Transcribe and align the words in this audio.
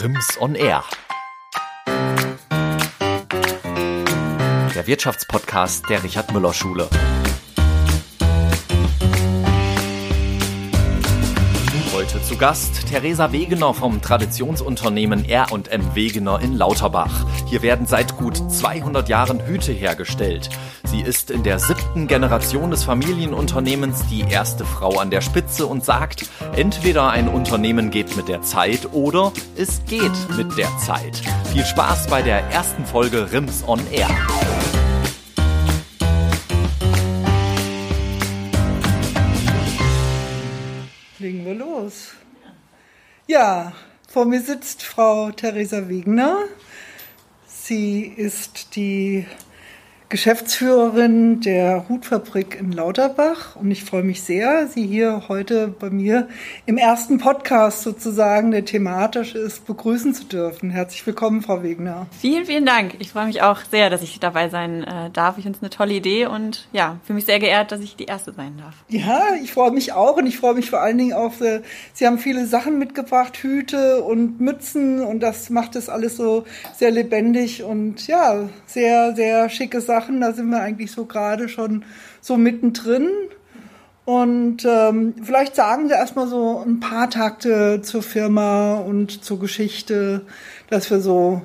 Rims 0.00 0.38
on 0.40 0.54
Air. 0.54 0.84
Der 4.74 4.86
Wirtschaftspodcast 4.86 5.88
der 5.88 6.04
Richard 6.04 6.32
Müller 6.32 6.52
Schule. 6.52 6.88
Heute 11.92 12.22
zu 12.22 12.36
Gast 12.36 12.86
Theresa 12.86 13.32
Wegener 13.32 13.74
vom 13.74 14.00
Traditionsunternehmen 14.00 15.24
R&M 15.24 15.94
Wegener 15.96 16.40
in 16.40 16.56
Lauterbach. 16.56 17.26
Hier 17.46 17.62
werden 17.62 17.86
seit 17.86 18.16
gut 18.16 18.36
200 18.36 19.08
Jahren 19.08 19.44
Hüte 19.44 19.72
hergestellt. 19.72 20.48
Sie 20.90 21.02
ist 21.02 21.30
in 21.30 21.42
der 21.42 21.58
siebten 21.58 22.06
Generation 22.06 22.70
des 22.70 22.84
Familienunternehmens 22.84 24.06
die 24.06 24.22
erste 24.22 24.64
Frau 24.64 24.98
an 24.98 25.10
der 25.10 25.20
Spitze 25.20 25.66
und 25.66 25.84
sagt, 25.84 26.30
entweder 26.56 27.10
ein 27.10 27.28
Unternehmen 27.28 27.90
geht 27.90 28.16
mit 28.16 28.26
der 28.26 28.40
Zeit 28.40 28.90
oder 28.94 29.34
es 29.54 29.84
geht 29.84 30.10
mit 30.38 30.56
der 30.56 30.74
Zeit. 30.78 31.20
Viel 31.52 31.66
Spaß 31.66 32.06
bei 32.06 32.22
der 32.22 32.38
ersten 32.48 32.86
Folge 32.86 33.30
Rims 33.30 33.64
on 33.68 33.80
Air. 33.92 34.08
Legen 41.18 41.44
wir 41.44 41.54
los. 41.54 42.14
Ja, 43.26 43.74
vor 44.08 44.24
mir 44.24 44.40
sitzt 44.40 44.82
Frau 44.82 45.32
Theresa 45.32 45.86
Wegner. 45.90 46.38
Sie 47.46 48.04
ist 48.04 48.74
die 48.74 49.26
Geschäftsführerin 50.10 51.42
der 51.42 51.86
Hutfabrik 51.90 52.56
in 52.58 52.72
Lauterbach 52.72 53.56
und 53.56 53.70
ich 53.70 53.84
freue 53.84 54.02
mich 54.02 54.22
sehr, 54.22 54.66
Sie 54.66 54.86
hier 54.86 55.24
heute 55.28 55.68
bei 55.68 55.90
mir 55.90 56.28
im 56.64 56.78
ersten 56.78 57.18
Podcast 57.18 57.82
sozusagen, 57.82 58.50
der 58.50 58.64
thematisch 58.64 59.34
ist, 59.34 59.66
begrüßen 59.66 60.14
zu 60.14 60.24
dürfen. 60.24 60.70
Herzlich 60.70 61.06
willkommen, 61.06 61.42
Frau 61.42 61.62
Wegner. 61.62 62.06
Vielen, 62.18 62.46
vielen 62.46 62.64
Dank. 62.64 62.94
Ich 63.00 63.10
freue 63.10 63.26
mich 63.26 63.42
auch 63.42 63.60
sehr, 63.70 63.90
dass 63.90 64.00
ich 64.00 64.18
dabei 64.18 64.48
sein 64.48 64.82
äh, 64.82 65.10
darf. 65.10 65.36
Ich 65.36 65.42
finde 65.42 65.58
es 65.58 65.62
eine 65.62 65.68
tolle 65.68 65.92
Idee 65.92 66.24
und 66.24 66.68
ja, 66.72 66.96
fühle 67.04 67.16
mich 67.16 67.26
sehr 67.26 67.38
geehrt, 67.38 67.70
dass 67.70 67.82
ich 67.82 67.94
die 67.94 68.06
Erste 68.06 68.32
sein 68.32 68.56
darf. 68.56 68.76
Ja, 68.88 69.34
ich 69.42 69.52
freue 69.52 69.72
mich 69.72 69.92
auch 69.92 70.16
und 70.16 70.26
ich 70.26 70.38
freue 70.38 70.54
mich 70.54 70.70
vor 70.70 70.80
allen 70.80 70.96
Dingen 70.96 71.12
auch, 71.12 71.38
äh, 71.42 71.60
Sie 71.92 72.06
haben 72.06 72.18
viele 72.18 72.46
Sachen 72.46 72.78
mitgebracht, 72.78 73.36
Hüte 73.36 74.02
und 74.02 74.40
Mützen 74.40 75.04
und 75.04 75.20
das 75.20 75.50
macht 75.50 75.76
es 75.76 75.90
alles 75.90 76.16
so 76.16 76.44
sehr 76.74 76.92
lebendig 76.92 77.62
und 77.62 78.06
ja, 78.06 78.48
sehr, 78.64 79.14
sehr 79.14 79.50
schicke 79.50 79.82
Sachen. 79.82 79.97
Sachen. 79.98 80.20
Da 80.20 80.32
sind 80.32 80.50
wir 80.50 80.60
eigentlich 80.60 80.92
so 80.92 81.04
gerade 81.06 81.48
schon 81.48 81.84
so 82.20 82.36
mittendrin. 82.36 83.08
Und 84.04 84.64
ähm, 84.64 85.14
vielleicht 85.22 85.54
sagen 85.54 85.88
Sie 85.88 85.94
erstmal 85.94 86.28
so 86.28 86.64
ein 86.66 86.80
paar 86.80 87.10
Takte 87.10 87.82
zur 87.82 88.02
Firma 88.02 88.76
und 88.76 89.22
zur 89.22 89.38
Geschichte, 89.38 90.22
dass 90.70 90.90
wir 90.90 91.00
so 91.00 91.42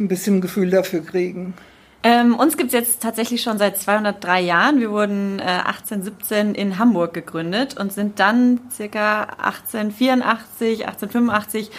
ein 0.00 0.08
bisschen 0.08 0.40
Gefühl 0.40 0.70
dafür 0.70 1.04
kriegen. 1.04 1.54
Ähm, 2.02 2.36
uns 2.36 2.56
es 2.56 2.72
jetzt 2.72 3.02
tatsächlich 3.02 3.42
schon 3.42 3.58
seit 3.58 3.78
203 3.78 4.40
Jahren. 4.40 4.78
Wir 4.78 4.90
wurden 4.90 5.40
äh, 5.40 5.42
1817 5.42 6.54
in 6.54 6.78
Hamburg 6.78 7.12
gegründet 7.12 7.76
und 7.78 7.92
sind 7.92 8.20
dann 8.20 8.60
circa 8.70 9.24
1884, 9.24 10.86
1885 10.86 11.70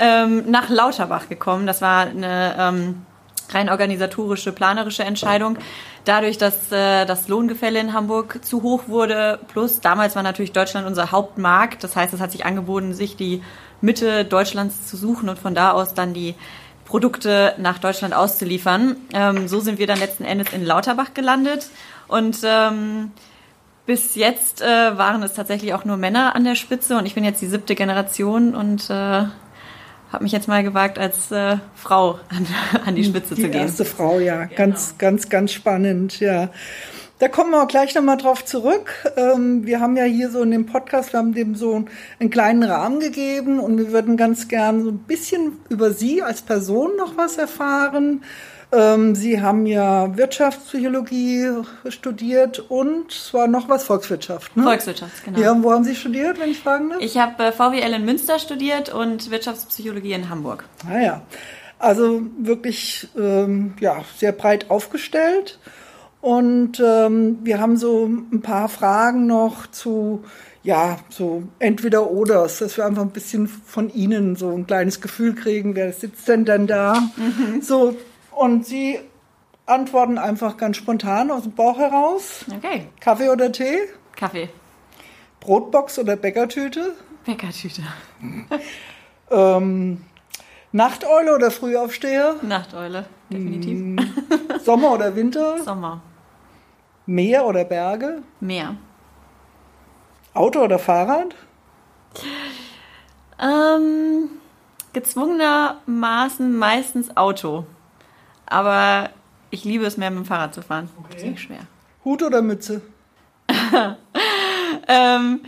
ähm, 0.00 0.50
nach 0.50 0.68
Lauterbach 0.68 1.28
gekommen. 1.28 1.66
Das 1.66 1.80
war 1.82 2.06
eine 2.06 2.56
ähm, 2.58 3.06
rein 3.54 3.68
organisatorische, 3.68 4.52
planerische 4.52 5.04
Entscheidung. 5.04 5.58
Dadurch, 6.04 6.38
dass 6.38 6.70
äh, 6.72 7.04
das 7.04 7.28
Lohngefälle 7.28 7.80
in 7.80 7.92
Hamburg 7.92 8.44
zu 8.44 8.62
hoch 8.62 8.88
wurde, 8.88 9.38
plus 9.48 9.80
damals 9.80 10.16
war 10.16 10.22
natürlich 10.22 10.52
Deutschland 10.52 10.86
unser 10.86 11.12
Hauptmarkt. 11.12 11.82
Das 11.82 11.96
heißt, 11.96 12.14
es 12.14 12.20
hat 12.20 12.32
sich 12.32 12.46
angeboten, 12.46 12.94
sich 12.94 13.16
die 13.16 13.42
Mitte 13.80 14.24
Deutschlands 14.24 14.86
zu 14.86 14.96
suchen 14.96 15.28
und 15.28 15.38
von 15.38 15.54
da 15.54 15.72
aus 15.72 15.94
dann 15.94 16.14
die 16.14 16.34
Produkte 16.84 17.54
nach 17.58 17.78
Deutschland 17.78 18.14
auszuliefern. 18.14 18.96
Ähm, 19.12 19.48
so 19.48 19.60
sind 19.60 19.78
wir 19.78 19.86
dann 19.86 19.98
letzten 19.98 20.24
Endes 20.24 20.52
in 20.52 20.64
Lauterbach 20.64 21.12
gelandet 21.14 21.68
und 22.08 22.38
ähm, 22.44 23.10
bis 23.86 24.14
jetzt 24.14 24.62
äh, 24.62 24.98
waren 24.98 25.22
es 25.22 25.34
tatsächlich 25.34 25.74
auch 25.74 25.84
nur 25.84 25.96
Männer 25.96 26.34
an 26.34 26.44
der 26.44 26.54
Spitze 26.54 26.96
und 26.96 27.06
ich 27.06 27.14
bin 27.14 27.24
jetzt 27.24 27.42
die 27.42 27.46
siebte 27.46 27.74
Generation 27.74 28.54
und 28.54 28.88
äh, 28.90 29.24
habe 30.16 30.24
mich 30.24 30.32
jetzt 30.32 30.48
mal 30.48 30.62
gewagt, 30.62 30.98
als 30.98 31.30
äh, 31.30 31.58
Frau 31.74 32.18
an, 32.30 32.46
an, 32.86 32.94
die 32.94 33.04
Spitze 33.04 33.34
die 33.34 33.42
zu 33.42 33.48
gehen. 33.48 33.52
Die 33.52 33.58
erste 33.58 33.84
Frau, 33.84 34.18
ja. 34.18 34.44
Genau. 34.44 34.56
Ganz, 34.56 34.94
ganz, 34.96 35.28
ganz 35.28 35.52
spannend, 35.52 36.20
ja. 36.20 36.48
Da 37.18 37.28
kommen 37.28 37.50
wir 37.50 37.66
gleich 37.66 37.94
nochmal 37.94 38.16
drauf 38.16 38.42
zurück. 38.42 38.90
Ähm, 39.18 39.66
wir 39.66 39.78
haben 39.78 39.94
ja 39.94 40.04
hier 40.04 40.30
so 40.30 40.40
in 40.40 40.52
dem 40.52 40.64
Podcast, 40.64 41.12
wir 41.12 41.18
haben 41.18 41.34
dem 41.34 41.54
so 41.54 41.84
einen 42.18 42.30
kleinen 42.30 42.62
Rahmen 42.62 43.00
gegeben 43.00 43.60
und 43.60 43.76
wir 43.76 43.92
würden 43.92 44.16
ganz 44.16 44.48
gern 44.48 44.82
so 44.84 44.90
ein 44.90 45.00
bisschen 45.00 45.58
über 45.68 45.90
Sie 45.90 46.22
als 46.22 46.40
Person 46.40 46.96
noch 46.96 47.18
was 47.18 47.36
erfahren. 47.36 48.22
Ähm, 48.76 49.14
Sie 49.14 49.40
haben 49.40 49.64
ja 49.64 50.16
Wirtschaftspsychologie 50.16 51.48
studiert 51.88 52.58
und 52.68 53.10
zwar 53.10 53.48
noch 53.48 53.68
was 53.68 53.84
Volkswirtschaft. 53.84 54.56
Ne? 54.56 54.64
Volkswirtschaft, 54.64 55.24
genau. 55.24 55.40
Ja, 55.40 55.62
wo 55.62 55.72
haben 55.72 55.84
Sie 55.84 55.94
studiert, 55.94 56.38
wenn 56.38 56.50
ich 56.50 56.58
fragen 56.58 56.90
darf? 56.90 57.00
Ich 57.00 57.16
habe 57.16 57.44
äh, 57.44 57.52
VWL 57.52 57.94
in 57.94 58.04
Münster 58.04 58.38
studiert 58.38 58.92
und 58.92 59.30
Wirtschaftspsychologie 59.30 60.12
in 60.12 60.28
Hamburg. 60.28 60.64
Ah 60.86 60.98
ja, 60.98 61.22
also 61.78 62.22
wirklich 62.38 63.08
ähm, 63.18 63.74
ja 63.80 64.04
sehr 64.18 64.32
breit 64.32 64.70
aufgestellt. 64.70 65.58
Und 66.20 66.82
ähm, 66.84 67.38
wir 67.44 67.60
haben 67.60 67.76
so 67.76 68.06
ein 68.06 68.42
paar 68.42 68.68
Fragen 68.68 69.26
noch 69.26 69.68
zu 69.68 70.24
ja, 70.66 70.98
so 71.10 71.44
entweder 71.60 72.10
oder, 72.10 72.42
dass 72.42 72.76
wir 72.76 72.84
einfach 72.84 73.02
ein 73.02 73.10
bisschen 73.10 73.46
von 73.46 73.88
Ihnen 73.94 74.34
so 74.34 74.50
ein 74.50 74.66
kleines 74.66 75.00
Gefühl 75.00 75.36
kriegen, 75.36 75.76
wer 75.76 75.92
sitzt 75.92 76.26
denn 76.26 76.44
denn 76.44 76.66
da? 76.66 77.00
Mhm. 77.16 77.62
So 77.62 77.94
und 78.36 78.66
sie 78.66 79.00
antworten 79.66 80.18
einfach 80.18 80.56
ganz 80.56 80.76
spontan 80.76 81.30
aus 81.30 81.42
dem 81.42 81.52
Bauch 81.52 81.78
heraus. 81.78 82.44
Okay. 82.56 82.86
Kaffee 83.00 83.30
oder 83.30 83.50
Tee? 83.50 83.78
Kaffee. 84.14 84.48
Brotbox 85.40 85.98
oder 85.98 86.16
Bäckertüte? 86.16 86.94
Bäckertüte. 87.24 87.82
ähm, 89.30 90.04
Nachteule 90.72 91.34
oder 91.34 91.50
Frühaufsteher? 91.50 92.36
Nachteule, 92.42 93.06
definitiv. 93.30 93.78
Mm, 93.80 93.98
Sommer 94.62 94.92
oder 94.92 95.16
Winter? 95.16 95.58
Sommer. 95.64 96.02
Meer 97.06 97.46
oder 97.46 97.64
Berge? 97.64 98.22
Meer. 98.40 98.76
Auto 100.34 100.60
oder 100.62 100.78
Fahrrad? 100.78 101.34
Ähm, 103.40 104.28
gezwungenermaßen 104.92 106.56
meistens 106.56 107.16
Auto. 107.16 107.64
Aber 108.46 109.10
ich 109.50 109.64
liebe 109.64 109.84
es 109.84 109.96
mehr 109.96 110.10
mit 110.10 110.20
dem 110.20 110.26
Fahrrad 110.26 110.54
zu 110.54 110.62
fahren. 110.62 110.88
Okay. 111.04 111.18
Ziemlich 111.18 111.42
schwer. 111.42 111.60
Hut 112.04 112.22
oder 112.22 112.42
Mütze? 112.42 112.82
ähm, 114.88 115.40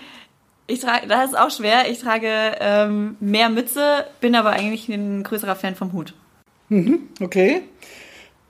ich 0.67 0.81
trage, 0.81 1.07
das 1.07 1.31
ist 1.31 1.39
auch 1.39 1.51
schwer. 1.51 1.91
Ich 1.91 2.01
trage 2.01 2.57
ähm, 2.61 3.17
mehr 3.21 3.49
Mütze, 3.49 4.07
bin 4.21 4.35
aber 4.35 4.51
eigentlich 4.51 4.89
ein 4.89 5.23
größerer 5.23 5.57
Fan 5.57 5.75
vom 5.75 5.93
Hut. 5.93 6.15
Mhm, 6.69 7.09
okay. 7.21 7.63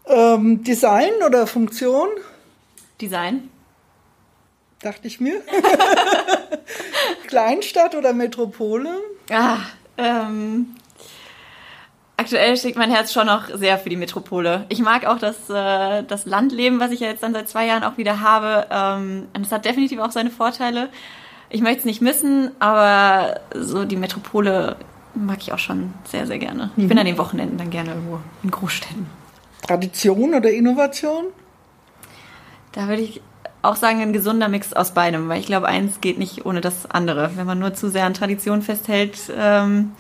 Ähm, 0.07 0.65
Design 0.65 1.11
oder 1.25 1.47
Funktion? 1.47 2.09
Design. 3.01 3.51
Dachte 4.81 5.07
ich 5.07 5.21
mir. 5.21 5.43
Kleinstadt 7.27 7.95
oder 7.95 8.13
Metropole? 8.13 8.91
Ah, 9.31 9.59
ähm, 9.97 10.75
aktuell 12.19 12.57
schlägt 12.57 12.77
mein 12.77 12.91
Herz 12.91 13.13
schon 13.13 13.27
noch 13.27 13.49
sehr 13.55 13.79
für 13.79 13.89
die 13.89 13.97
Metropole. 13.97 14.67
Ich 14.69 14.81
mag 14.81 15.07
auch 15.07 15.19
das, 15.19 15.49
äh, 15.49 16.03
das 16.03 16.27
Landleben, 16.27 16.81
was 16.81 16.91
ich 16.91 17.01
ja 17.01 17.09
jetzt 17.09 17.23
dann 17.23 17.33
seit 17.33 17.49
zwei 17.49 17.67
Jahren 17.67 17.85
auch 17.85 17.97
wieder 17.97 18.21
habe. 18.21 18.67
Ähm, 18.71 19.29
und 19.35 19.47
es 19.47 19.53
hat 19.53 19.65
definitiv 19.65 20.01
auch 20.01 20.11
seine 20.11 20.31
Vorteile. 20.31 20.91
Ich 21.49 21.63
möchte 21.63 21.79
es 21.79 21.85
nicht 21.87 22.03
missen, 22.03 22.51
aber 22.59 23.41
so 23.55 23.85
die 23.85 23.97
Metropole 23.97 24.77
mag 25.15 25.39
ich 25.41 25.53
auch 25.53 25.59
schon 25.59 25.95
sehr, 26.05 26.27
sehr 26.27 26.39
gerne. 26.39 26.71
Ich 26.77 26.87
bin 26.87 26.97
mhm. 26.97 26.99
an 26.99 27.07
den 27.07 27.19
Wochenenden 27.19 27.57
dann 27.57 27.71
gerne 27.71 27.91
irgendwo 27.91 28.21
in 28.43 28.51
Großstädten. 28.51 29.07
Tradition 29.67 30.35
oder 30.35 30.51
Innovation? 30.51 31.27
Da 32.73 32.89
würde 32.89 33.03
ich 33.03 33.23
auch 33.63 33.77
sagen, 33.77 34.01
ein 34.01 34.13
gesunder 34.13 34.49
Mix 34.49 34.73
aus 34.73 34.93
beidem, 34.93 35.29
weil 35.29 35.41
ich 35.41 35.47
glaube, 35.47 35.67
eins 35.67 36.01
geht 36.01 36.19
nicht 36.19 36.47
ohne 36.47 36.61
das 36.61 36.91
andere. 36.91 37.31
Wenn 37.37 37.47
man 37.47 37.59
nur 37.59 37.75
zu 37.75 37.91
sehr 37.91 38.05
an 38.05 38.15
Tradition 38.15 38.63
festhält, 38.63 39.19
ähm, 39.37 39.93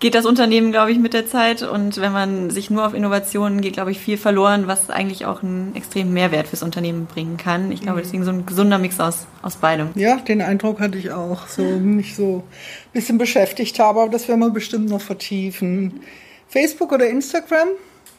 geht 0.00 0.14
das 0.14 0.24
Unternehmen, 0.24 0.72
glaube 0.72 0.90
ich, 0.90 0.98
mit 0.98 1.12
der 1.12 1.26
Zeit. 1.26 1.62
Und 1.62 2.00
wenn 2.00 2.12
man 2.12 2.50
sich 2.50 2.70
nur 2.70 2.86
auf 2.86 2.94
Innovationen 2.94 3.60
geht, 3.60 3.74
glaube 3.74 3.90
ich, 3.90 4.00
viel 4.00 4.16
verloren, 4.16 4.66
was 4.66 4.88
eigentlich 4.90 5.26
auch 5.26 5.42
einen 5.42 5.76
extremen 5.76 6.12
Mehrwert 6.12 6.48
fürs 6.48 6.62
Unternehmen 6.62 7.06
bringen 7.06 7.36
kann. 7.36 7.70
Ich 7.70 7.82
glaube, 7.82 7.98
mhm. 7.98 8.02
deswegen 8.02 8.24
so 8.24 8.30
ein 8.30 8.46
gesunder 8.46 8.78
Mix 8.78 8.98
aus, 8.98 9.26
aus 9.42 9.56
beidem. 9.56 9.90
Ja, 9.94 10.16
den 10.16 10.40
Eindruck 10.40 10.80
hatte 10.80 10.98
ich 10.98 11.12
auch, 11.12 11.46
so 11.46 11.62
mich 11.62 12.16
so 12.16 12.38
ein 12.38 12.92
bisschen 12.92 13.18
beschäftigt 13.18 13.78
habe, 13.78 14.00
aber 14.00 14.10
das 14.10 14.26
werden 14.26 14.40
wir 14.40 14.50
bestimmt 14.50 14.88
noch 14.88 15.02
vertiefen. 15.02 16.00
Facebook 16.48 16.92
oder 16.92 17.06
Instagram? 17.06 17.68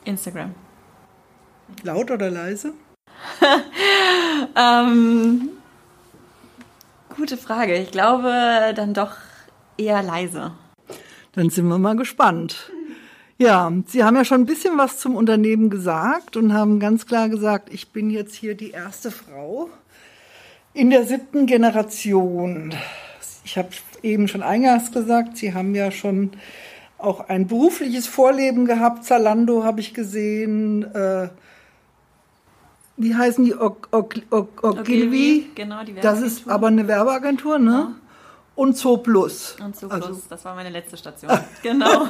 Instagram. 0.05 0.53
Laut 1.83 2.11
oder 2.11 2.29
leise? 2.29 2.73
ähm, 4.55 5.49
gute 7.15 7.37
Frage. 7.37 7.75
Ich 7.75 7.91
glaube 7.91 8.73
dann 8.75 8.93
doch 8.93 9.13
eher 9.77 10.03
leise. 10.03 10.51
Dann 11.33 11.49
sind 11.49 11.67
wir 11.67 11.77
mal 11.77 11.95
gespannt. 11.95 12.71
Ja, 13.37 13.71
Sie 13.87 14.03
haben 14.03 14.15
ja 14.15 14.25
schon 14.25 14.41
ein 14.41 14.45
bisschen 14.45 14.77
was 14.77 14.99
zum 14.99 15.15
Unternehmen 15.15 15.69
gesagt 15.69 16.37
und 16.37 16.53
haben 16.53 16.79
ganz 16.79 17.07
klar 17.07 17.29
gesagt, 17.29 17.73
ich 17.73 17.89
bin 17.89 18.09
jetzt 18.09 18.35
hier 18.35 18.53
die 18.55 18.71
erste 18.71 19.09
Frau 19.09 19.69
in 20.73 20.89
der 20.89 21.05
siebten 21.05 21.47
Generation. 21.47 22.73
Ich 23.43 23.57
habe 23.57 23.69
eben 24.03 24.27
schon 24.27 24.43
eingangs 24.43 24.91
gesagt, 24.91 25.37
Sie 25.37 25.53
haben 25.53 25.73
ja 25.73 25.89
schon 25.91 26.31
auch 26.97 27.29
ein 27.29 27.47
berufliches 27.47 28.07
Vorleben 28.07 28.65
gehabt. 28.65 29.05
Zalando 29.05 29.63
habe 29.63 29.79
ich 29.79 29.93
gesehen. 29.93 30.83
Äh, 30.93 31.29
wie 32.97 33.15
heißen 33.15 33.43
die? 33.43 33.55
Ogilvy? 33.55 35.49
Genau, 35.55 35.83
die 35.83 35.95
Werbeagentur. 35.95 36.01
Das 36.01 36.21
ist 36.21 36.47
aber 36.47 36.67
eine 36.67 36.87
Werbeagentur, 36.87 37.57
ne? 37.57 37.95
Und 38.55 38.75
Zooplus. 38.75 39.55
Und 39.63 39.75
Zooplus, 39.75 40.05
also. 40.05 40.21
das 40.29 40.45
war 40.45 40.55
meine 40.55 40.69
letzte 40.69 40.97
Station. 40.97 41.31
genau. 41.63 42.07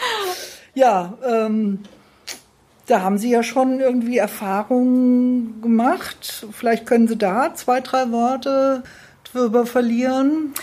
ja, 0.74 1.14
ähm, 1.24 1.80
da 2.86 3.00
haben 3.00 3.18
Sie 3.18 3.30
ja 3.30 3.42
schon 3.42 3.80
irgendwie 3.80 4.18
Erfahrungen 4.18 5.62
gemacht. 5.62 6.46
Vielleicht 6.52 6.86
können 6.86 7.08
Sie 7.08 7.16
da 7.16 7.54
zwei, 7.54 7.80
drei 7.80 8.10
Worte 8.10 8.82
drüber 9.32 9.66
verlieren. 9.66 10.54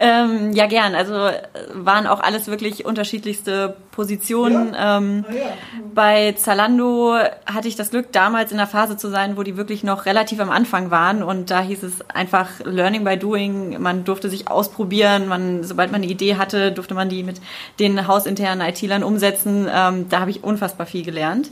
Ähm, 0.00 0.52
ja, 0.52 0.66
gern. 0.66 0.94
Also 0.94 1.14
äh, 1.14 1.42
waren 1.72 2.06
auch 2.06 2.20
alles 2.20 2.46
wirklich 2.46 2.84
unterschiedlichste 2.84 3.76
Positionen. 3.90 4.72
Ja. 4.72 4.98
Ähm, 4.98 5.24
ah, 5.28 5.32
ja. 5.32 5.46
Bei 5.92 6.32
Zalando 6.32 7.16
hatte 7.46 7.66
ich 7.66 7.74
das 7.74 7.90
Glück, 7.90 8.12
damals 8.12 8.52
in 8.52 8.58
der 8.58 8.68
Phase 8.68 8.96
zu 8.96 9.08
sein, 9.08 9.36
wo 9.36 9.42
die 9.42 9.56
wirklich 9.56 9.82
noch 9.82 10.06
relativ 10.06 10.38
am 10.40 10.50
Anfang 10.50 10.92
waren. 10.92 11.24
Und 11.24 11.50
da 11.50 11.60
hieß 11.62 11.82
es 11.82 12.08
einfach 12.10 12.48
Learning 12.64 13.04
by 13.04 13.16
Doing. 13.16 13.80
Man 13.82 14.04
durfte 14.04 14.30
sich 14.30 14.48
ausprobieren. 14.48 15.26
Man, 15.26 15.64
sobald 15.64 15.90
man 15.90 16.02
eine 16.02 16.10
Idee 16.10 16.36
hatte, 16.36 16.70
durfte 16.70 16.94
man 16.94 17.08
die 17.08 17.24
mit 17.24 17.40
den 17.80 18.06
hausinternen 18.06 18.66
IT-Lern 18.68 19.02
umsetzen. 19.02 19.68
Ähm, 19.72 20.08
da 20.08 20.20
habe 20.20 20.30
ich 20.30 20.44
unfassbar 20.44 20.86
viel 20.86 21.04
gelernt. 21.04 21.50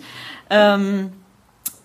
Ähm, 0.50 1.10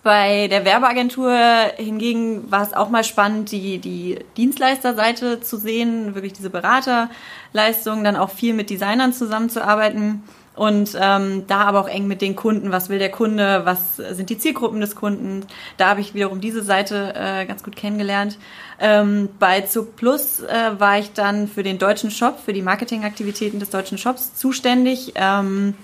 bei 0.02 0.48
der 0.48 0.64
Werbeagentur 0.64 1.32
hingegen 1.76 2.50
war 2.50 2.62
es 2.62 2.74
auch 2.74 2.88
mal 2.88 3.04
spannend, 3.04 3.52
die, 3.52 3.78
die 3.78 4.18
Dienstleisterseite 4.36 5.40
zu 5.40 5.56
sehen, 5.56 6.14
wirklich 6.14 6.32
diese 6.32 6.50
Beraterleistung, 6.50 8.02
dann 8.02 8.16
auch 8.16 8.30
viel 8.30 8.52
mit 8.52 8.70
Designern 8.70 9.12
zusammenzuarbeiten 9.12 10.22
und 10.54 10.96
ähm, 11.00 11.46
da 11.46 11.62
aber 11.62 11.80
auch 11.80 11.88
eng 11.88 12.06
mit 12.06 12.20
den 12.20 12.36
Kunden, 12.36 12.72
was 12.72 12.88
will 12.88 12.98
der 12.98 13.10
Kunde, 13.10 13.62
was 13.64 13.96
sind 13.96 14.28
die 14.28 14.36
Zielgruppen 14.36 14.80
des 14.80 14.96
Kunden. 14.96 15.46
Da 15.78 15.88
habe 15.88 16.00
ich 16.00 16.14
wiederum 16.14 16.40
diese 16.40 16.62
Seite 16.62 17.14
äh, 17.14 17.46
ganz 17.46 17.62
gut 17.62 17.74
kennengelernt. 17.74 18.38
Ähm, 18.78 19.30
bei 19.38 19.62
Zug 19.62 19.96
Plus 19.96 20.40
äh, 20.40 20.78
war 20.78 20.98
ich 20.98 21.12
dann 21.12 21.48
für 21.48 21.62
den 21.62 21.78
deutschen 21.78 22.10
Shop, 22.10 22.38
für 22.44 22.52
die 22.52 22.60
Marketingaktivitäten 22.60 23.60
des 23.60 23.70
deutschen 23.70 23.96
Shops 23.96 24.34
zuständig. 24.34 25.12
Ähm, 25.14 25.74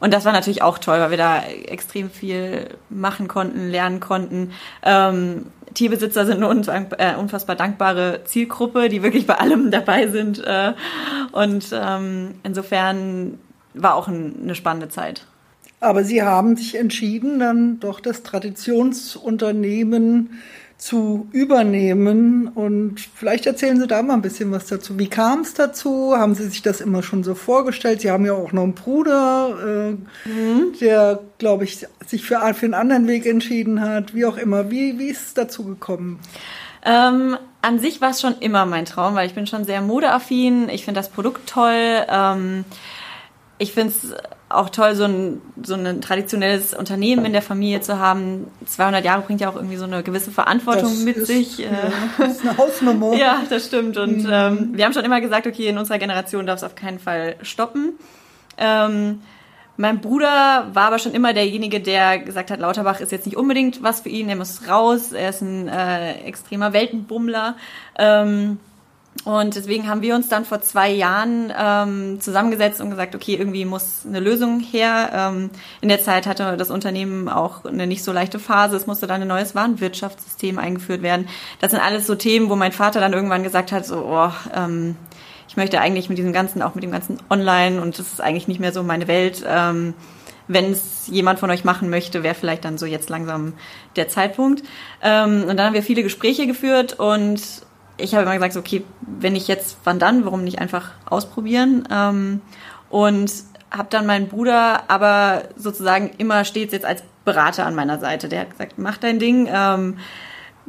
und 0.00 0.12
das 0.12 0.24
war 0.24 0.32
natürlich 0.32 0.62
auch 0.62 0.78
toll, 0.78 0.98
weil 0.98 1.10
wir 1.10 1.18
da 1.18 1.42
extrem 1.42 2.10
viel 2.10 2.70
machen 2.88 3.28
konnten, 3.28 3.68
lernen 3.68 4.00
konnten. 4.00 4.52
Ähm, 4.82 5.46
Tierbesitzer 5.74 6.26
sind 6.26 6.42
eine 6.42 6.88
äh, 6.98 7.14
unfassbar 7.16 7.54
dankbare 7.54 8.22
Zielgruppe, 8.24 8.88
die 8.88 9.02
wirklich 9.02 9.26
bei 9.26 9.34
allem 9.34 9.70
dabei 9.70 10.08
sind. 10.08 10.42
Äh, 10.44 10.72
und 11.32 11.66
ähm, 11.72 12.36
insofern 12.42 13.38
war 13.74 13.94
auch 13.94 14.08
ein, 14.08 14.36
eine 14.42 14.54
spannende 14.54 14.88
Zeit. 14.88 15.26
Aber 15.80 16.02
Sie 16.04 16.22
haben 16.22 16.56
sich 16.56 16.76
entschieden, 16.76 17.38
dann 17.38 17.78
doch 17.80 18.00
das 18.00 18.22
Traditionsunternehmen 18.22 20.40
zu 20.80 21.28
übernehmen. 21.32 22.48
Und 22.48 23.00
vielleicht 23.14 23.46
erzählen 23.46 23.78
Sie 23.78 23.86
da 23.86 24.02
mal 24.02 24.14
ein 24.14 24.22
bisschen 24.22 24.50
was 24.50 24.66
dazu. 24.66 24.98
Wie 24.98 25.08
kam 25.08 25.40
es 25.40 25.52
dazu? 25.52 26.14
Haben 26.16 26.34
Sie 26.34 26.48
sich 26.48 26.62
das 26.62 26.80
immer 26.80 27.02
schon 27.02 27.22
so 27.22 27.34
vorgestellt? 27.34 28.00
Sie 28.00 28.10
haben 28.10 28.24
ja 28.24 28.32
auch 28.32 28.52
noch 28.52 28.62
einen 28.62 28.74
Bruder, 28.74 29.96
äh, 30.26 30.28
mhm. 30.28 30.72
der, 30.80 31.20
glaube 31.38 31.64
ich, 31.64 31.86
sich 32.06 32.24
für, 32.24 32.38
für 32.54 32.66
einen 32.66 32.74
anderen 32.74 33.06
Weg 33.06 33.26
entschieden 33.26 33.82
hat. 33.82 34.14
Wie 34.14 34.24
auch 34.24 34.38
immer. 34.38 34.70
Wie, 34.70 34.98
wie 34.98 35.08
ist 35.08 35.26
es 35.26 35.34
dazu 35.34 35.64
gekommen? 35.64 36.18
Ähm, 36.82 37.36
an 37.60 37.78
sich 37.78 38.00
war 38.00 38.10
es 38.10 38.22
schon 38.22 38.38
immer 38.38 38.64
mein 38.64 38.86
Traum, 38.86 39.14
weil 39.14 39.26
ich 39.26 39.34
bin 39.34 39.46
schon 39.46 39.64
sehr 39.64 39.82
modeaffin. 39.82 40.70
Ich 40.70 40.86
finde 40.86 40.98
das 40.98 41.10
Produkt 41.10 41.46
toll. 41.46 42.06
Ähm, 42.08 42.64
ich 43.58 43.74
finde 43.74 43.92
es 43.92 44.14
auch 44.50 44.68
toll, 44.68 44.96
so 44.96 45.04
ein, 45.04 45.40
so 45.62 45.74
ein 45.74 46.00
traditionelles 46.00 46.74
Unternehmen 46.74 47.24
in 47.24 47.32
der 47.32 47.40
Familie 47.40 47.80
zu 47.80 47.98
haben. 47.98 48.48
200 48.66 49.04
Jahre 49.04 49.22
bringt 49.22 49.40
ja 49.40 49.48
auch 49.48 49.54
irgendwie 49.54 49.76
so 49.76 49.84
eine 49.84 50.02
gewisse 50.02 50.32
Verantwortung 50.32 50.90
das 50.90 51.04
mit 51.04 51.16
ist, 51.16 51.26
sich. 51.28 51.58
Ja, 51.58 51.70
das 52.18 52.36
ist 52.36 52.40
eine 52.42 52.58
Hausnummer. 52.58 53.14
ja, 53.16 53.42
das 53.48 53.66
stimmt. 53.66 53.96
Und 53.96 54.24
mhm. 54.24 54.30
ähm, 54.30 54.70
wir 54.72 54.84
haben 54.84 54.92
schon 54.92 55.04
immer 55.04 55.20
gesagt, 55.20 55.46
okay, 55.46 55.68
in 55.68 55.78
unserer 55.78 55.98
Generation 55.98 56.46
darf 56.46 56.58
es 56.58 56.64
auf 56.64 56.74
keinen 56.74 56.98
Fall 56.98 57.36
stoppen. 57.42 57.92
Ähm, 58.58 59.20
mein 59.76 60.00
Bruder 60.00 60.68
war 60.74 60.88
aber 60.88 60.98
schon 60.98 61.12
immer 61.12 61.32
derjenige, 61.32 61.80
der 61.80 62.18
gesagt 62.18 62.50
hat, 62.50 62.60
Lauterbach 62.60 63.00
ist 63.00 63.12
jetzt 63.12 63.24
nicht 63.24 63.36
unbedingt 63.36 63.82
was 63.82 64.00
für 64.00 64.10
ihn, 64.10 64.28
er 64.28 64.36
muss 64.36 64.68
raus, 64.68 65.12
er 65.12 65.30
ist 65.30 65.40
ein 65.40 65.68
äh, 65.68 66.24
extremer 66.24 66.74
Weltenbummler. 66.74 67.56
Ähm, 67.96 68.58
und 69.24 69.54
deswegen 69.54 69.86
haben 69.86 70.00
wir 70.00 70.14
uns 70.14 70.28
dann 70.28 70.46
vor 70.46 70.62
zwei 70.62 70.90
Jahren 70.90 71.52
ähm, 71.56 72.20
zusammengesetzt 72.20 72.80
und 72.80 72.88
gesagt, 72.88 73.14
okay, 73.14 73.34
irgendwie 73.34 73.66
muss 73.66 74.06
eine 74.06 74.18
Lösung 74.18 74.60
her. 74.60 75.10
Ähm, 75.12 75.50
in 75.82 75.90
der 75.90 76.00
Zeit 76.00 76.26
hatte 76.26 76.56
das 76.56 76.70
Unternehmen 76.70 77.28
auch 77.28 77.66
eine 77.66 77.86
nicht 77.86 78.02
so 78.02 78.12
leichte 78.12 78.38
Phase. 78.38 78.76
Es 78.76 78.86
musste 78.86 79.06
dann 79.06 79.20
ein 79.20 79.28
neues 79.28 79.54
Warenwirtschaftssystem 79.54 80.58
eingeführt 80.58 81.02
werden. 81.02 81.28
Das 81.60 81.70
sind 81.70 81.80
alles 81.80 82.06
so 82.06 82.14
Themen, 82.14 82.48
wo 82.48 82.56
mein 82.56 82.72
Vater 82.72 83.00
dann 83.00 83.12
irgendwann 83.12 83.42
gesagt 83.42 83.72
hat, 83.72 83.84
so, 83.84 84.06
oh, 84.06 84.32
ähm, 84.54 84.96
ich 85.48 85.56
möchte 85.56 85.80
eigentlich 85.80 86.08
mit 86.08 86.16
diesem 86.16 86.32
ganzen, 86.32 86.62
auch 86.62 86.74
mit 86.74 86.84
dem 86.84 86.92
ganzen 86.92 87.18
Online 87.28 87.82
und 87.82 87.98
das 87.98 88.12
ist 88.12 88.20
eigentlich 88.22 88.48
nicht 88.48 88.60
mehr 88.60 88.72
so 88.72 88.82
meine 88.82 89.06
Welt. 89.06 89.44
Ähm, 89.46 89.92
wenn 90.48 90.72
es 90.72 91.06
jemand 91.08 91.38
von 91.38 91.50
euch 91.50 91.64
machen 91.64 91.90
möchte, 91.90 92.22
wäre 92.22 92.34
vielleicht 92.34 92.64
dann 92.64 92.78
so 92.78 92.86
jetzt 92.86 93.10
langsam 93.10 93.52
der 93.96 94.08
Zeitpunkt. 94.08 94.62
Ähm, 95.02 95.44
und 95.46 95.56
dann 95.56 95.66
haben 95.66 95.74
wir 95.74 95.82
viele 95.82 96.02
Gespräche 96.02 96.46
geführt 96.46 96.98
und 96.98 97.40
ich 98.00 98.14
habe 98.14 98.24
immer 98.24 98.34
gesagt, 98.34 98.56
okay, 98.56 98.84
wenn 99.00 99.34
nicht 99.34 99.48
jetzt, 99.48 99.78
wann 99.84 99.98
dann? 99.98 100.24
Warum 100.24 100.44
nicht 100.44 100.58
einfach 100.58 100.90
ausprobieren? 101.06 101.86
Ähm, 101.90 102.40
und 102.88 103.32
habe 103.70 103.88
dann 103.90 104.06
meinen 104.06 104.28
Bruder 104.28 104.90
aber 104.90 105.42
sozusagen 105.56 106.10
immer 106.18 106.44
stets 106.44 106.72
jetzt 106.72 106.84
als 106.84 107.02
Berater 107.24 107.66
an 107.66 107.74
meiner 107.74 107.98
Seite. 107.98 108.28
Der 108.28 108.40
hat 108.40 108.50
gesagt, 108.50 108.74
mach 108.76 108.96
dein 108.96 109.18
Ding. 109.18 109.48
Ähm, 109.52 109.98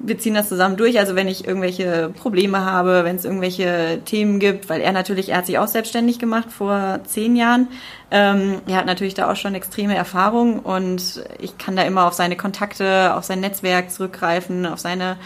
wir 0.03 0.17
ziehen 0.17 0.33
das 0.33 0.49
zusammen 0.49 0.77
durch. 0.77 0.99
Also 0.99 1.15
wenn 1.15 1.27
ich 1.27 1.45
irgendwelche 1.47 2.09
Probleme 2.09 2.65
habe, 2.65 3.03
wenn 3.03 3.15
es 3.15 3.25
irgendwelche 3.25 4.01
Themen 4.05 4.39
gibt, 4.39 4.69
weil 4.69 4.81
er 4.81 4.91
natürlich, 4.91 5.29
er 5.29 5.37
hat 5.37 5.45
sich 5.45 5.57
auch 5.57 5.67
selbstständig 5.67 6.19
gemacht 6.19 6.51
vor 6.51 6.99
zehn 7.05 7.35
Jahren. 7.35 7.67
Ähm, 8.09 8.61
er 8.67 8.77
hat 8.77 8.85
natürlich 8.85 9.13
da 9.13 9.31
auch 9.31 9.35
schon 9.35 9.55
extreme 9.55 9.95
Erfahrung 9.95 10.59
und 10.59 11.23
ich 11.39 11.57
kann 11.57 11.75
da 11.75 11.83
immer 11.83 12.05
auf 12.07 12.13
seine 12.13 12.35
Kontakte, 12.35 13.15
auf 13.15 13.25
sein 13.25 13.41
Netzwerk 13.41 13.91
zurückgreifen, 13.91 14.65
auf 14.65 14.79
seine 14.79 15.17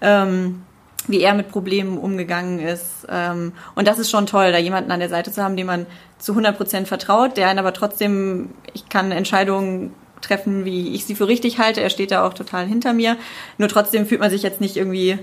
ähm, 0.00 0.62
wie 1.06 1.20
er 1.20 1.34
mit 1.34 1.48
Problemen 1.48 1.98
umgegangen 1.98 2.58
ist. 2.58 3.06
Ähm, 3.08 3.52
und 3.74 3.86
das 3.86 3.98
ist 3.98 4.10
schon 4.10 4.26
toll, 4.26 4.52
da 4.52 4.58
jemanden 4.58 4.90
an 4.90 5.00
der 5.00 5.08
Seite 5.08 5.32
zu 5.32 5.42
haben, 5.42 5.56
dem 5.56 5.66
man 5.66 5.86
zu 6.18 6.32
100 6.32 6.56
Prozent 6.56 6.88
vertraut, 6.88 7.36
der 7.36 7.48
einen 7.48 7.58
aber 7.58 7.72
trotzdem, 7.72 8.50
ich 8.72 8.88
kann 8.88 9.12
Entscheidungen 9.12 9.92
treffen, 10.22 10.64
wie 10.64 10.94
ich 10.94 11.04
sie 11.04 11.14
für 11.14 11.28
richtig 11.28 11.58
halte. 11.58 11.82
Er 11.82 11.90
steht 11.90 12.10
da 12.10 12.26
auch 12.26 12.34
total 12.34 12.66
hinter 12.66 12.92
mir. 12.92 13.16
Nur 13.58 13.68
trotzdem 13.68 14.06
fühlt 14.06 14.20
man 14.20 14.30
sich 14.30 14.42
jetzt 14.42 14.60
nicht 14.60 14.76
irgendwie 14.76 15.18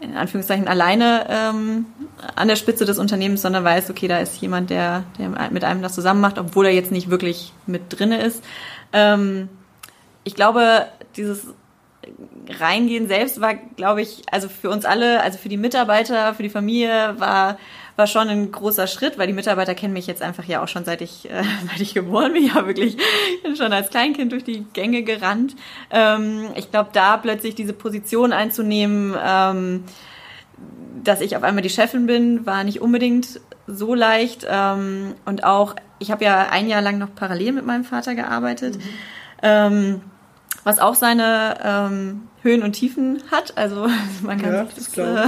in 0.00 0.16
Anführungszeichen 0.16 0.66
alleine 0.66 1.26
ähm, 1.28 1.86
an 2.34 2.48
der 2.48 2.56
Spitze 2.56 2.84
des 2.84 2.98
Unternehmens, 2.98 3.42
sondern 3.42 3.62
weiß, 3.62 3.88
okay, 3.88 4.08
da 4.08 4.18
ist 4.18 4.40
jemand, 4.40 4.70
der, 4.70 5.04
der 5.18 5.50
mit 5.50 5.62
einem 5.62 5.80
das 5.80 5.94
zusammen 5.94 6.20
macht, 6.20 6.38
obwohl 6.38 6.66
er 6.66 6.72
jetzt 6.72 6.90
nicht 6.90 7.08
wirklich 7.08 7.52
mit 7.66 7.82
drinne 7.88 8.20
ist. 8.20 8.42
Ähm, 8.92 9.48
ich 10.24 10.34
glaube, 10.34 10.86
dieses 11.16 11.46
Reingehen 12.48 13.06
selbst 13.08 13.40
war, 13.40 13.54
glaube 13.54 14.02
ich, 14.02 14.22
also 14.30 14.48
für 14.48 14.70
uns 14.70 14.84
alle, 14.84 15.22
also 15.22 15.38
für 15.38 15.48
die 15.48 15.56
Mitarbeiter, 15.56 16.34
für 16.34 16.42
die 16.42 16.50
Familie 16.50 17.14
war 17.18 17.58
war 17.96 18.06
schon 18.06 18.28
ein 18.28 18.50
großer 18.50 18.86
Schritt, 18.86 19.18
weil 19.18 19.26
die 19.26 19.32
Mitarbeiter 19.32 19.74
kennen 19.74 19.92
mich 19.92 20.06
jetzt 20.06 20.22
einfach 20.22 20.44
ja 20.44 20.62
auch 20.62 20.68
schon 20.68 20.84
seit 20.84 21.02
ich 21.02 21.30
äh, 21.30 21.42
seit 21.70 21.80
ich 21.80 21.94
geboren 21.94 22.32
bin, 22.32 22.46
ja 22.46 22.66
wirklich 22.66 22.96
schon 23.56 23.72
als 23.72 23.90
Kleinkind 23.90 24.32
durch 24.32 24.44
die 24.44 24.64
Gänge 24.72 25.02
gerannt. 25.02 25.54
Ähm, 25.90 26.46
ich 26.56 26.70
glaube, 26.70 26.90
da 26.92 27.16
plötzlich 27.16 27.54
diese 27.54 27.72
Position 27.72 28.32
einzunehmen, 28.32 29.14
ähm, 29.22 29.84
dass 31.04 31.20
ich 31.20 31.36
auf 31.36 31.42
einmal 31.42 31.62
die 31.62 31.70
Chefin 31.70 32.06
bin, 32.06 32.46
war 32.46 32.64
nicht 32.64 32.80
unbedingt 32.80 33.40
so 33.66 33.94
leicht. 33.94 34.46
Ähm, 34.48 35.14
und 35.24 35.44
auch, 35.44 35.74
ich 35.98 36.10
habe 36.10 36.24
ja 36.24 36.48
ein 36.50 36.68
Jahr 36.68 36.82
lang 36.82 36.98
noch 36.98 37.14
parallel 37.14 37.52
mit 37.52 37.66
meinem 37.66 37.84
Vater 37.84 38.14
gearbeitet. 38.14 38.78
Mhm. 39.42 40.00
Was 40.64 40.78
auch 40.78 40.94
seine 40.94 41.56
ähm, 41.64 42.28
Höhen 42.42 42.62
und 42.62 42.72
Tiefen 42.72 43.22
hat. 43.30 43.56
Also 43.56 43.88
man 44.22 44.40
kann 44.40 44.52
Ja, 44.52 44.64
das 44.64 44.88
ich. 44.88 44.98
äh, 44.98 45.02
Ja. 45.04 45.26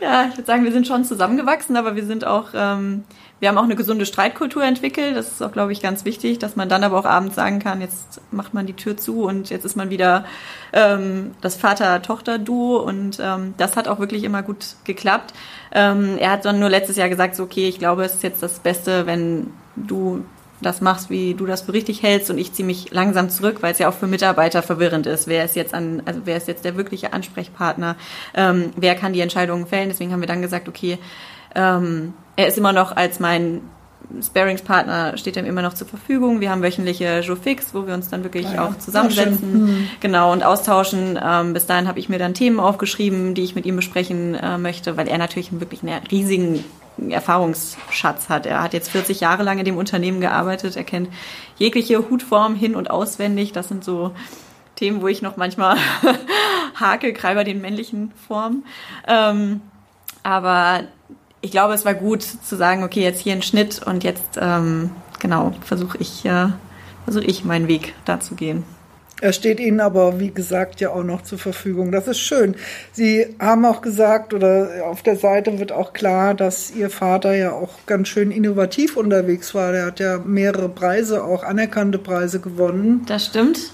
ja, 0.00 0.26
ich 0.28 0.36
würde 0.36 0.46
sagen, 0.46 0.64
wir 0.64 0.72
sind 0.72 0.86
schon 0.86 1.04
zusammengewachsen, 1.04 1.76
aber 1.76 1.94
wir 1.96 2.04
sind 2.04 2.24
auch, 2.26 2.48
ähm, 2.54 3.04
wir 3.40 3.48
haben 3.48 3.58
auch 3.58 3.64
eine 3.64 3.76
gesunde 3.76 4.06
Streitkultur 4.06 4.64
entwickelt. 4.64 5.16
Das 5.16 5.28
ist 5.32 5.42
auch, 5.42 5.52
glaube 5.52 5.72
ich, 5.72 5.80
ganz 5.82 6.04
wichtig, 6.04 6.38
dass 6.38 6.56
man 6.56 6.68
dann 6.68 6.84
aber 6.84 6.98
auch 6.98 7.04
abends 7.04 7.36
sagen 7.36 7.58
kann, 7.58 7.80
jetzt 7.80 8.20
macht 8.30 8.54
man 8.54 8.66
die 8.66 8.72
Tür 8.74 8.96
zu 8.96 9.24
und 9.24 9.50
jetzt 9.50 9.64
ist 9.64 9.76
man 9.76 9.90
wieder 9.90 10.24
ähm, 10.72 11.32
das 11.40 11.56
Vater-Tochter-Duo 11.56 12.78
und 12.78 13.18
ähm, 13.20 13.54
das 13.58 13.76
hat 13.76 13.88
auch 13.88 13.98
wirklich 13.98 14.24
immer 14.24 14.42
gut 14.42 14.76
geklappt. 14.84 15.34
Ähm, 15.72 16.16
er 16.18 16.32
hat 16.32 16.44
dann 16.44 16.60
nur 16.60 16.70
letztes 16.70 16.96
Jahr 16.96 17.08
gesagt, 17.08 17.36
so, 17.36 17.44
okay, 17.44 17.68
ich 17.68 17.78
glaube, 17.78 18.04
es 18.04 18.14
ist 18.14 18.22
jetzt 18.22 18.42
das 18.42 18.58
Beste, 18.58 19.06
wenn 19.06 19.48
du 19.76 20.24
das 20.60 20.80
machst, 20.80 21.10
wie 21.10 21.34
du 21.34 21.46
das 21.46 21.62
für 21.62 21.72
richtig 21.72 22.02
hältst 22.02 22.30
und 22.30 22.38
ich 22.38 22.52
ziehe 22.52 22.66
mich 22.66 22.90
langsam 22.90 23.30
zurück, 23.30 23.58
weil 23.60 23.72
es 23.72 23.78
ja 23.78 23.88
auch 23.88 23.94
für 23.94 24.06
Mitarbeiter 24.06 24.62
verwirrend 24.62 25.06
ist. 25.06 25.28
Wer 25.28 25.44
ist 25.44 25.56
jetzt 25.56 25.74
an, 25.74 26.02
also 26.04 26.22
wer 26.24 26.36
ist 26.36 26.48
jetzt 26.48 26.64
der 26.64 26.76
wirkliche 26.76 27.12
Ansprechpartner? 27.12 27.96
Ähm, 28.34 28.72
wer 28.76 28.94
kann 28.94 29.12
die 29.12 29.20
Entscheidungen 29.20 29.66
fällen? 29.66 29.88
Deswegen 29.88 30.12
haben 30.12 30.20
wir 30.20 30.28
dann 30.28 30.42
gesagt, 30.42 30.68
okay, 30.68 30.98
ähm, 31.54 32.14
er 32.36 32.48
ist 32.48 32.58
immer 32.58 32.72
noch 32.72 32.94
als 32.96 33.20
mein 33.20 33.62
Sparingspartner 34.22 35.18
steht 35.18 35.36
ihm 35.36 35.44
immer 35.44 35.60
noch 35.60 35.74
zur 35.74 35.86
Verfügung. 35.86 36.40
Wir 36.40 36.50
haben 36.50 36.62
wöchentliche 36.62 37.20
Joe 37.20 37.36
Fix, 37.36 37.74
wo 37.74 37.86
wir 37.86 37.94
uns 37.94 38.08
dann 38.08 38.24
wirklich 38.24 38.46
Ah 38.46 38.54
ja. 38.54 38.64
auch 38.66 38.78
zusammensetzen, 38.78 39.88
genau 40.00 40.32
und 40.32 40.42
austauschen. 40.42 41.18
Ähm, 41.22 41.52
bis 41.52 41.66
dahin 41.66 41.86
habe 41.88 41.98
ich 41.98 42.08
mir 42.08 42.18
dann 42.18 42.32
Themen 42.32 42.58
aufgeschrieben, 42.58 43.34
die 43.34 43.42
ich 43.42 43.54
mit 43.54 43.66
ihm 43.66 43.76
besprechen 43.76 44.34
äh, 44.34 44.56
möchte, 44.56 44.96
weil 44.96 45.08
er 45.08 45.18
natürlich 45.18 45.60
wirklich 45.60 45.82
einen 45.82 46.00
riesigen 46.10 46.64
Erfahrungsschatz 47.10 48.28
hat. 48.28 48.46
Er 48.46 48.62
hat 48.62 48.72
jetzt 48.72 48.90
40 48.90 49.20
Jahre 49.20 49.42
lang 49.42 49.58
in 49.58 49.64
dem 49.64 49.76
Unternehmen 49.76 50.20
gearbeitet. 50.20 50.76
Er 50.76 50.84
kennt 50.84 51.08
jegliche 51.56 52.10
Hutform 52.10 52.54
hin 52.54 52.74
und 52.74 52.90
auswendig. 52.90 53.52
Das 53.52 53.68
sind 53.68 53.84
so 53.84 54.12
Themen, 54.76 55.02
wo 55.02 55.08
ich 55.08 55.22
noch 55.22 55.36
manchmal 55.36 55.76
hakel, 56.74 57.12
gerade 57.12 57.44
den 57.44 57.60
männlichen 57.60 58.12
Formen. 58.26 58.64
Ähm, 59.06 59.60
aber 60.22 60.84
ich 61.40 61.50
glaube, 61.50 61.74
es 61.74 61.84
war 61.84 61.94
gut 61.94 62.22
zu 62.22 62.56
sagen, 62.56 62.82
okay, 62.84 63.02
jetzt 63.02 63.20
hier 63.20 63.32
ein 63.32 63.42
Schnitt 63.42 63.82
und 63.84 64.04
jetzt 64.04 64.38
ähm, 64.40 64.90
genau 65.18 65.54
versuche 65.64 65.98
ich 65.98 66.24
äh, 66.24 66.48
versuche 67.04 67.24
ich 67.24 67.44
meinen 67.44 67.68
Weg 67.68 67.94
da 68.04 68.20
zu 68.20 68.34
gehen. 68.34 68.64
Er 69.20 69.32
steht 69.32 69.58
Ihnen 69.58 69.80
aber, 69.80 70.20
wie 70.20 70.30
gesagt, 70.30 70.80
ja 70.80 70.90
auch 70.90 71.02
noch 71.02 71.22
zur 71.22 71.38
Verfügung. 71.38 71.90
Das 71.90 72.06
ist 72.06 72.20
schön. 72.20 72.54
Sie 72.92 73.34
haben 73.40 73.64
auch 73.64 73.80
gesagt, 73.80 74.32
oder 74.32 74.84
auf 74.84 75.02
der 75.02 75.16
Seite 75.16 75.58
wird 75.58 75.72
auch 75.72 75.92
klar, 75.92 76.34
dass 76.34 76.70
Ihr 76.70 76.88
Vater 76.88 77.34
ja 77.34 77.52
auch 77.52 77.70
ganz 77.86 78.08
schön 78.08 78.30
innovativ 78.30 78.96
unterwegs 78.96 79.54
war. 79.54 79.72
Der 79.72 79.86
hat 79.86 79.98
ja 80.00 80.18
mehrere 80.18 80.68
Preise, 80.68 81.24
auch 81.24 81.42
anerkannte 81.42 81.98
Preise 81.98 82.40
gewonnen. 82.40 83.02
Das 83.06 83.26
stimmt. 83.26 83.72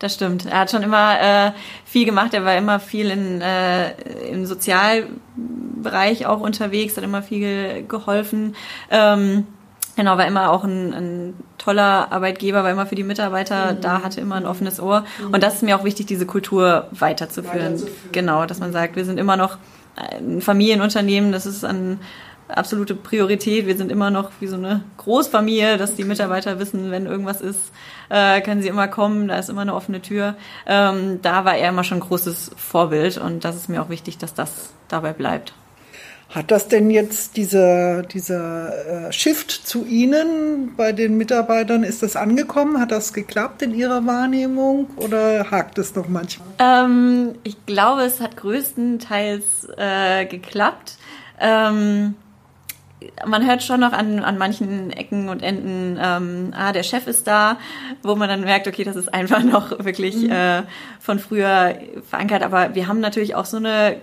Das 0.00 0.14
stimmt. 0.14 0.44
Er 0.44 0.60
hat 0.60 0.70
schon 0.70 0.82
immer 0.82 1.20
äh, 1.20 1.52
viel 1.86 2.04
gemacht. 2.04 2.34
Er 2.34 2.44
war 2.44 2.56
immer 2.56 2.78
viel 2.78 3.10
in, 3.10 3.40
äh, 3.40 3.92
im 4.30 4.44
Sozialbereich 4.44 6.26
auch 6.26 6.40
unterwegs, 6.40 6.96
hat 6.96 7.04
immer 7.04 7.22
viel 7.22 7.84
geholfen. 7.88 8.54
Ähm, 8.90 9.46
genau, 9.96 10.16
war 10.18 10.26
immer 10.26 10.50
auch 10.50 10.64
ein, 10.64 10.92
ein 10.92 11.34
toller 11.58 12.12
Arbeitgeber, 12.12 12.62
war 12.62 12.70
immer 12.70 12.86
für 12.86 12.94
die 12.94 13.04
Mitarbeiter 13.04 13.74
da, 13.74 14.02
hatte 14.02 14.20
immer 14.20 14.36
ein 14.36 14.46
offenes 14.46 14.80
Ohr. 14.80 15.04
Und 15.32 15.42
das 15.42 15.54
ist 15.54 15.62
mir 15.62 15.78
auch 15.78 15.84
wichtig, 15.84 16.06
diese 16.06 16.26
Kultur 16.26 16.88
weiterzuführen. 16.90 17.74
Weiterzuführen. 17.74 18.12
Genau, 18.12 18.46
dass 18.46 18.60
man 18.60 18.72
sagt, 18.72 18.96
wir 18.96 19.04
sind 19.04 19.18
immer 19.18 19.36
noch 19.36 19.58
ein 19.96 20.40
Familienunternehmen, 20.40 21.32
das 21.32 21.46
ist 21.46 21.64
ein 21.64 22.00
absolute 22.48 22.94
Priorität. 22.94 23.66
Wir 23.66 23.76
sind 23.76 23.90
immer 23.90 24.10
noch 24.10 24.30
wie 24.40 24.46
so 24.46 24.56
eine 24.56 24.82
Großfamilie, 24.98 25.78
dass 25.78 25.94
die 25.94 26.04
Mitarbeiter 26.04 26.58
wissen, 26.58 26.90
wenn 26.90 27.06
irgendwas 27.06 27.40
ist, 27.40 27.72
äh, 28.10 28.40
können 28.40 28.62
sie 28.62 28.68
immer 28.68 28.88
kommen, 28.88 29.28
da 29.28 29.38
ist 29.38 29.48
immer 29.48 29.62
eine 29.62 29.74
offene 29.74 30.02
Tür. 30.02 30.34
Ähm, 30.66 31.20
da 31.22 31.44
war 31.44 31.56
er 31.56 31.70
immer 31.70 31.84
schon 31.84 31.98
ein 31.98 32.06
großes 32.08 32.52
Vorbild 32.56 33.18
und 33.18 33.44
das 33.44 33.56
ist 33.56 33.68
mir 33.68 33.82
auch 33.82 33.88
wichtig, 33.88 34.18
dass 34.18 34.34
das 34.34 34.72
dabei 34.88 35.12
bleibt. 35.12 35.54
Hat 36.30 36.50
das 36.50 36.68
denn 36.68 36.90
jetzt 36.90 37.36
dieser, 37.36 38.02
dieser 38.02 39.08
äh, 39.08 39.12
Shift 39.12 39.50
zu 39.50 39.84
Ihnen 39.84 40.74
bei 40.76 40.92
den 40.92 41.16
Mitarbeitern, 41.16 41.84
ist 41.84 42.02
das 42.02 42.16
angekommen? 42.16 42.80
Hat 42.80 42.90
das 42.90 43.12
geklappt 43.12 43.62
in 43.62 43.72
Ihrer 43.74 44.04
Wahrnehmung 44.06 44.88
oder 44.96 45.50
hakt 45.50 45.78
es 45.78 45.94
noch 45.94 46.08
manchmal? 46.08 46.48
Ähm, 46.58 47.34
ich 47.44 47.64
glaube, 47.66 48.02
es 48.02 48.20
hat 48.20 48.36
größtenteils 48.36 49.68
äh, 49.76 50.26
geklappt. 50.26 50.98
Ähm, 51.40 52.14
man 53.26 53.46
hört 53.46 53.62
schon 53.62 53.80
noch 53.80 53.92
an, 53.92 54.20
an 54.20 54.38
manchen 54.38 54.90
Ecken 54.90 55.28
und 55.28 55.42
Enden, 55.42 55.98
ähm, 56.00 56.52
ah, 56.56 56.72
der 56.72 56.82
Chef 56.82 57.06
ist 57.06 57.26
da, 57.26 57.58
wo 58.02 58.16
man 58.16 58.28
dann 58.28 58.42
merkt, 58.42 58.68
okay, 58.68 58.84
das 58.84 58.96
ist 58.96 59.12
einfach 59.12 59.42
noch 59.44 59.84
wirklich 59.84 60.28
äh, 60.30 60.62
von 61.00 61.18
früher 61.18 61.76
verankert. 62.08 62.42
Aber 62.42 62.74
wir 62.74 62.88
haben 62.88 63.00
natürlich 63.00 63.34
auch 63.34 63.44
so 63.44 63.56
eine 63.58 63.96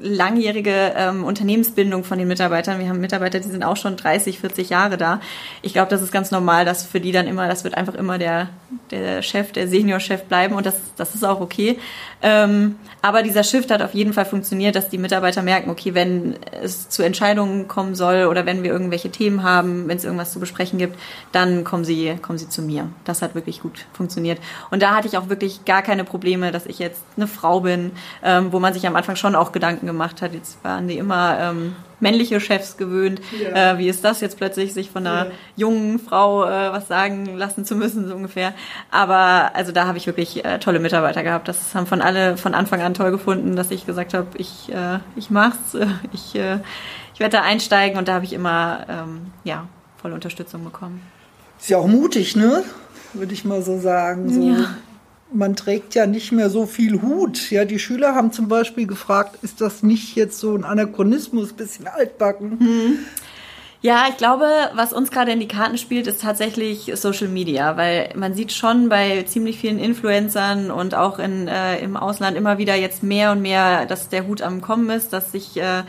langjährige 0.00 0.92
ähm, 0.96 1.24
Unternehmensbindung 1.24 2.04
von 2.04 2.18
den 2.18 2.28
Mitarbeitern. 2.28 2.78
Wir 2.78 2.88
haben 2.88 3.00
Mitarbeiter, 3.00 3.40
die 3.40 3.48
sind 3.48 3.64
auch 3.64 3.76
schon 3.76 3.96
30, 3.96 4.38
40 4.38 4.70
Jahre 4.70 4.96
da. 4.96 5.20
Ich 5.62 5.72
glaube, 5.72 5.90
das 5.90 6.02
ist 6.02 6.12
ganz 6.12 6.30
normal, 6.30 6.64
dass 6.64 6.84
für 6.84 7.00
die 7.00 7.12
dann 7.12 7.26
immer, 7.26 7.48
das 7.48 7.64
wird 7.64 7.76
einfach 7.76 7.94
immer 7.94 8.18
der, 8.18 8.48
der 8.90 9.22
Chef, 9.22 9.52
der 9.52 9.68
Seniorchef 9.68 10.24
bleiben 10.24 10.54
und 10.54 10.66
das, 10.66 10.76
das 10.96 11.14
ist 11.14 11.24
auch 11.24 11.40
okay. 11.40 11.78
Ähm, 12.22 12.76
aber 13.02 13.22
dieser 13.22 13.42
Shift 13.42 13.70
hat 13.72 13.82
auf 13.82 13.94
jeden 13.94 14.12
Fall 14.12 14.24
funktioniert, 14.24 14.76
dass 14.76 14.88
die 14.88 14.98
Mitarbeiter 14.98 15.42
merken, 15.42 15.70
okay, 15.70 15.92
wenn 15.94 16.36
es 16.62 16.88
zu 16.88 17.02
Entscheidungen 17.02 17.66
kommen 17.66 17.96
soll 17.96 18.26
oder 18.26 18.46
wenn 18.46 18.62
wir 18.62 18.70
irgendwelche 18.70 19.10
Themen 19.10 19.42
haben, 19.42 19.88
wenn 19.88 19.96
es 19.96 20.04
irgendwas 20.04 20.32
zu 20.32 20.38
besprechen 20.38 20.78
gibt, 20.78 20.96
dann 21.32 21.64
kommen 21.64 21.84
sie, 21.84 22.14
kommen 22.22 22.38
sie 22.38 22.48
zu 22.48 22.62
mir. 22.62 22.88
Das 23.04 23.20
hat 23.22 23.34
wirklich 23.34 23.60
gut 23.60 23.86
funktioniert. 23.92 24.38
Und 24.70 24.82
da 24.82 24.94
hatte 24.94 25.08
ich 25.08 25.18
auch 25.18 25.28
wirklich 25.28 25.64
gar 25.64 25.82
keine 25.82 26.04
Probleme, 26.04 26.52
dass 26.52 26.66
ich 26.66 26.78
jetzt 26.78 27.02
eine 27.16 27.26
Frau 27.26 27.60
bin, 27.60 27.90
ähm, 28.22 28.52
wo 28.52 28.60
man 28.60 28.72
sich 28.72 28.86
am 28.86 28.94
Anfang 28.94 29.16
schon 29.16 29.34
auch 29.34 29.50
Gedanken 29.50 29.86
gemacht 29.86 30.22
hat. 30.22 30.32
Jetzt 30.32 30.62
waren 30.62 30.86
die 30.86 30.98
immer 30.98 31.38
ähm, 31.40 31.74
männliche 32.02 32.38
Chefs 32.40 32.76
gewöhnt. 32.76 33.22
Ja. 33.40 33.72
Äh, 33.72 33.78
wie 33.78 33.88
ist 33.88 34.04
das 34.04 34.20
jetzt 34.20 34.36
plötzlich, 34.36 34.74
sich 34.74 34.90
von 34.90 35.06
einer 35.06 35.26
Ja. 35.26 35.30
jungen 35.56 35.98
Frau 35.98 36.44
äh, 36.44 36.72
was 36.72 36.88
sagen 36.88 37.36
lassen 37.38 37.64
zu 37.64 37.74
müssen, 37.76 38.06
so 38.08 38.14
ungefähr. 38.14 38.52
Aber 38.90 39.52
also 39.54 39.72
da 39.72 39.86
habe 39.86 39.96
ich 39.96 40.06
wirklich 40.06 40.44
äh, 40.44 40.58
tolle 40.58 40.80
Mitarbeiter 40.80 41.22
gehabt. 41.22 41.48
Das 41.48 41.74
haben 41.74 41.86
von 41.86 42.02
alle 42.02 42.36
von 42.36 42.54
Anfang 42.54 42.82
an 42.82 42.92
toll 42.92 43.10
gefunden, 43.10 43.56
dass 43.56 43.70
ich 43.70 43.86
gesagt 43.86 44.12
habe, 44.12 44.26
ich, 44.36 44.70
äh, 44.72 44.98
ich 45.16 45.30
mach's, 45.30 45.74
ich, 46.12 46.34
äh, 46.34 46.58
ich 47.14 47.20
werde 47.20 47.36
da 47.38 47.42
einsteigen 47.42 47.96
und 47.98 48.08
da 48.08 48.14
habe 48.14 48.24
ich 48.24 48.32
immer 48.32 48.84
ähm, 48.90 49.32
ja, 49.44 49.66
volle 50.00 50.14
Unterstützung 50.14 50.64
bekommen. 50.64 51.00
Ist 51.60 51.70
ja 51.70 51.78
auch 51.78 51.86
mutig, 51.86 52.34
ne? 52.36 52.64
Würde 53.12 53.32
ich 53.32 53.44
mal 53.44 53.62
so 53.62 53.78
sagen. 53.78 54.28
So, 54.32 54.40
Ja. 54.42 54.66
Man 55.34 55.56
trägt 55.56 55.94
ja 55.94 56.06
nicht 56.06 56.32
mehr 56.32 56.50
so 56.50 56.66
viel 56.66 57.02
Hut. 57.02 57.50
Ja, 57.50 57.64
die 57.64 57.78
Schüler 57.78 58.14
haben 58.14 58.32
zum 58.32 58.48
Beispiel 58.48 58.86
gefragt, 58.86 59.38
ist 59.42 59.60
das 59.60 59.82
nicht 59.82 60.16
jetzt 60.16 60.38
so 60.38 60.54
ein 60.54 60.64
Anachronismus, 60.64 61.52
bisschen 61.52 61.86
altbacken? 61.86 63.06
Ja, 63.84 64.06
ich 64.08 64.16
glaube, 64.16 64.46
was 64.74 64.92
uns 64.92 65.10
gerade 65.10 65.32
in 65.32 65.40
die 65.40 65.48
Karten 65.48 65.76
spielt, 65.76 66.06
ist 66.06 66.22
tatsächlich 66.22 66.92
Social 66.94 67.26
Media, 67.26 67.76
weil 67.76 68.10
man 68.14 68.32
sieht 68.32 68.52
schon 68.52 68.88
bei 68.88 69.24
ziemlich 69.24 69.58
vielen 69.58 69.80
Influencern 69.80 70.70
und 70.70 70.94
auch 70.94 71.18
in, 71.18 71.48
äh, 71.48 71.78
im 71.80 71.96
Ausland 71.96 72.36
immer 72.36 72.58
wieder 72.58 72.76
jetzt 72.76 73.02
mehr 73.02 73.32
und 73.32 73.42
mehr, 73.42 73.84
dass 73.86 74.08
der 74.08 74.28
Hut 74.28 74.40
am 74.40 74.60
Kommen 74.60 74.88
ist, 74.90 75.12
dass 75.12 75.32
sich 75.32 75.56
äh, 75.56 75.82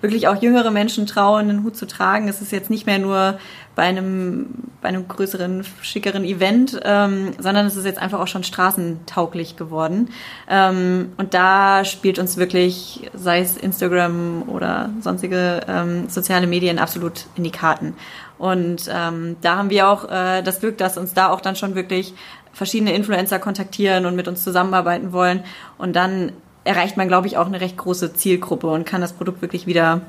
wirklich 0.00 0.28
auch 0.28 0.40
jüngere 0.40 0.70
Menschen 0.70 1.06
trauen, 1.06 1.48
den 1.48 1.62
Hut 1.62 1.76
zu 1.76 1.86
tragen. 1.86 2.28
Es 2.28 2.40
ist 2.40 2.52
jetzt 2.52 2.70
nicht 2.70 2.86
mehr 2.86 2.98
nur 2.98 3.38
bei 3.74 3.84
einem, 3.84 4.46
bei 4.82 4.88
einem 4.88 5.08
größeren, 5.08 5.64
schickeren 5.82 6.24
Event, 6.24 6.80
ähm, 6.84 7.32
sondern 7.38 7.66
es 7.66 7.76
ist 7.76 7.84
jetzt 7.84 7.98
einfach 7.98 8.20
auch 8.20 8.26
schon 8.26 8.44
straßentauglich 8.44 9.56
geworden. 9.56 10.10
Ähm, 10.48 11.12
und 11.16 11.34
da 11.34 11.84
spielt 11.84 12.18
uns 12.18 12.36
wirklich, 12.36 13.10
sei 13.14 13.40
es 13.40 13.56
Instagram 13.56 14.44
oder 14.48 14.90
sonstige 15.00 15.60
ähm, 15.68 16.08
soziale 16.08 16.46
Medien, 16.46 16.78
absolut 16.78 17.26
in 17.36 17.44
die 17.44 17.50
Karten. 17.50 17.94
Und 18.38 18.88
ähm, 18.90 19.36
da 19.42 19.56
haben 19.56 19.70
wir 19.70 19.88
auch 19.88 20.10
äh, 20.10 20.42
das 20.42 20.60
Glück, 20.60 20.78
dass 20.78 20.96
uns 20.96 21.12
da 21.14 21.28
auch 21.28 21.40
dann 21.40 21.56
schon 21.56 21.74
wirklich 21.74 22.14
verschiedene 22.52 22.94
Influencer 22.94 23.38
kontaktieren 23.38 24.06
und 24.06 24.16
mit 24.16 24.28
uns 24.28 24.42
zusammenarbeiten 24.42 25.12
wollen. 25.12 25.44
Und 25.78 25.94
dann 25.94 26.32
erreicht 26.64 26.96
man, 26.96 27.08
glaube 27.08 27.26
ich, 27.26 27.36
auch 27.36 27.46
eine 27.46 27.60
recht 27.60 27.76
große 27.76 28.12
Zielgruppe 28.14 28.68
und 28.68 28.86
kann 28.86 29.00
das 29.00 29.12
Produkt 29.12 29.42
wirklich 29.42 29.66
wieder 29.66 30.02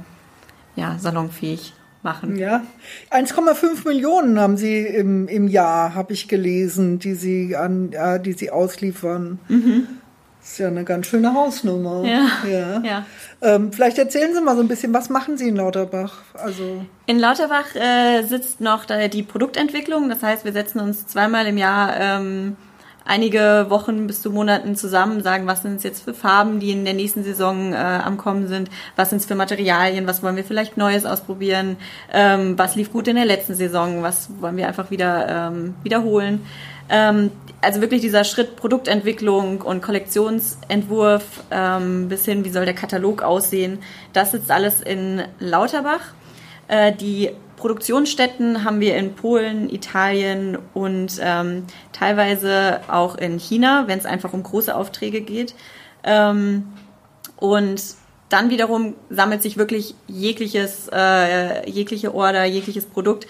ja, 0.75 0.97
salonfähig 0.99 1.73
machen. 2.03 2.35
Ja, 2.37 2.63
1,5 3.11 3.87
Millionen 3.87 4.39
haben 4.39 4.57
sie 4.57 4.79
im, 4.79 5.27
im 5.27 5.47
Jahr, 5.47 5.93
habe 5.93 6.13
ich 6.13 6.27
gelesen, 6.27 6.99
die 6.99 7.13
sie 7.13 7.55
an, 7.55 7.91
ja, 7.91 8.17
die 8.17 8.33
sie 8.33 8.49
ausliefern. 8.49 9.39
Das 10.41 10.53
ist 10.53 10.57
ja 10.57 10.69
eine 10.69 10.83
ganz 10.83 11.05
schöne 11.05 11.35
Hausnummer. 11.35 12.03
Ja, 12.03 12.27
ja. 12.49 12.81
ja. 12.81 13.05
Ähm, 13.43 13.71
vielleicht 13.71 13.99
erzählen 13.99 14.33
Sie 14.33 14.41
mal 14.41 14.55
so 14.55 14.63
ein 14.63 14.67
bisschen, 14.67 14.91
was 14.91 15.09
machen 15.09 15.37
Sie 15.37 15.47
in 15.47 15.55
Lauterbach? 15.55 16.23
Also 16.33 16.83
In 17.05 17.19
Lauterbach 17.19 17.75
äh, 17.75 18.23
sitzt 18.23 18.59
noch 18.59 18.85
die 18.85 19.21
Produktentwicklung. 19.21 20.09
Das 20.09 20.23
heißt, 20.23 20.43
wir 20.43 20.51
setzen 20.51 20.79
uns 20.79 21.05
zweimal 21.05 21.45
im 21.45 21.59
Jahr 21.59 21.95
ähm, 21.99 22.55
einige 23.05 23.65
Wochen 23.69 24.07
bis 24.07 24.21
zu 24.21 24.29
Monaten 24.29 24.75
zusammen, 24.75 25.23
sagen, 25.23 25.47
was 25.47 25.61
sind 25.61 25.75
es 25.77 25.83
jetzt 25.83 26.03
für 26.03 26.13
Farben, 26.13 26.59
die 26.59 26.71
in 26.71 26.85
der 26.85 26.93
nächsten 26.93 27.23
Saison 27.23 27.73
äh, 27.73 27.75
am 27.75 28.17
Kommen 28.17 28.47
sind, 28.47 28.69
was 28.95 29.09
sind 29.09 29.19
es 29.19 29.25
für 29.25 29.35
Materialien, 29.35 30.07
was 30.07 30.23
wollen 30.23 30.35
wir 30.35 30.43
vielleicht 30.43 30.77
Neues 30.77 31.05
ausprobieren, 31.05 31.77
ähm, 32.11 32.57
was 32.57 32.75
lief 32.75 32.91
gut 32.91 33.07
in 33.07 33.15
der 33.15 33.25
letzten 33.25 33.55
Saison, 33.55 34.03
was 34.03 34.29
wollen 34.39 34.57
wir 34.57 34.67
einfach 34.67 34.91
wieder 34.91 35.49
ähm, 35.51 35.75
wiederholen. 35.83 36.45
Ähm, 36.89 37.31
also 37.61 37.79
wirklich 37.81 38.01
dieser 38.01 38.23
Schritt 38.23 38.55
Produktentwicklung 38.55 39.61
und 39.61 39.81
Kollektionsentwurf 39.81 41.23
ähm, 41.51 42.09
bis 42.09 42.25
hin, 42.25 42.43
wie 42.43 42.49
soll 42.49 42.65
der 42.65 42.73
Katalog 42.73 43.21
aussehen, 43.23 43.79
das 44.13 44.31
sitzt 44.31 44.51
alles 44.51 44.81
in 44.81 45.21
Lauterbach. 45.39 46.13
Äh, 46.67 46.93
die 46.93 47.31
Produktionsstätten 47.61 48.63
haben 48.63 48.79
wir 48.79 48.97
in 48.97 49.13
Polen, 49.13 49.69
Italien 49.69 50.57
und 50.73 51.19
ähm, 51.21 51.67
teilweise 51.93 52.81
auch 52.87 53.15
in 53.15 53.37
China, 53.37 53.83
wenn 53.85 53.99
es 53.99 54.07
einfach 54.07 54.33
um 54.33 54.41
große 54.41 54.75
Aufträge 54.75 55.21
geht. 55.21 55.53
Ähm, 56.03 56.73
und 57.35 57.83
dann 58.29 58.49
wiederum 58.49 58.95
sammelt 59.11 59.43
sich 59.43 59.57
wirklich 59.57 59.93
jegliches, 60.07 60.89
äh, 60.91 61.69
jegliche 61.69 62.15
Order, 62.15 62.45
jegliches 62.45 62.85
Produkt 62.85 63.27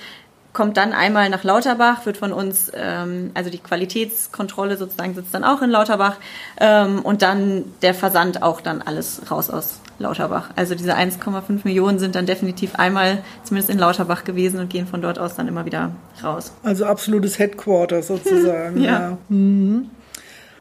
kommt 0.53 0.77
dann 0.77 0.93
einmal 0.93 1.29
nach 1.29 1.43
Lauterbach, 1.43 2.05
wird 2.05 2.17
von 2.17 2.34
uns, 2.34 2.72
ähm, 2.75 3.31
also 3.34 3.50
die 3.50 3.60
Qualitätskontrolle 3.60 4.77
sozusagen 4.77 5.15
sitzt 5.15 5.34
dann 5.34 5.43
auch 5.43 5.62
in 5.62 5.70
Lauterbach 5.70 6.17
ähm, 6.60 7.00
und 7.00 7.22
dann 7.22 7.65
der 7.81 7.93
Versand 7.93 8.43
auch 8.43 8.62
dann 8.62 8.81
alles 8.81 9.22
raus 9.31 9.50
aus 9.50 9.79
Lauterbach. 9.98 10.50
Also 10.55 10.75
diese 10.75 10.96
1,5 10.96 11.62
Millionen 11.63 12.00
sind 12.00 12.15
dann 12.15 12.25
definitiv 12.25 12.75
einmal 12.75 13.20
zumindest 13.43 13.70
in 13.70 13.79
Lauterbach 13.79 14.24
gewesen 14.24 14.60
und 14.60 14.70
gehen 14.70 14.88
von 14.88 15.01
dort 15.01 15.20
aus 15.20 15.36
dann 15.36 15.48
immer 15.48 15.65
wieder 15.65 15.91
raus. 16.24 16.51
Also 16.63 16.86
absolutes 16.86 17.39
Headquarter 17.39 18.03
sozusagen. 18.03 18.81
ja. 18.81 18.91
ja. 18.91 19.17
Mhm. 19.29 19.89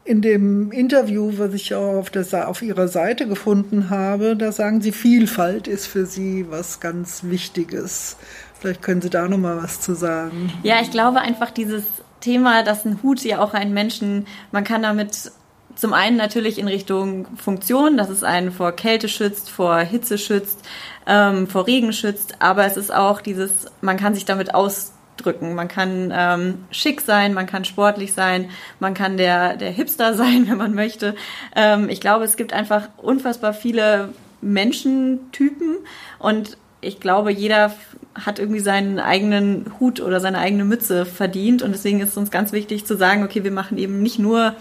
In 0.03 0.23
dem 0.23 0.71
Interview, 0.71 1.33
was 1.37 1.53
ich 1.53 1.75
auch 1.75 1.99
auf, 1.99 2.09
der, 2.09 2.47
auf 2.47 2.63
Ihrer 2.63 2.87
Seite 2.87 3.27
gefunden 3.27 3.91
habe, 3.91 4.35
da 4.35 4.51
sagen 4.51 4.81
Sie, 4.81 4.91
Vielfalt 4.91 5.67
ist 5.67 5.85
für 5.85 6.07
Sie 6.07 6.47
was 6.49 6.79
ganz 6.79 7.25
Wichtiges. 7.25 8.17
Vielleicht 8.61 8.83
können 8.83 9.01
Sie 9.01 9.09
da 9.09 9.27
noch 9.27 9.39
mal 9.39 9.57
was 9.57 9.81
zu 9.81 9.95
sagen. 9.95 10.53
Ja, 10.61 10.81
ich 10.81 10.91
glaube 10.91 11.19
einfach 11.19 11.49
dieses 11.49 11.83
Thema, 12.19 12.61
dass 12.61 12.85
ein 12.85 13.01
Hut 13.01 13.23
ja 13.23 13.39
auch 13.39 13.55
einen 13.55 13.73
Menschen, 13.73 14.27
man 14.51 14.63
kann 14.63 14.83
damit 14.83 15.31
zum 15.75 15.93
einen 15.93 16.15
natürlich 16.15 16.59
in 16.59 16.67
Richtung 16.67 17.25
Funktion, 17.37 17.97
dass 17.97 18.09
es 18.09 18.23
einen 18.23 18.51
vor 18.51 18.73
Kälte 18.73 19.09
schützt, 19.09 19.49
vor 19.49 19.79
Hitze 19.79 20.19
schützt, 20.19 20.59
ähm, 21.07 21.47
vor 21.47 21.65
Regen 21.65 21.91
schützt, 21.91 22.35
aber 22.39 22.65
es 22.65 22.77
ist 22.77 22.93
auch 22.93 23.21
dieses, 23.21 23.65
man 23.81 23.97
kann 23.97 24.13
sich 24.13 24.25
damit 24.25 24.53
ausdrücken. 24.53 25.55
Man 25.55 25.67
kann 25.67 26.13
ähm, 26.15 26.65
schick 26.69 27.01
sein, 27.01 27.33
man 27.33 27.47
kann 27.47 27.65
sportlich 27.65 28.13
sein, 28.13 28.51
man 28.79 28.93
kann 28.93 29.17
der, 29.17 29.57
der 29.57 29.71
Hipster 29.71 30.13
sein, 30.15 30.47
wenn 30.47 30.57
man 30.57 30.75
möchte. 30.75 31.15
Ähm, 31.55 31.89
ich 31.89 31.99
glaube, 31.99 32.25
es 32.25 32.37
gibt 32.37 32.53
einfach 32.53 32.89
unfassbar 32.97 33.55
viele 33.55 34.09
Menschentypen 34.41 35.77
und 36.19 36.57
ich 36.79 36.99
glaube, 36.99 37.31
jeder 37.31 37.71
hat 38.13 38.39
irgendwie 38.39 38.59
seinen 38.59 38.99
eigenen 38.99 39.71
Hut 39.79 40.01
oder 40.01 40.19
seine 40.19 40.39
eigene 40.39 40.65
Mütze 40.65 41.05
verdient 41.05 41.61
und 41.61 41.71
deswegen 41.71 42.01
ist 42.01 42.09
es 42.09 42.17
uns 42.17 42.31
ganz 42.31 42.51
wichtig 42.51 42.85
zu 42.85 42.97
sagen, 42.97 43.23
okay, 43.23 43.43
wir 43.43 43.51
machen 43.51 43.77
eben 43.77 44.01
nicht 44.01 44.19
nur 44.19 44.55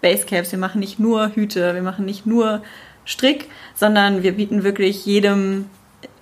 Basecaps, 0.00 0.52
wir 0.52 0.58
machen 0.58 0.80
nicht 0.80 0.98
nur 0.98 1.34
Hüte, 1.34 1.74
wir 1.74 1.82
machen 1.82 2.04
nicht 2.04 2.24
nur 2.24 2.62
Strick, 3.04 3.48
sondern 3.74 4.22
wir 4.22 4.32
bieten 4.32 4.64
wirklich 4.64 5.04
jedem 5.04 5.66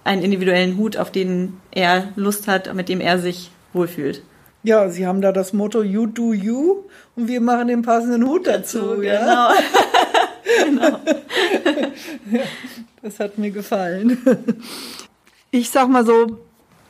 einen 0.02 0.22
individuellen 0.22 0.76
Hut, 0.76 0.96
auf 0.96 1.10
den 1.10 1.60
er 1.72 2.08
Lust 2.16 2.48
hat, 2.48 2.72
mit 2.74 2.88
dem 2.88 3.00
er 3.00 3.18
sich 3.18 3.50
wohlfühlt. 3.72 4.22
Ja, 4.62 4.88
Sie 4.88 5.06
haben 5.06 5.20
da 5.20 5.30
das 5.30 5.52
Motto 5.52 5.82
You 5.82 6.06
do 6.06 6.32
you 6.32 6.84
und 7.14 7.28
wir 7.28 7.40
machen 7.40 7.68
den 7.68 7.82
passenden 7.82 8.26
Hut 8.26 8.46
dazu. 8.46 8.78
dazu 8.78 9.02
ja? 9.02 9.52
Genau. 10.64 10.98
genau. 12.24 12.44
das 13.02 13.20
hat 13.20 13.38
mir 13.38 13.50
gefallen 13.50 14.18
ich 15.50 15.70
sag 15.70 15.88
mal 15.88 16.04
so, 16.04 16.38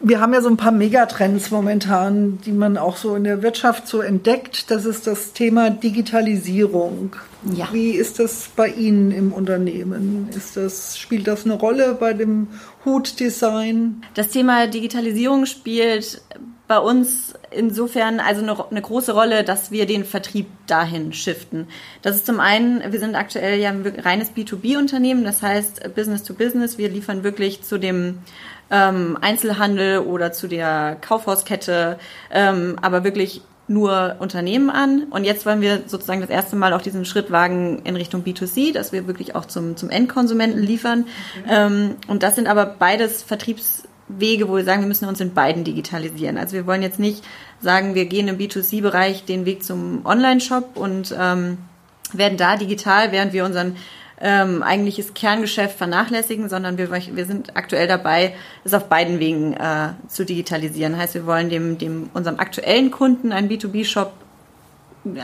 wir 0.01 0.21
haben 0.21 0.35
ja 0.35 0.43
so 0.43 0.49
ein 0.49 0.57
paar 0.57 0.73
Megatrends 0.73 1.51
momentan, 1.51 2.39
die 2.45 2.53
man 2.53 2.77
auch 2.77 2.97
so 2.97 3.15
in 3.15 3.25
der 3.25 3.43
Wirtschaft 3.43 3.89
so 3.89 4.01
entdeckt. 4.01 4.71
Das 4.71 4.85
ist 4.85 5.07
das 5.07 5.33
Thema 5.33 5.71
Digitalisierung. 5.71 7.17
Ja. 7.55 7.69
Wie 7.73 7.91
ist 7.91 8.19
das 8.19 8.51
bei 8.55 8.69
Ihnen 8.69 9.11
im 9.11 9.33
Unternehmen? 9.33 10.29
Ist 10.37 10.57
das, 10.57 10.99
spielt 10.99 11.27
das 11.27 11.45
eine 11.45 11.55
Rolle 11.55 11.95
bei 11.99 12.13
dem 12.13 12.49
Hutdesign? 12.85 14.03
Das 14.15 14.29
Thema 14.29 14.67
Digitalisierung 14.67 15.47
spielt 15.47 16.21
bei 16.69 16.79
uns 16.79 17.35
insofern 17.53 18.19
also 18.19 18.43
eine, 18.43 18.71
eine, 18.71 18.83
große 18.83 19.13
Rolle, 19.13 19.45
dass 19.45 19.71
wir 19.71 19.87
den 19.87 20.05
Vertrieb 20.05 20.47
dahin 20.67 21.13
shiften. 21.13 21.69
Das 22.03 22.17
ist 22.17 22.27
zum 22.27 22.41
einen, 22.41 22.93
wir 22.93 22.99
sind 22.99 23.15
aktuell 23.15 23.61
ja 23.61 23.71
ein 23.71 23.87
reines 23.87 24.33
B2B-Unternehmen, 24.33 25.23
das 25.23 25.43
heißt 25.43 25.95
Business 25.95 26.25
to 26.25 26.35
Business. 26.35 26.77
Wir 26.77 26.89
liefern 26.89 27.23
wirklich 27.23 27.63
zu 27.63 27.79
dem 27.79 28.19
ähm, 28.71 29.17
Einzelhandel 29.21 30.01
oder 30.01 30.33
zu 30.33 30.49
der 30.49 30.97
Kaufhauskette, 31.01 31.99
ähm, 32.31 32.79
aber 32.83 33.05
wirklich 33.05 33.43
nur 33.69 34.17
Unternehmen 34.21 34.71
an. 34.71 35.05
Und 35.11 35.25
jetzt 35.25 35.45
wollen 35.45 35.61
wir 35.61 35.83
sozusagen 35.87 36.21
das 36.21 36.31
erste 36.31 36.57
Mal 36.57 36.73
auch 36.73 36.83
diesen 36.83 37.05
Schritt 37.05 37.31
wagen 37.31 37.81
in 37.85 37.97
Richtung 37.97 38.23
B2C, 38.23 38.73
dass 38.73 38.93
wir 38.93 39.07
wirklich 39.07 39.35
auch 39.35 39.45
zum, 39.45 39.77
zum 39.77 39.91
Endkonsumenten 39.91 40.63
liefern. 40.63 41.07
Okay. 41.43 41.55
Ähm, 41.55 41.97
und 42.07 42.23
das 42.23 42.37
sind 42.37 42.47
aber 42.47 42.67
beides 42.67 43.23
Vertriebswege, 43.23 44.49
wo 44.49 44.57
wir 44.57 44.65
sagen, 44.65 44.83
wir 44.83 44.89
müssen 44.89 45.09
uns 45.09 45.21
in 45.21 45.35
beiden 45.35 45.65
digitalisieren. 45.65 46.39
Also 46.39 46.55
wir 46.55 46.67
wollen 46.67 46.83
jetzt 46.83 47.01
nicht 47.01 47.25
sagen, 47.61 47.95
wir 47.95 48.07
gehen 48.07 48.29
im 48.29 48.39
B2C-Bereich 48.39 49.25
den 49.25 49.47
Weg 49.47 49.65
zum 49.65 50.07
Online-Shop 50.07 50.77
und 50.77 51.15
ähm, 51.19 51.59
werden 52.13 52.39
da 52.39 52.57
digital, 52.57 53.11
während 53.11 53.33
wir 53.33 53.45
unseren 53.45 53.77
ähm, 54.21 54.63
eigentliches 54.63 55.15
Kerngeschäft 55.15 55.77
vernachlässigen, 55.77 56.49
sondern 56.49 56.79
wir, 56.79 56.91
wir 56.91 57.27
sind 57.27 57.57
aktuell 57.57 57.87
dabei, 57.87 58.35
es 58.65 58.73
auf 58.73 58.89
beiden 58.89 59.19
Wegen 59.19 59.53
äh, 59.53 59.91
zu 60.09 60.25
digitalisieren. 60.25 60.97
Heißt, 60.97 61.15
wir 61.15 61.27
wollen 61.27 61.51
dem, 61.51 61.79
dem 61.79 62.11
unserem 62.15 62.39
aktuellen 62.39 62.91
Kunden 62.91 63.33
einen 63.33 63.51
B2B-Shop 63.51 64.13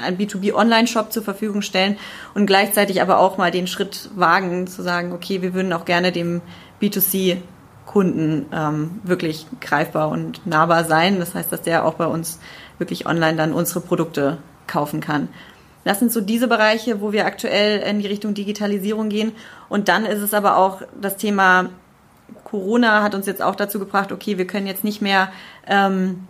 ein 0.01 0.17
B2B-Online-Shop 0.17 1.13
zur 1.13 1.25
Verfügung 1.25 1.63
stellen 1.63 1.97
und 2.35 2.47
gleichzeitig 2.47 3.03
aber 3.03 3.19
auch 3.19 3.37
mal 3.37 3.51
den 3.51 3.67
Schritt 3.67 4.11
wagen, 4.15 4.69
zu 4.69 4.81
sagen, 4.83 5.13
okay, 5.13 5.43
wir 5.43 5.55
würden 5.55 5.73
auch 5.73 5.85
gerne 5.85 6.13
dem 6.13 6.41
B2C-Kunden 6.81 8.47
ähm, 8.53 9.01
wirklich 9.03 9.47
greifbar 9.61 10.09
und 10.11 10.47
nahbar 10.47 10.85
sein. 10.85 11.19
Das 11.19 11.35
heißt, 11.35 11.51
dass 11.51 11.63
der 11.63 11.85
auch 11.85 11.95
bei 11.95 12.07
uns 12.07 12.39
wirklich 12.79 13.07
online 13.07 13.37
dann 13.37 13.53
unsere 13.53 13.81
Produkte 13.81 14.39
kaufen 14.67 15.01
kann. 15.01 15.29
Das 15.85 15.99
sind 15.99 16.13
so 16.13 16.21
diese 16.21 16.49
Bereiche, 16.49 17.01
wo 17.01 17.13
wir 17.13 17.27
aktuell 17.27 17.81
in 17.81 18.01
die 18.01 18.07
Richtung 18.07 18.35
Digitalisierung 18.35 19.09
gehen. 19.09 19.33
Und 19.69 19.89
dann 19.89 20.05
ist 20.05 20.21
es 20.21 20.35
aber 20.35 20.57
auch 20.57 20.83
das 21.01 21.17
Thema 21.17 21.71
Corona 22.45 23.03
hat 23.03 23.15
uns 23.15 23.27
jetzt 23.27 23.43
auch 23.43 23.55
dazu 23.55 23.79
gebracht, 23.79 24.13
okay, 24.13 24.39
wir 24.39 24.47
können 24.47 24.67
jetzt 24.67 24.85
nicht 24.85 25.03
mehr 25.03 25.33
ähm, 25.67 26.27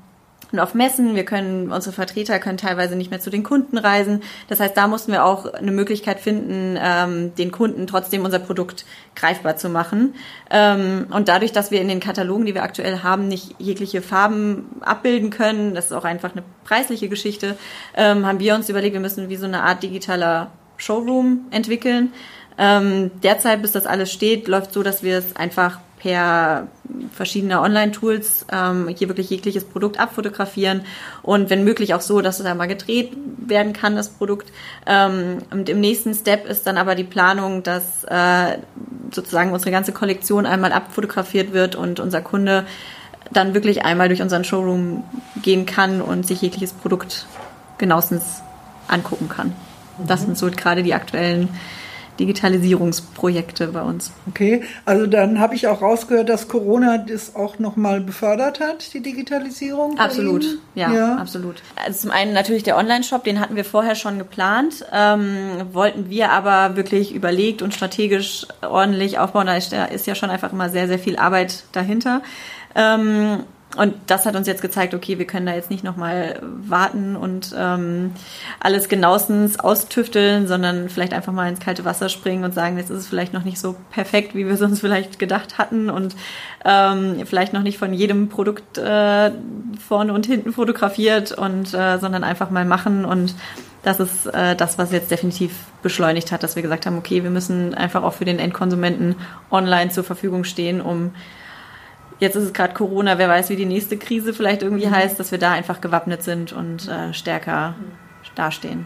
und 0.52 0.60
auf 0.60 0.74
Messen. 0.74 1.14
Wir 1.14 1.24
können, 1.24 1.72
unsere 1.72 1.94
Vertreter 1.94 2.38
können 2.38 2.58
teilweise 2.58 2.94
nicht 2.94 3.10
mehr 3.10 3.20
zu 3.20 3.30
den 3.30 3.42
Kunden 3.42 3.78
reisen. 3.78 4.22
Das 4.48 4.60
heißt, 4.60 4.76
da 4.76 4.86
mussten 4.86 5.12
wir 5.12 5.24
auch 5.24 5.46
eine 5.52 5.72
Möglichkeit 5.72 6.20
finden, 6.20 6.78
ähm, 6.80 7.34
den 7.34 7.50
Kunden 7.50 7.86
trotzdem 7.86 8.24
unser 8.24 8.38
Produkt 8.38 8.84
greifbar 9.16 9.56
zu 9.56 9.68
machen. 9.68 10.14
Ähm, 10.50 11.06
und 11.10 11.28
dadurch, 11.28 11.52
dass 11.52 11.70
wir 11.70 11.80
in 11.80 11.88
den 11.88 12.00
Katalogen, 12.00 12.46
die 12.46 12.54
wir 12.54 12.62
aktuell 12.62 13.02
haben, 13.02 13.28
nicht 13.28 13.54
jegliche 13.58 14.02
Farben 14.02 14.66
abbilden 14.80 15.30
können, 15.30 15.74
das 15.74 15.86
ist 15.86 15.92
auch 15.92 16.04
einfach 16.04 16.32
eine 16.32 16.42
preisliche 16.64 17.08
Geschichte, 17.08 17.56
ähm, 17.96 18.26
haben 18.26 18.40
wir 18.40 18.54
uns 18.54 18.68
überlegt, 18.68 18.92
wir 18.92 19.00
müssen 19.00 19.28
wie 19.28 19.36
so 19.36 19.46
eine 19.46 19.62
Art 19.62 19.82
digitaler 19.82 20.50
Showroom 20.76 21.46
entwickeln. 21.50 22.12
Ähm, 22.58 23.10
derzeit, 23.22 23.62
bis 23.62 23.72
das 23.72 23.86
alles 23.86 24.12
steht, 24.12 24.46
läuft 24.48 24.72
so, 24.72 24.82
dass 24.82 25.02
wir 25.02 25.18
es 25.18 25.36
einfach 25.36 25.80
per 26.02 26.66
verschiedene 27.12 27.60
Online-Tools 27.60 28.46
ähm, 28.50 28.88
hier 28.88 29.08
wirklich 29.08 29.30
jegliches 29.30 29.64
Produkt 29.64 30.00
abfotografieren 30.00 30.82
und 31.22 31.48
wenn 31.48 31.62
möglich 31.62 31.94
auch 31.94 32.00
so, 32.00 32.20
dass 32.20 32.40
es 32.40 32.46
einmal 32.46 32.66
gedreht 32.66 33.12
werden 33.38 33.72
kann, 33.72 33.94
das 33.94 34.08
Produkt. 34.08 34.52
Ähm, 34.86 35.38
und 35.50 35.68
im 35.68 35.80
nächsten 35.80 36.12
Step 36.14 36.46
ist 36.46 36.66
dann 36.66 36.76
aber 36.76 36.96
die 36.96 37.04
Planung, 37.04 37.62
dass 37.62 38.04
äh, 38.04 38.58
sozusagen 39.12 39.52
unsere 39.52 39.70
ganze 39.70 39.92
Kollektion 39.92 40.44
einmal 40.44 40.72
abfotografiert 40.72 41.52
wird 41.52 41.76
und 41.76 42.00
unser 42.00 42.20
Kunde 42.20 42.66
dann 43.30 43.54
wirklich 43.54 43.84
einmal 43.84 44.08
durch 44.08 44.22
unseren 44.22 44.44
Showroom 44.44 45.04
gehen 45.40 45.66
kann 45.66 46.02
und 46.02 46.26
sich 46.26 46.42
jegliches 46.42 46.72
Produkt 46.72 47.26
genauestens 47.78 48.42
angucken 48.88 49.28
kann. 49.28 49.52
Das 50.04 50.22
mhm. 50.22 50.26
sind 50.26 50.38
so 50.38 50.50
gerade 50.50 50.82
die 50.82 50.94
aktuellen 50.94 51.48
Digitalisierungsprojekte 52.20 53.68
bei 53.68 53.82
uns. 53.82 54.12
Okay, 54.28 54.62
also 54.84 55.06
dann 55.06 55.40
habe 55.40 55.54
ich 55.54 55.66
auch 55.66 55.80
rausgehört, 55.80 56.28
dass 56.28 56.48
Corona 56.48 56.98
das 56.98 57.34
auch 57.34 57.58
nochmal 57.58 58.00
befördert 58.00 58.60
hat, 58.60 58.92
die 58.94 59.00
Digitalisierung. 59.00 59.98
Absolut, 59.98 60.44
ja, 60.74 60.92
ja, 60.92 61.16
absolut. 61.16 61.62
Also 61.84 62.00
zum 62.00 62.10
einen 62.10 62.32
natürlich 62.32 62.62
der 62.62 62.76
Online-Shop, 62.76 63.24
den 63.24 63.40
hatten 63.40 63.56
wir 63.56 63.64
vorher 63.64 63.94
schon 63.94 64.18
geplant, 64.18 64.84
ähm, 64.92 65.68
wollten 65.72 66.10
wir 66.10 66.30
aber 66.30 66.76
wirklich 66.76 67.14
überlegt 67.14 67.62
und 67.62 67.72
strategisch 67.74 68.46
ordentlich 68.60 69.18
aufbauen. 69.18 69.46
Da 69.46 69.56
ist, 69.56 70.06
ja 70.06 70.14
schon 70.14 70.30
einfach 70.30 70.52
immer 70.52 70.68
sehr, 70.68 70.88
sehr 70.88 70.98
viel 70.98 71.16
Arbeit 71.16 71.64
dahinter. 71.72 72.22
Ähm, 72.74 73.44
und 73.76 73.94
das 74.06 74.26
hat 74.26 74.36
uns 74.36 74.46
jetzt 74.46 74.60
gezeigt, 74.60 74.92
okay, 74.92 75.18
wir 75.18 75.26
können 75.26 75.46
da 75.46 75.54
jetzt 75.54 75.70
nicht 75.70 75.82
nochmal 75.82 76.40
warten 76.42 77.16
und 77.16 77.54
ähm, 77.56 78.12
alles 78.60 78.88
genauestens 78.88 79.58
austüfteln, 79.58 80.46
sondern 80.46 80.90
vielleicht 80.90 81.14
einfach 81.14 81.32
mal 81.32 81.48
ins 81.48 81.60
kalte 81.60 81.84
Wasser 81.86 82.10
springen 82.10 82.44
und 82.44 82.52
sagen, 82.52 82.76
jetzt 82.76 82.90
ist 82.90 82.98
es 82.98 83.06
vielleicht 83.06 83.32
noch 83.32 83.44
nicht 83.44 83.58
so 83.58 83.74
perfekt, 83.90 84.34
wie 84.34 84.46
wir 84.46 84.52
es 84.52 84.60
uns 84.60 84.80
vielleicht 84.80 85.18
gedacht 85.18 85.56
hatten 85.56 85.88
und 85.88 86.14
ähm, 86.66 87.22
vielleicht 87.24 87.54
noch 87.54 87.62
nicht 87.62 87.78
von 87.78 87.94
jedem 87.94 88.28
Produkt 88.28 88.76
äh, 88.76 89.30
vorne 89.86 90.12
und 90.12 90.26
hinten 90.26 90.52
fotografiert 90.52 91.32
und 91.32 91.72
äh, 91.72 91.98
sondern 91.98 92.24
einfach 92.24 92.50
mal 92.50 92.66
machen. 92.66 93.06
Und 93.06 93.34
das 93.82 94.00
ist 94.00 94.26
äh, 94.26 94.54
das, 94.54 94.76
was 94.76 94.92
jetzt 94.92 95.10
definitiv 95.10 95.52
beschleunigt 95.82 96.30
hat, 96.30 96.42
dass 96.42 96.56
wir 96.56 96.62
gesagt 96.62 96.84
haben, 96.84 96.98
okay, 96.98 97.22
wir 97.22 97.30
müssen 97.30 97.74
einfach 97.74 98.02
auch 98.02 98.12
für 98.12 98.26
den 98.26 98.38
Endkonsumenten 98.38 99.16
online 99.50 99.90
zur 99.90 100.04
Verfügung 100.04 100.44
stehen, 100.44 100.82
um 100.82 101.12
Jetzt 102.22 102.36
ist 102.36 102.44
es 102.44 102.52
gerade 102.52 102.72
Corona, 102.72 103.18
wer 103.18 103.28
weiß, 103.28 103.50
wie 103.50 103.56
die 103.56 103.66
nächste 103.66 103.96
Krise 103.96 104.32
vielleicht 104.32 104.62
irgendwie 104.62 104.86
mhm. 104.86 104.92
heißt, 104.92 105.18
dass 105.18 105.32
wir 105.32 105.38
da 105.38 105.50
einfach 105.50 105.80
gewappnet 105.80 106.22
sind 106.22 106.52
und 106.52 106.86
äh, 106.86 107.12
stärker 107.12 107.70
mhm. 107.70 108.36
dastehen. 108.36 108.84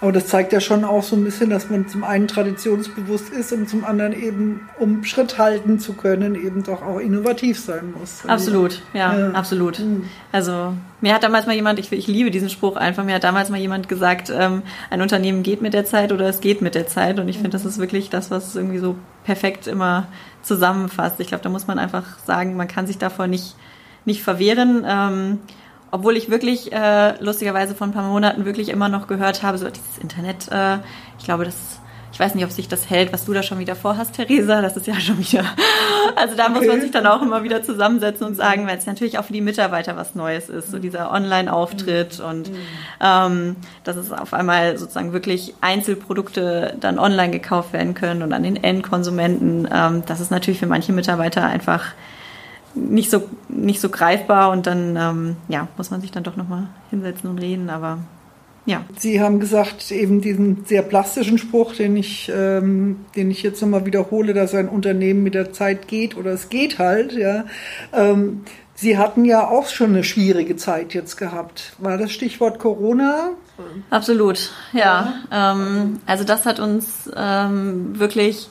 Aber 0.00 0.12
das 0.12 0.28
zeigt 0.28 0.52
ja 0.52 0.60
schon 0.60 0.84
auch 0.84 1.02
so 1.02 1.16
ein 1.16 1.24
bisschen, 1.24 1.50
dass 1.50 1.68
man 1.68 1.88
zum 1.88 2.04
einen 2.04 2.28
traditionsbewusst 2.28 3.30
ist 3.30 3.52
und 3.52 3.68
zum 3.68 3.84
anderen 3.84 4.12
eben, 4.12 4.68
um 4.78 5.02
Schritt 5.02 5.36
halten 5.36 5.80
zu 5.80 5.94
können, 5.94 6.36
eben 6.36 6.62
doch 6.62 6.82
auch 6.82 7.00
innovativ 7.00 7.58
sein 7.58 7.92
muss. 7.98 8.24
Absolut, 8.24 8.80
ja, 8.94 9.18
ja. 9.18 9.30
absolut. 9.32 9.80
Mhm. 9.80 10.04
Also 10.30 10.72
mir 11.00 11.12
hat 11.12 11.24
damals 11.24 11.46
mal 11.46 11.56
jemand, 11.56 11.80
ich, 11.80 11.90
ich 11.90 12.06
liebe 12.06 12.30
diesen 12.30 12.50
Spruch 12.50 12.76
einfach, 12.76 13.04
mir 13.04 13.16
hat 13.16 13.24
damals 13.24 13.50
mal 13.50 13.58
jemand 13.58 13.88
gesagt, 13.88 14.32
ähm, 14.34 14.62
ein 14.90 15.02
Unternehmen 15.02 15.42
geht 15.42 15.60
mit 15.60 15.74
der 15.74 15.84
Zeit 15.84 16.12
oder 16.12 16.28
es 16.28 16.40
geht 16.40 16.62
mit 16.62 16.76
der 16.76 16.86
Zeit. 16.86 17.18
Und 17.18 17.28
ich 17.28 17.36
finde, 17.36 17.50
das 17.50 17.64
ist 17.64 17.78
wirklich 17.78 18.10
das, 18.10 18.30
was 18.30 18.54
irgendwie 18.54 18.78
so 18.78 18.94
perfekt 19.24 19.66
immer 19.66 20.06
zusammenfasst. 20.42 21.20
Ich 21.20 21.28
glaube, 21.28 21.42
da 21.42 21.48
muss 21.50 21.66
man 21.66 21.78
einfach 21.78 22.18
sagen, 22.20 22.56
man 22.56 22.68
kann 22.68 22.86
sich 22.86 22.98
davor 22.98 23.26
nicht, 23.26 23.56
nicht 24.04 24.22
verwehren. 24.22 24.84
Ähm, 24.86 25.38
obwohl 25.90 26.16
ich 26.16 26.30
wirklich 26.30 26.72
äh, 26.72 27.20
lustigerweise 27.22 27.74
vor 27.74 27.86
ein 27.86 27.92
paar 27.92 28.08
Monaten 28.08 28.44
wirklich 28.44 28.68
immer 28.68 28.88
noch 28.88 29.08
gehört 29.08 29.42
habe, 29.42 29.58
so 29.58 29.68
dieses 29.68 29.98
Internet, 29.98 30.48
äh, 30.50 30.78
ich 31.18 31.24
glaube, 31.24 31.44
das, 31.44 31.79
ich 32.20 32.26
weiß 32.26 32.34
nicht, 32.34 32.44
ob 32.44 32.50
sich 32.50 32.68
das 32.68 32.90
hält, 32.90 33.14
was 33.14 33.24
du 33.24 33.32
da 33.32 33.42
schon 33.42 33.60
wieder 33.60 33.74
vorhast, 33.74 34.14
Theresa, 34.14 34.60
das 34.60 34.76
ist 34.76 34.86
ja 34.86 35.00
schon 35.00 35.18
wieder, 35.18 35.42
also 36.16 36.36
da 36.36 36.44
okay. 36.48 36.52
muss 36.52 36.66
man 36.66 36.82
sich 36.82 36.90
dann 36.90 37.06
auch 37.06 37.22
immer 37.22 37.44
wieder 37.44 37.62
zusammensetzen 37.62 38.26
und 38.26 38.34
sagen, 38.34 38.66
weil 38.66 38.76
es 38.76 38.84
natürlich 38.84 39.18
auch 39.18 39.24
für 39.24 39.32
die 39.32 39.40
Mitarbeiter 39.40 39.96
was 39.96 40.14
Neues 40.14 40.50
ist, 40.50 40.70
so 40.70 40.78
dieser 40.78 41.12
Online-Auftritt 41.12 42.18
mhm. 42.18 42.24
und 42.26 42.50
ähm, 43.00 43.56
dass 43.84 43.96
es 43.96 44.12
auf 44.12 44.34
einmal 44.34 44.76
sozusagen 44.76 45.14
wirklich 45.14 45.54
Einzelprodukte 45.62 46.76
dann 46.78 46.98
online 46.98 47.30
gekauft 47.30 47.72
werden 47.72 47.94
können 47.94 48.22
und 48.22 48.34
an 48.34 48.42
den 48.42 48.62
Endkonsumenten, 48.62 49.66
ähm, 49.72 50.02
das 50.04 50.20
ist 50.20 50.30
natürlich 50.30 50.60
für 50.60 50.66
manche 50.66 50.92
Mitarbeiter 50.92 51.46
einfach 51.46 51.86
nicht 52.74 53.10
so, 53.10 53.30
nicht 53.48 53.80
so 53.80 53.88
greifbar 53.88 54.50
und 54.50 54.66
dann 54.66 54.94
ähm, 54.96 55.36
ja, 55.48 55.68
muss 55.78 55.90
man 55.90 56.02
sich 56.02 56.12
dann 56.12 56.22
doch 56.22 56.36
nochmal 56.36 56.66
hinsetzen 56.90 57.30
und 57.30 57.38
reden, 57.38 57.70
aber 57.70 58.00
ja. 58.66 58.84
Sie 58.96 59.20
haben 59.20 59.40
gesagt, 59.40 59.90
eben 59.90 60.20
diesen 60.20 60.64
sehr 60.64 60.82
plastischen 60.82 61.38
Spruch, 61.38 61.74
den 61.74 61.96
ich, 61.96 62.30
ähm, 62.34 63.04
den 63.16 63.30
ich 63.30 63.42
jetzt 63.42 63.60
nochmal 63.62 63.86
wiederhole, 63.86 64.34
dass 64.34 64.54
ein 64.54 64.68
Unternehmen 64.68 65.22
mit 65.22 65.34
der 65.34 65.52
Zeit 65.52 65.88
geht 65.88 66.16
oder 66.16 66.32
es 66.32 66.48
geht 66.48 66.78
halt, 66.78 67.12
ja. 67.12 67.44
Ähm, 67.92 68.42
Sie 68.74 68.96
hatten 68.96 69.26
ja 69.26 69.46
auch 69.46 69.68
schon 69.68 69.90
eine 69.90 70.04
schwierige 70.04 70.56
Zeit 70.56 70.94
jetzt 70.94 71.16
gehabt. 71.16 71.74
War 71.80 71.98
das 71.98 72.12
Stichwort 72.12 72.58
Corona? 72.58 73.32
Absolut, 73.90 74.52
ja. 74.72 75.22
ja. 75.30 75.52
Ähm, 75.52 76.00
also 76.06 76.24
das 76.24 76.46
hat 76.46 76.60
uns 76.60 77.10
ähm, 77.14 77.98
wirklich 77.98 78.48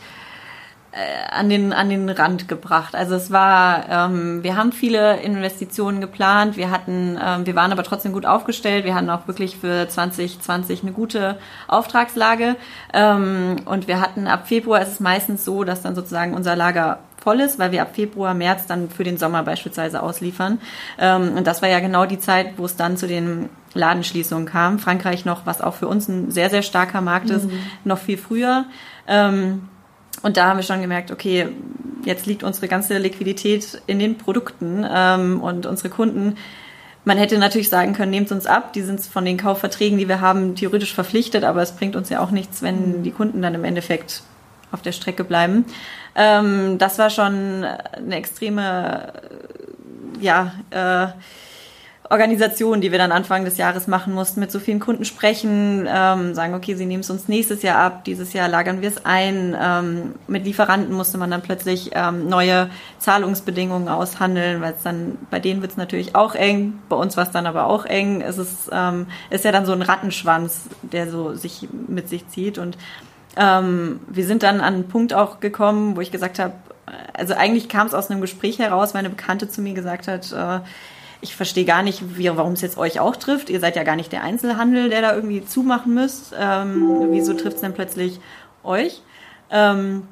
an 1.32 1.49
den 1.49 1.71
an 1.71 1.89
den 1.89 2.10
Rand 2.10 2.47
gebracht. 2.47 2.95
Also 2.95 3.15
es 3.15 3.30
war, 3.32 3.88
ähm, 3.89 4.43
wir 4.43 4.56
haben 4.56 4.71
viele 4.71 5.17
Investitionen 5.21 6.02
geplant, 6.02 6.58
wir 6.58 6.71
hatten, 6.71 7.17
ähm, 7.23 7.45
wir 7.45 7.56
waren 7.56 7.71
aber 7.71 7.84
trotzdem 7.84 8.12
gut 8.12 8.25
aufgestellt. 8.25 8.86
Wir 8.86 8.95
hatten 8.95 9.10
auch 9.10 9.28
wirklich 9.28 9.58
für 9.58 9.88
2020 9.88 10.82
eine 10.82 10.91
gute 10.91 11.38
Auftragslage 11.67 12.56
ähm, 12.93 13.58
und 13.65 13.88
wir 13.88 14.02
hatten 14.02 14.28
ab 14.28 14.47
Februar 14.47 14.82
ist 14.82 14.93
es 14.93 14.99
meistens 14.99 15.45
so, 15.45 15.63
dass 15.63 15.84
dann 15.84 15.93
sozusagen 15.93 16.34
unser 16.34 16.56
Lager 16.56 16.99
voll 17.21 17.39
ist, 17.41 17.60
weil 17.60 17.71
wir 17.71 17.82
ab 17.82 17.89
Februar, 17.93 18.34
März 18.34 18.65
dann 18.65 18.89
für 18.89 19.04
den 19.04 19.17
Sommer 19.17 19.43
beispielsweise 19.43 20.02
ausliefern. 20.02 20.60
Ähm, 20.97 21.34
und 21.38 21.45
das 21.45 21.62
war 21.62 21.69
ja 21.69 21.82
genau 21.82 22.06
die 22.06 22.19
Zeit, 22.19 22.54
wo 22.58 22.65
es 22.65 22.75
dann 22.75 22.97
zu 22.97 23.08
den 23.08 23.49
Ladenschließungen 23.73 24.47
kam. 24.47 24.80
Frankreich 24.80 25.25
noch, 25.25 25.45
was 25.45 25.62
auch 25.62 25.75
für 25.75 25.88
uns 25.88 26.08
ein 26.08 26.32
sehr, 26.32 26.49
sehr 26.49 26.63
starker 26.63 27.02
Markt 27.02 27.30
ist, 27.30 27.45
mhm. 27.45 27.60
noch 27.84 27.99
viel 27.99 28.17
früher. 28.17 28.65
Und 30.22 30.38
da 30.38 30.48
haben 30.48 30.58
wir 30.58 30.64
schon 30.64 30.82
gemerkt, 30.82 31.12
okay, 31.12 31.50
jetzt 32.06 32.26
liegt 32.26 32.44
unsere 32.44 32.68
ganze 32.68 32.98
Liquidität 32.98 33.82
in 33.88 34.00
den 34.00 34.18
Produkten 34.18 34.86
ähm, 34.90 35.42
und 35.42 35.66
unsere 35.66 35.90
Kunden. 35.90 36.38
Man 37.06 37.18
hätte 37.18 37.38
natürlich 37.38 37.70
sagen 37.70 37.94
können, 37.94 38.12
nehmt 38.12 38.32
uns 38.32 38.46
ab, 38.46 38.74
die 38.74 38.82
sind 38.82 39.02
von 39.02 39.26
den 39.26 39.38
Kaufverträgen, 39.38 39.98
die 39.98 40.08
wir 40.08 40.22
haben, 40.22 40.56
theoretisch 40.56 40.94
verpflichtet, 40.94 41.44
aber 41.44 41.62
es 41.62 41.72
bringt 41.72 41.96
uns 41.96 42.10
ja 42.10 42.20
auch 42.20 42.32
nichts, 42.32 42.62
wenn 42.62 43.04
die 43.04 43.12
Kunden 43.12 43.42
dann 43.42 43.56
im 43.56 43.64
Endeffekt 43.64 44.24
auf 44.72 44.82
der 44.82 44.92
Strecke 44.92 45.24
bleiben. 45.24 45.66
Ähm, 46.16 46.78
das 46.78 47.00
war 47.00 47.10
schon 47.10 47.64
eine 47.64 48.16
extreme, 48.16 49.14
ja, 50.20 50.54
äh, 50.70 51.08
Organisation, 52.12 52.82
die 52.82 52.91
wir 52.91 52.98
dann 52.98 53.12
Anfang 53.12 53.45
des 53.45 53.58
Jahres 53.58 53.86
machen 53.86 54.13
mussten, 54.13 54.39
mit 54.39 54.52
so 54.52 54.60
vielen 54.60 54.80
Kunden 54.80 55.06
sprechen, 55.06 55.88
ähm, 55.88 56.34
sagen, 56.34 56.56
okay, 56.56 56.74
sie 56.74 56.88
nehmen 56.88 57.02
es 57.02 57.10
uns 57.12 57.28
nächstes 57.28 57.62
Jahr 57.62 57.78
ab, 57.78 58.04
dieses 58.04 58.34
Jahr 58.34 58.48
lagern 58.48 58.82
wir 58.82 58.89
es 58.89 59.06
ein. 59.06 59.56
Ähm, 59.60 60.15
mit 60.28 60.43
Lieferanten 60.43 60.95
musste 60.95 61.19
man 61.19 61.30
dann 61.30 61.43
plötzlich 61.43 61.91
ähm, 61.93 62.28
neue 62.28 62.72
Zahlungsbedingungen 62.98 63.88
aushandeln, 63.89 64.60
weil 64.60 64.74
es 64.74 64.82
dann, 64.82 65.19
bei 65.30 65.39
denen 65.39 65.62
wird 65.62 65.72
es 65.72 65.78
natürlich 65.78 66.15
auch 66.15 66.34
eng, 66.34 66.80
bei 66.89 66.95
uns 66.95 67.15
war 67.15 67.26
es 67.26 67.32
dann 67.32 67.45
aber 67.45 67.67
auch 67.67 67.86
eng. 67.86 68.22
Es 68.22 68.39
ist, 68.39 68.69
ähm, 68.72 69.06
ist 69.30 69.45
ja 69.45 69.52
dann 69.52 69.67
so 69.67 69.74
ein 69.74 69.84
Rattenschwanz, 69.84 70.63
der 70.82 71.12
so 71.12 71.36
sich 71.36 71.69
mit 71.88 72.10
sich 72.10 72.28
zieht. 72.28 72.58
Und 72.58 72.76
ähm, 73.38 74.00
wir 74.08 74.26
sind 74.26 74.41
dann 74.41 74.62
an 74.62 74.74
einen 74.74 74.88
Punkt 74.88 75.13
auch 75.13 75.39
gekommen, 75.39 75.95
wo 75.95 76.02
ich 76.02 76.12
gesagt 76.12 76.39
habe, 76.39 76.54
also 77.13 77.36
eigentlich 77.36 77.69
kam 77.69 77.86
es 77.86 77.93
aus 77.93 78.10
einem 78.10 78.22
Gespräch 78.22 78.58
heraus, 78.58 78.95
weil 78.95 79.00
eine 79.00 79.10
Bekannte 79.12 79.48
zu 79.48 79.62
mir 79.62 79.76
gesagt 79.76 80.08
hat, 80.08 80.32
äh, 80.32 80.62
ich 81.22 81.36
verstehe 81.36 81.66
gar 81.66 81.84
nicht, 81.84 82.02
warum 82.18 82.54
es 82.54 82.62
jetzt 82.62 82.78
euch 82.78 83.00
auch 83.00 83.16
trifft. 83.16 83.50
Ihr 83.50 83.60
seid 83.60 83.76
ja 83.76 83.84
gar 83.84 83.96
nicht 83.96 84.12
der 84.12 84.24
Einzelhandel, 84.24 84.90
der 84.90 85.02
da 85.02 85.16
irgendwie 85.16 85.46
zumachen 85.46 85.94
müsst. 85.94 86.34
Ähm, 86.40 87.08
wieso 87.12 87.34
trifft 87.34 87.56
es 87.56 87.62
denn 87.62 87.74
plötzlich 87.74 88.20
euch? 88.64 89.02
Ähm, 89.52 90.04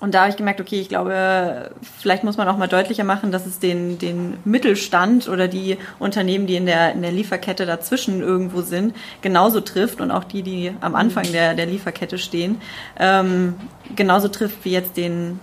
und 0.00 0.14
da 0.14 0.20
habe 0.20 0.30
ich 0.30 0.36
gemerkt, 0.36 0.60
okay, 0.60 0.80
ich 0.80 0.88
glaube, 0.88 1.72
vielleicht 1.98 2.24
muss 2.24 2.38
man 2.38 2.48
auch 2.48 2.56
mal 2.56 2.68
deutlicher 2.68 3.04
machen, 3.04 3.32
dass 3.32 3.44
es 3.44 3.58
den, 3.58 3.98
den 3.98 4.38
Mittelstand 4.44 5.28
oder 5.28 5.46
die 5.46 5.76
Unternehmen, 5.98 6.46
die 6.46 6.56
in 6.56 6.64
der, 6.64 6.92
in 6.92 7.02
der 7.02 7.12
Lieferkette 7.12 7.66
dazwischen 7.66 8.22
irgendwo 8.22 8.62
sind, 8.62 8.96
genauso 9.20 9.60
trifft 9.60 10.00
und 10.00 10.10
auch 10.10 10.24
die, 10.24 10.42
die 10.42 10.72
am 10.80 10.94
Anfang 10.94 11.30
der, 11.32 11.54
der 11.54 11.66
Lieferkette 11.66 12.16
stehen, 12.16 12.60
ähm, 12.98 13.54
genauso 13.94 14.28
trifft 14.28 14.64
wie 14.64 14.70
jetzt 14.70 14.96
den, 14.96 15.38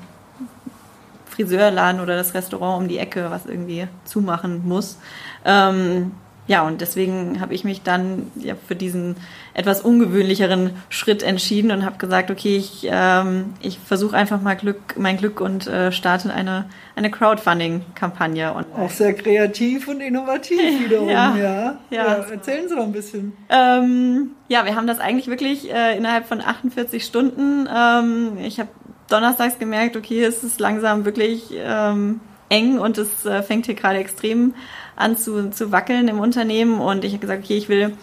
Friseurladen 1.38 2.02
oder 2.02 2.16
das 2.16 2.34
Restaurant 2.34 2.82
um 2.82 2.88
die 2.88 2.98
Ecke, 2.98 3.28
was 3.30 3.46
irgendwie 3.46 3.88
zumachen 4.06 4.68
muss. 4.68 4.98
Ähm, 5.46 6.12
ja, 6.48 6.66
und 6.66 6.80
deswegen 6.80 7.42
habe 7.42 7.54
ich 7.54 7.66
mich 7.66 7.82
dann 7.84 8.32
ja, 8.36 8.56
für 8.56 8.76
diesen 8.76 9.18
etwas 9.54 9.82
ungewöhnlicheren 9.82 10.72
Schritt 10.88 11.22
entschieden 11.22 11.72
und 11.72 11.84
habe 11.86 11.98
gesagt, 11.98 12.32
okay, 12.32 12.56
ich, 12.56 12.88
ähm, 12.90 13.54
ich 13.62 13.80
versuche 13.80 14.16
einfach 14.16 14.42
mal 14.42 14.56
Glück, 14.56 14.96
mein 14.98 15.18
Glück 15.18 15.42
und 15.42 15.68
äh, 15.68 15.92
starte 15.92 16.34
eine, 16.34 16.66
eine 16.96 17.12
Crowdfunding-Kampagne. 17.12 18.56
Auch 18.78 18.90
sehr 18.90 19.14
kreativ 19.14 19.90
und 19.90 20.00
innovativ 20.00 20.58
wiederum, 20.86 21.10
ja. 21.10 21.36
ja. 21.36 21.44
ja. 21.44 21.78
ja 21.90 22.14
erzählen 22.32 22.70
Sie 22.70 22.76
doch 22.76 22.84
ein 22.84 22.94
bisschen. 22.94 23.34
Ähm, 23.50 24.32
ja, 24.48 24.64
wir 24.64 24.76
haben 24.76 24.88
das 24.88 25.00
eigentlich 25.00 25.28
wirklich 25.28 25.74
äh, 25.74 25.98
innerhalb 25.98 26.28
von 26.28 26.40
48 26.40 27.04
Stunden. 27.04 27.68
Ähm, 27.68 28.38
ich 28.42 28.62
habe 28.62 28.70
donnerstags 29.10 29.60
gemerkt, 29.60 29.96
okay, 29.96 30.24
es 30.24 30.44
ist 30.44 30.60
langsam 30.60 31.06
wirklich 31.06 31.50
ähm, 31.54 32.20
eng 32.50 32.80
und 32.80 32.98
es 32.98 33.26
äh, 33.26 33.44
fängt 33.44 33.66
hier 33.66 33.76
gerade 33.76 34.00
extrem 34.00 34.54
an 34.96 35.18
zu, 35.18 35.50
zu 35.52 35.72
wackeln 35.72 36.08
im 36.08 36.20
Unternehmen. 36.20 36.80
Und 36.80 37.04
ich 37.04 37.14
habe 37.14 37.22
gesagt, 37.22 37.44
okay, 37.44 37.58
ich 37.58 37.70
will 37.70 37.94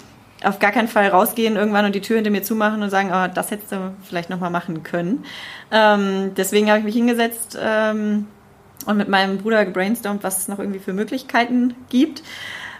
auf 0.43 0.59
gar 0.59 0.73
keinen 0.73 0.88
Fall 0.88 1.09
rausgehen 1.09 1.57
irgendwann 1.57 1.87
und 1.87 1.95
die 1.95 2.01
Tür 2.01 2.17
hinter 2.17 2.31
mir 2.31 2.43
zumachen 2.43 2.83
und 2.83 2.90
sagen, 2.90 3.11
oh, 3.12 3.33
das 3.33 3.51
hättest 3.51 3.73
du 3.73 3.95
vielleicht 4.03 4.31
nochmal 4.31 4.51
machen 4.51 4.83
können. 4.83 5.25
Ähm, 5.71 6.33
deswegen 6.37 6.69
habe 6.69 6.81
ich 6.81 6.85
mich 6.85 6.95
hingesetzt 6.95 7.59
ähm, 7.61 8.27
und 8.87 8.97
mit 8.97 9.09
meinem 9.09 9.38
Bruder 9.38 9.64
gebrainstormt, 9.64 10.23
was 10.23 10.38
es 10.38 10.49
noch 10.49 10.59
irgendwie 10.59 10.81
für 10.81 10.93
Möglichkeiten 10.93 11.75
gibt. 11.88 12.23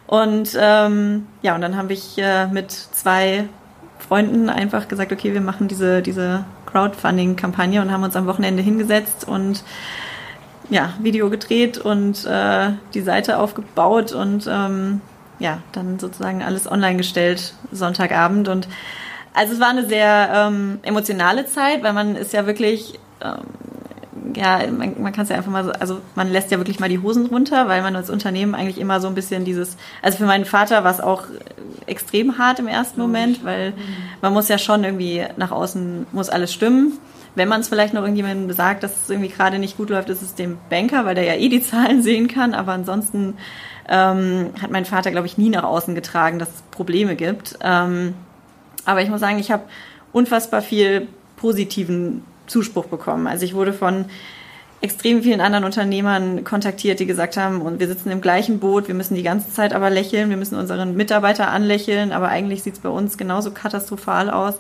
Und 0.07 0.57
ähm, 0.61 1.27
ja, 1.43 1.55
und 1.55 1.63
dann 1.63 1.77
habe 1.77 1.95
ich 1.95 2.19
äh, 2.19 2.47
mit 2.49 2.71
zwei 2.71 3.49
Freunden 3.99 4.51
einfach 4.51 4.89
gesagt, 4.89 5.13
okay, 5.13 5.33
wir 5.33 5.41
machen 5.41 5.67
diese, 5.67 6.03
diese 6.03 6.45
Crowdfunding-Kampagne 6.75 7.81
und 7.81 7.93
haben 7.93 8.03
uns 8.03 8.17
am 8.17 8.27
Wochenende 8.27 8.63
hingesetzt 8.63 9.29
und 9.29 9.63
ja, 10.71 10.93
Video 11.01 11.31
gedreht 11.31 11.79
und 11.79 12.25
äh, 12.25 12.71
die 12.95 13.01
Seite 13.01 13.39
aufgebaut 13.39 14.13
und 14.13 14.49
ähm, 14.51 15.01
ja, 15.39 15.59
dann 15.73 16.01
sozusagen 16.01 16.43
alles 16.43 16.71
online 16.71 16.97
gestellt 16.97 17.55
Sonntagabend. 17.71 18.49
Und 18.49 18.67
also 19.35 19.55
es 19.55 19.61
war 19.61 19.69
eine 19.69 19.87
sehr 19.87 20.31
ähm, 20.35 20.81
emotionale 20.83 21.47
Zeit, 21.47 21.83
weil 21.85 21.93
man 21.93 22.17
ist 22.17 22.33
ja 22.33 22.47
wirklich 22.47 22.99
ähm, 23.23 23.45
ja, 24.35 24.61
man, 24.71 25.01
man 25.03 25.13
kann 25.13 25.25
es 25.25 25.29
ja 25.29 25.37
einfach 25.37 25.51
mal 25.51 25.65
so, 25.65 25.73
also 25.73 26.01
man 26.15 26.31
lässt 26.31 26.51
ja 26.51 26.59
wirklich 26.59 26.81
mal 26.81 26.89
die 26.89 27.01
Hosen 27.01 27.27
runter, 27.27 27.69
weil 27.69 27.83
man 27.83 27.95
als 27.95 28.11
Unternehmen 28.11 28.55
eigentlich 28.55 28.79
immer 28.79 29.01
so 29.01 29.09
ein 29.09 29.15
bisschen 29.15 29.45
dieses, 29.45 29.77
also 30.03 30.19
für 30.19 30.25
meinen 30.25 30.45
Vater 30.45 30.85
war 30.85 30.93
es 30.93 31.01
auch 31.01 31.25
extrem 31.87 32.39
hart 32.39 32.59
im 32.59 32.69
ersten 32.69 33.01
Moment, 33.01 33.45
weil 33.45 33.75
man 34.23 34.33
muss 34.33 34.49
ja 34.49 34.59
schon 34.59 34.85
irgendwie 34.85 35.25
nach 35.37 35.51
außen, 35.51 36.07
muss 36.13 36.29
alles 36.29 36.53
stimmen. 36.53 36.99
Wenn 37.35 37.49
man 37.49 37.61
es 37.61 37.69
vielleicht 37.69 37.95
noch 37.95 38.03
irgendjemandem 38.03 38.55
sagt, 38.55 38.83
dass 38.85 38.93
es 39.03 39.11
irgendwie 39.11 39.29
gerade 39.29 39.59
nicht 39.59 39.77
gut 39.77 39.91
läuft, 39.91 40.09
ist 40.09 40.23
es 40.23 40.35
dem 40.35 40.59
Banker, 40.71 41.05
weil 41.05 41.17
der 41.17 41.25
ja 41.25 41.35
eh 41.35 41.49
die 41.49 41.63
Zahlen 41.69 42.03
sehen 42.03 42.29
kann, 42.29 42.55
aber 42.55 42.73
ansonsten 42.73 43.37
ähm, 43.89 44.51
hat 44.63 44.71
mein 44.71 44.85
Vater, 44.85 45.11
glaube 45.11 45.27
ich, 45.27 45.37
nie 45.37 45.51
nach 45.51 45.65
außen 45.65 45.95
getragen, 45.95 46.39
dass 46.39 46.49
es 46.49 46.63
Probleme 46.71 47.17
gibt. 47.17 47.59
Ähm, 47.61 48.15
aber 48.87 49.03
ich 49.03 49.11
muss 49.11 49.21
sagen, 49.21 49.39
ich 49.39 49.51
habe 49.51 49.65
unfassbar 50.13 50.63
viel 50.63 51.09
positiven 51.37 52.23
Zuspruch 52.47 52.87
bekommen. 52.87 53.27
Also 53.27 53.45
ich 53.45 53.55
wurde 53.55 53.73
von 53.73 54.07
extrem 54.85 55.23
vielen 55.23 55.41
anderen 55.41 55.65
Unternehmern 55.65 56.45
kontaktiert, 56.45 57.01
die 57.01 57.07
gesagt 57.07 57.39
haben, 57.39 57.63
und 57.63 57.81
wir 57.81 57.87
sitzen 57.87 58.11
im 58.11 58.21
gleichen 58.21 58.59
Boot, 58.59 58.87
wir 58.87 58.95
müssen 58.95 59.15
die 59.15 59.23
ganze 59.23 59.51
Zeit 59.51 59.73
aber 59.73 59.89
lächeln, 59.89 60.29
wir 60.29 60.37
müssen 60.37 60.59
unseren 60.59 60.95
Mitarbeiter 60.95 61.49
anlächeln, 61.49 62.13
aber 62.13 62.29
eigentlich 62.29 62.63
sieht 62.63 62.75
es 62.75 62.81
bei 62.81 62.91
uns 62.91 63.17
genauso 63.17 63.51
katastrophal 63.51 64.29
aus. 64.29 64.57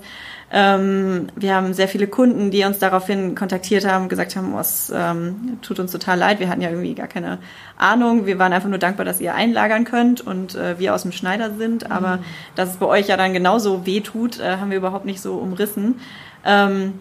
Ähm, 0.50 1.26
wir 1.36 1.54
haben 1.54 1.74
sehr 1.74 1.88
viele 1.88 2.06
Kunden, 2.06 2.50
die 2.50 2.64
uns 2.64 2.78
daraufhin 2.78 3.34
kontaktiert 3.34 3.86
haben, 3.86 4.08
gesagt 4.08 4.34
haben, 4.34 4.54
oh, 4.54 4.60
es 4.60 4.90
ähm, 4.94 5.58
tut 5.60 5.78
uns 5.78 5.92
total 5.92 6.18
leid, 6.18 6.40
wir 6.40 6.48
hatten 6.48 6.62
ja 6.62 6.70
irgendwie 6.70 6.94
gar 6.94 7.08
keine 7.08 7.38
Ahnung, 7.76 8.24
wir 8.24 8.38
waren 8.38 8.54
einfach 8.54 8.70
nur 8.70 8.78
dankbar, 8.78 9.04
dass 9.04 9.20
ihr 9.20 9.34
einlagern 9.34 9.84
könnt 9.84 10.22
und 10.22 10.54
äh, 10.54 10.78
wir 10.78 10.94
aus 10.94 11.02
dem 11.02 11.12
Schneider 11.12 11.50
sind, 11.58 11.90
aber 11.90 12.16
mhm. 12.16 12.24
dass 12.54 12.70
es 12.70 12.76
bei 12.76 12.86
euch 12.86 13.08
ja 13.08 13.18
dann 13.18 13.34
genauso 13.34 13.84
weh 13.84 14.00
tut, 14.00 14.40
äh, 14.40 14.56
haben 14.56 14.70
wir 14.70 14.78
überhaupt 14.78 15.04
nicht 15.04 15.20
so 15.20 15.34
umrissen. 15.34 16.00
Ähm, 16.46 16.94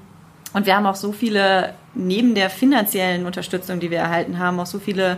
und 0.53 0.65
wir 0.65 0.75
haben 0.75 0.85
auch 0.85 0.95
so 0.95 1.11
viele, 1.11 1.73
neben 1.93 2.35
der 2.35 2.49
finanziellen 2.49 3.25
Unterstützung, 3.25 3.79
die 3.79 3.91
wir 3.91 3.99
erhalten 3.99 4.39
haben, 4.39 4.59
auch 4.59 4.65
so 4.65 4.79
viele 4.79 5.17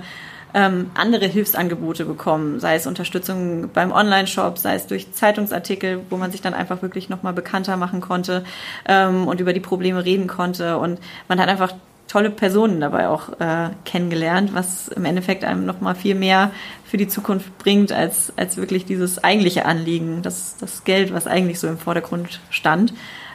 ähm, 0.54 0.90
andere 0.94 1.28
Hilfsangebote 1.28 2.06
bekommen, 2.06 2.62
sei 2.62 2.76
es 2.76 2.88
Unterstützung 2.88 3.70
beim 3.74 3.92
Online-Shop, 3.92 4.58
sei 4.58 4.76
es 4.76 4.88
durch 4.88 5.12
Zeitungsartikel, 5.12 6.00
wo 6.10 6.16
man 6.16 6.32
sich 6.32 6.42
dann 6.42 6.54
einfach 6.54 6.82
wirklich 6.82 7.10
nochmal 7.10 7.34
bekannter 7.34 7.76
machen 7.76 8.00
konnte 8.00 8.46
ähm, 8.88 9.28
und 9.28 9.42
über 9.42 9.52
die 9.52 9.60
Probleme 9.60 10.06
reden 10.06 10.28
konnte. 10.28 10.78
Und 10.78 11.00
man 11.28 11.42
hat 11.42 11.50
einfach 11.50 11.74
tolle 12.08 12.30
Personen 12.30 12.80
dabei 12.80 13.10
auch 13.10 13.38
äh, 13.42 13.72
kennengelernt, 13.84 14.54
was 14.54 14.88
im 14.88 15.04
Endeffekt 15.04 15.44
einem 15.44 15.66
nochmal 15.66 15.96
viel 15.96 16.16
mehr 16.16 16.52
für 16.86 16.96
die 16.96 17.10
Zukunft 17.10 17.58
bringt, 17.58 17.92
als, 17.92 18.32
als 18.38 18.56
wirklich 18.56 18.86
dieses 18.86 19.22
eigentliche 19.22 19.66
Anliegen, 19.66 20.22
das, 20.22 20.56
das 20.58 20.86
Geld, 20.86 21.14
was 21.14 21.28
eigentlich 21.28 21.60
so 21.60 21.68
im 21.68 21.78
Vordergrund 21.78 22.40
stand. 22.50 22.94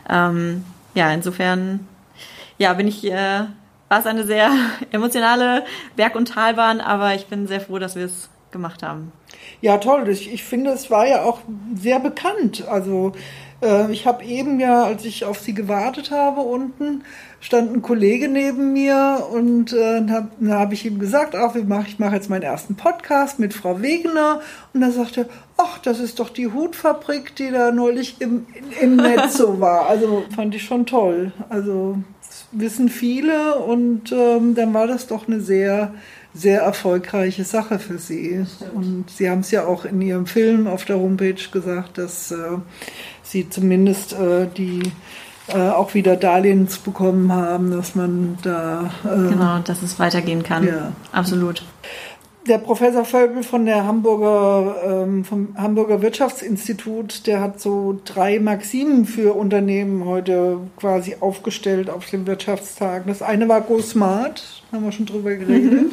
Ähm, 0.09 0.65
ja, 0.95 1.13
insofern 1.13 1.87
ja, 2.59 2.73
bin 2.75 2.87
ich, 2.89 3.05
äh, 3.05 3.45
war 3.89 4.01
es 4.01 4.07
eine 4.07 4.25
sehr 4.25 4.51
emotionale 4.91 5.65
Berg- 5.97 6.17
und 6.17 6.29
Talbahn, 6.29 6.81
aber 6.81 7.15
ich 7.15 7.27
bin 7.27 7.47
sehr 7.47 7.61
froh, 7.61 7.79
dass 7.79 7.97
wir 7.97 8.05
es 8.05 8.29
gemacht 8.51 8.83
haben. 8.83 9.13
Ja, 9.61 9.79
toll. 9.79 10.09
Ich, 10.09 10.33
ich 10.33 10.45
finde, 10.45 10.71
es 10.71 10.91
war 10.91 11.07
ja 11.07 11.23
auch 11.23 11.41
sehr 11.75 12.01
bekannt. 12.01 12.67
Also 12.69 13.13
äh, 13.63 13.91
ich 13.93 14.07
habe 14.07 14.25
eben 14.25 14.61
ja, 14.61 14.85
als 14.85 15.05
ich 15.05 15.25
auf 15.25 15.41
Sie 15.41 15.55
gewartet 15.55 16.11
habe 16.11 16.41
unten, 16.41 17.03
stand 17.41 17.75
ein 17.75 17.83
Kollege 17.83 18.29
neben 18.29 18.73
mir 18.73 19.27
und 19.33 19.73
äh, 19.73 20.07
hab, 20.09 20.33
da 20.39 20.59
habe 20.59 20.75
ich 20.75 20.85
ihm 20.85 20.99
gesagt, 20.99 21.35
ach, 21.35 21.55
ich 21.55 21.67
mache 21.67 21.89
mach 21.99 22.13
jetzt 22.13 22.29
meinen 22.29 22.43
ersten 22.43 22.77
Podcast 22.77 23.39
mit 23.39 23.55
Frau 23.55 23.81
Wegener. 23.81 24.41
Und 24.75 24.83
da 24.83 24.91
sagte 24.91 25.23
er, 25.23 25.27
ach, 25.57 25.79
das 25.79 26.01
ist 26.01 26.21
doch 26.21 26.31
die 26.31 26.49
Hutfabrik, 26.49 27.35
die 27.37 27.51
da 27.51 27.73
neulich 27.73 28.21
im, 28.21 28.47
im 28.81 28.97
Netz 28.97 29.39
so 29.39 29.61
war. 29.61 29.89
Also 29.89 30.25
fand 30.35 30.55
ich 30.55 30.65
schon 30.65 30.87
toll. 30.87 31.33
Also 31.49 31.97
wissen 32.53 32.89
viele 32.89 33.57
und 33.57 34.13
ähm, 34.13 34.55
dann 34.55 34.75
war 34.75 34.87
das 34.87 35.07
doch 35.07 35.29
eine 35.29 35.41
sehr, 35.41 35.95
sehr 36.35 36.63
erfolgreiche 36.63 37.45
Sache 37.45 37.79
für 37.79 37.99
sie. 37.99 38.45
Und 38.75 39.11
sie 39.11 39.31
haben 39.31 39.41
es 39.41 39.51
ja 39.51 39.65
auch 39.67 39.85
in 39.85 40.01
ihrem 40.03 40.27
Film 40.27 40.67
auf 40.67 40.85
der 40.85 40.99
Homepage 40.99 41.35
gesagt, 41.51 41.99
dass 41.99 42.31
äh, 42.31 42.59
sie 43.31 43.49
zumindest 43.49 44.13
äh, 44.13 44.47
die 44.57 44.83
äh, 45.49 45.71
auch 45.71 45.95
wieder 45.95 46.17
Darlehens 46.17 46.79
bekommen 46.79 47.33
haben, 47.33 47.71
dass 47.73 47.95
man 47.95 48.39
da. 48.43 48.91
Äh, 49.05 49.31
genau, 49.31 49.59
dass 49.61 49.83
es 49.83 49.99
weitergehen 49.99 50.43
kann. 50.43 50.67
Ja. 50.67 50.93
Absolut 51.13 51.63
der 52.51 52.59
Professor 52.59 53.05
Völbel 53.05 53.43
von 53.43 53.67
der 53.67 53.87
Hamburger, 53.87 54.77
ähm, 54.85 55.25
vom 55.25 55.55
Hamburger 55.57 56.03
Wirtschaftsinstitut, 56.03 57.27
der 57.27 57.41
hat 57.41 57.61
so 57.61 58.01
drei 58.05 58.39
Maximen 58.39 59.05
für 59.05 59.37
Unternehmen 59.37 60.05
heute 60.05 60.59
quasi 60.77 61.17
aufgestellt 61.21 61.91
auf 61.91 62.07
dem 62.07 62.27
Wirtschaftstag. 62.27 63.07
Das 63.07 63.23
eine 63.23 63.49
war 63.49 63.61
Go 63.61 63.81
Smart, 63.81 64.63
haben 64.73 64.85
wir 64.85 64.93
schon 64.93 65.07
drüber 65.07 65.35
geredet. 65.35 65.73
Mhm. 65.73 65.93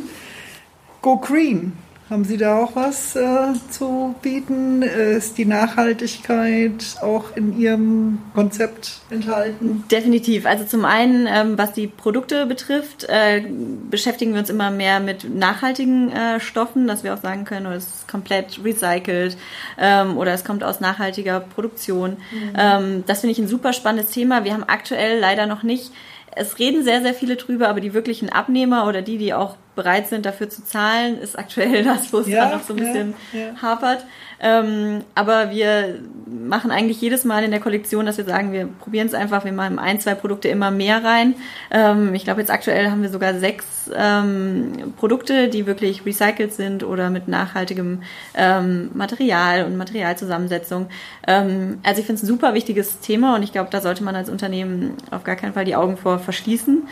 Go 1.02 1.18
Green, 1.18 1.74
haben 2.10 2.24
Sie 2.24 2.38
da 2.38 2.64
auch 2.64 2.76
was 2.76 3.16
äh, 3.16 3.54
zu 3.70 4.16
bieten? 4.22 4.82
Ist 4.82 5.38
die 5.38 5.46
Nachhaltigkeit 5.46 6.96
auch 7.02 7.36
in 7.36 7.60
Ihrem 7.60 8.20
Konzept 8.34 9.02
enthalten? 9.10 9.84
Definitiv. 9.92 10.46
Also 10.46 10.64
zum 10.64 10.86
einen, 10.86 11.28
ähm, 11.28 11.58
was 11.58 11.74
die 11.74 11.88
Produkte 11.88 12.46
betrifft, 12.46 13.06
äh, 13.10 13.44
beschäftigen 13.90 14.34
wir 14.34 14.40
uns 14.40 14.50
immer 14.50 14.72
mehr 14.72 15.02
mit 15.02 15.30
nachhaltigen 15.30 16.12
äh, 16.12 16.40
Stoffen, 16.40 16.88
dass 16.88 17.04
wir 17.04 17.14
auch 17.14 17.22
sagen 17.22 17.44
können, 17.44 17.66
es 17.68 17.88
ist 17.88 18.08
komplett 18.08 18.60
recycelt 18.64 19.38
ähm, 19.78 20.18
oder 20.18 20.34
es 20.34 20.46
kommt 20.46 20.64
aus 20.64 20.80
nachhaltiger 20.80 21.42
Produktion. 21.42 22.12
Mhm. 22.12 22.54
Ähm, 22.58 23.04
das 23.06 23.20
finde 23.20 23.34
ich 23.34 23.40
ein 23.40 23.48
super 23.48 23.74
spannendes 23.74 24.12
Thema. 24.12 24.46
Wir 24.46 24.54
haben 24.54 24.64
aktuell 24.64 25.20
leider 25.20 25.46
noch 25.46 25.64
nicht 25.64 25.92
es 26.38 26.60
reden 26.60 26.84
sehr, 26.84 27.02
sehr 27.02 27.14
viele 27.14 27.36
drüber, 27.36 27.70
aber 27.70 27.80
die 27.80 27.94
wirklichen 27.94 28.30
Abnehmer 28.30 28.88
oder 28.88 29.02
die, 29.02 29.18
die 29.18 29.34
auch 29.34 29.56
bereit 29.76 30.08
sind, 30.08 30.26
dafür 30.26 30.50
zu 30.50 30.64
zahlen, 30.64 31.20
ist 31.20 31.38
aktuell 31.38 31.84
das, 31.84 32.12
wo 32.12 32.20
es 32.20 32.28
ja, 32.28 32.46
dann 32.46 32.58
noch 32.58 32.66
so 32.66 32.74
ein 32.74 32.80
bisschen 32.80 33.14
ja, 33.34 33.40
ja. 33.40 33.62
hapert. 33.62 34.06
Ähm, 34.40 35.04
aber 35.16 35.50
wir 35.50 36.00
machen 36.28 36.70
eigentlich 36.70 37.02
jedes 37.02 37.26
Mal 37.26 37.44
in 37.44 37.52
der 37.52 37.60
Kollektion, 37.60 38.06
dass 38.06 38.18
wir 38.18 38.26
sagen, 38.26 38.52
wir 38.52 38.68
probieren 38.68 39.08
es 39.08 39.14
einfach, 39.14 39.46
wir 39.46 39.52
machen 39.52 39.80
ein, 39.80 40.00
zwei 40.00 40.14
Produkte 40.14 40.48
immer 40.48 40.70
mehr 40.70 41.04
rein. 41.04 41.36
Ähm, 41.72 42.14
ich 42.14 42.24
glaube, 42.24 42.42
jetzt 42.42 42.52
aktuell 42.52 42.92
haben 42.92 43.02
wir 43.02 43.10
sogar 43.10 43.34
sechs 43.36 43.90
ähm, 43.96 44.94
Produkte, 44.98 45.48
die 45.48 45.66
wirklich 45.66 46.06
recycelt 46.06 46.54
sind 46.54 46.84
oder 46.84 47.10
mit 47.10 47.28
nachhaltigem 47.28 48.04
ähm, 48.36 48.92
Material 48.94 49.66
und 49.66 49.78
Materialzusammensetzung. 49.78 50.88
Ähm, 51.26 51.80
also 51.84 52.00
ich 52.00 52.06
finde 52.06 52.18
es 52.18 52.24
ein 52.24 52.28
super 52.28 52.54
wichtiges 52.54 53.00
Thema 53.00 53.36
und 53.36 53.44
ich 53.44 53.52
glaube, 53.52 53.70
da 53.72 53.82
sollte 53.82 54.04
man 54.04 54.16
als 54.16 54.30
Unternehmen 54.30 54.94
auf 55.10 55.24
gar 55.24 55.36
keinen 55.36 55.54
Fall 55.54 55.66
die 55.66 55.76
Augen 55.76 55.98
vor 55.98 56.20
verschließen. 56.20 56.88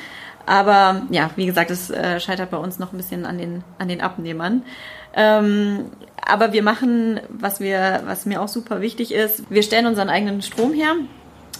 Aber 0.45 1.03
ja, 1.09 1.31
wie 1.35 1.45
gesagt, 1.45 1.71
es 1.71 1.89
äh, 1.89 2.19
scheitert 2.19 2.51
bei 2.51 2.57
uns 2.57 2.77
noch 2.77 2.93
ein 2.93 2.97
bisschen 2.97 3.25
an 3.25 3.37
den, 3.37 3.63
an 3.79 3.87
den 3.87 4.01
Abnehmern. 4.01 4.63
Ähm, 5.15 5.85
aber 6.25 6.53
wir 6.53 6.63
machen, 6.63 7.19
was 7.29 7.59
wir, 7.59 8.01
was 8.05 8.25
mir 8.25 8.41
auch 8.41 8.47
super 8.47 8.81
wichtig 8.81 9.13
ist, 9.13 9.49
wir 9.49 9.63
stellen 9.63 9.85
unseren 9.85 10.09
eigenen 10.09 10.41
Strom 10.41 10.73
her 10.73 10.95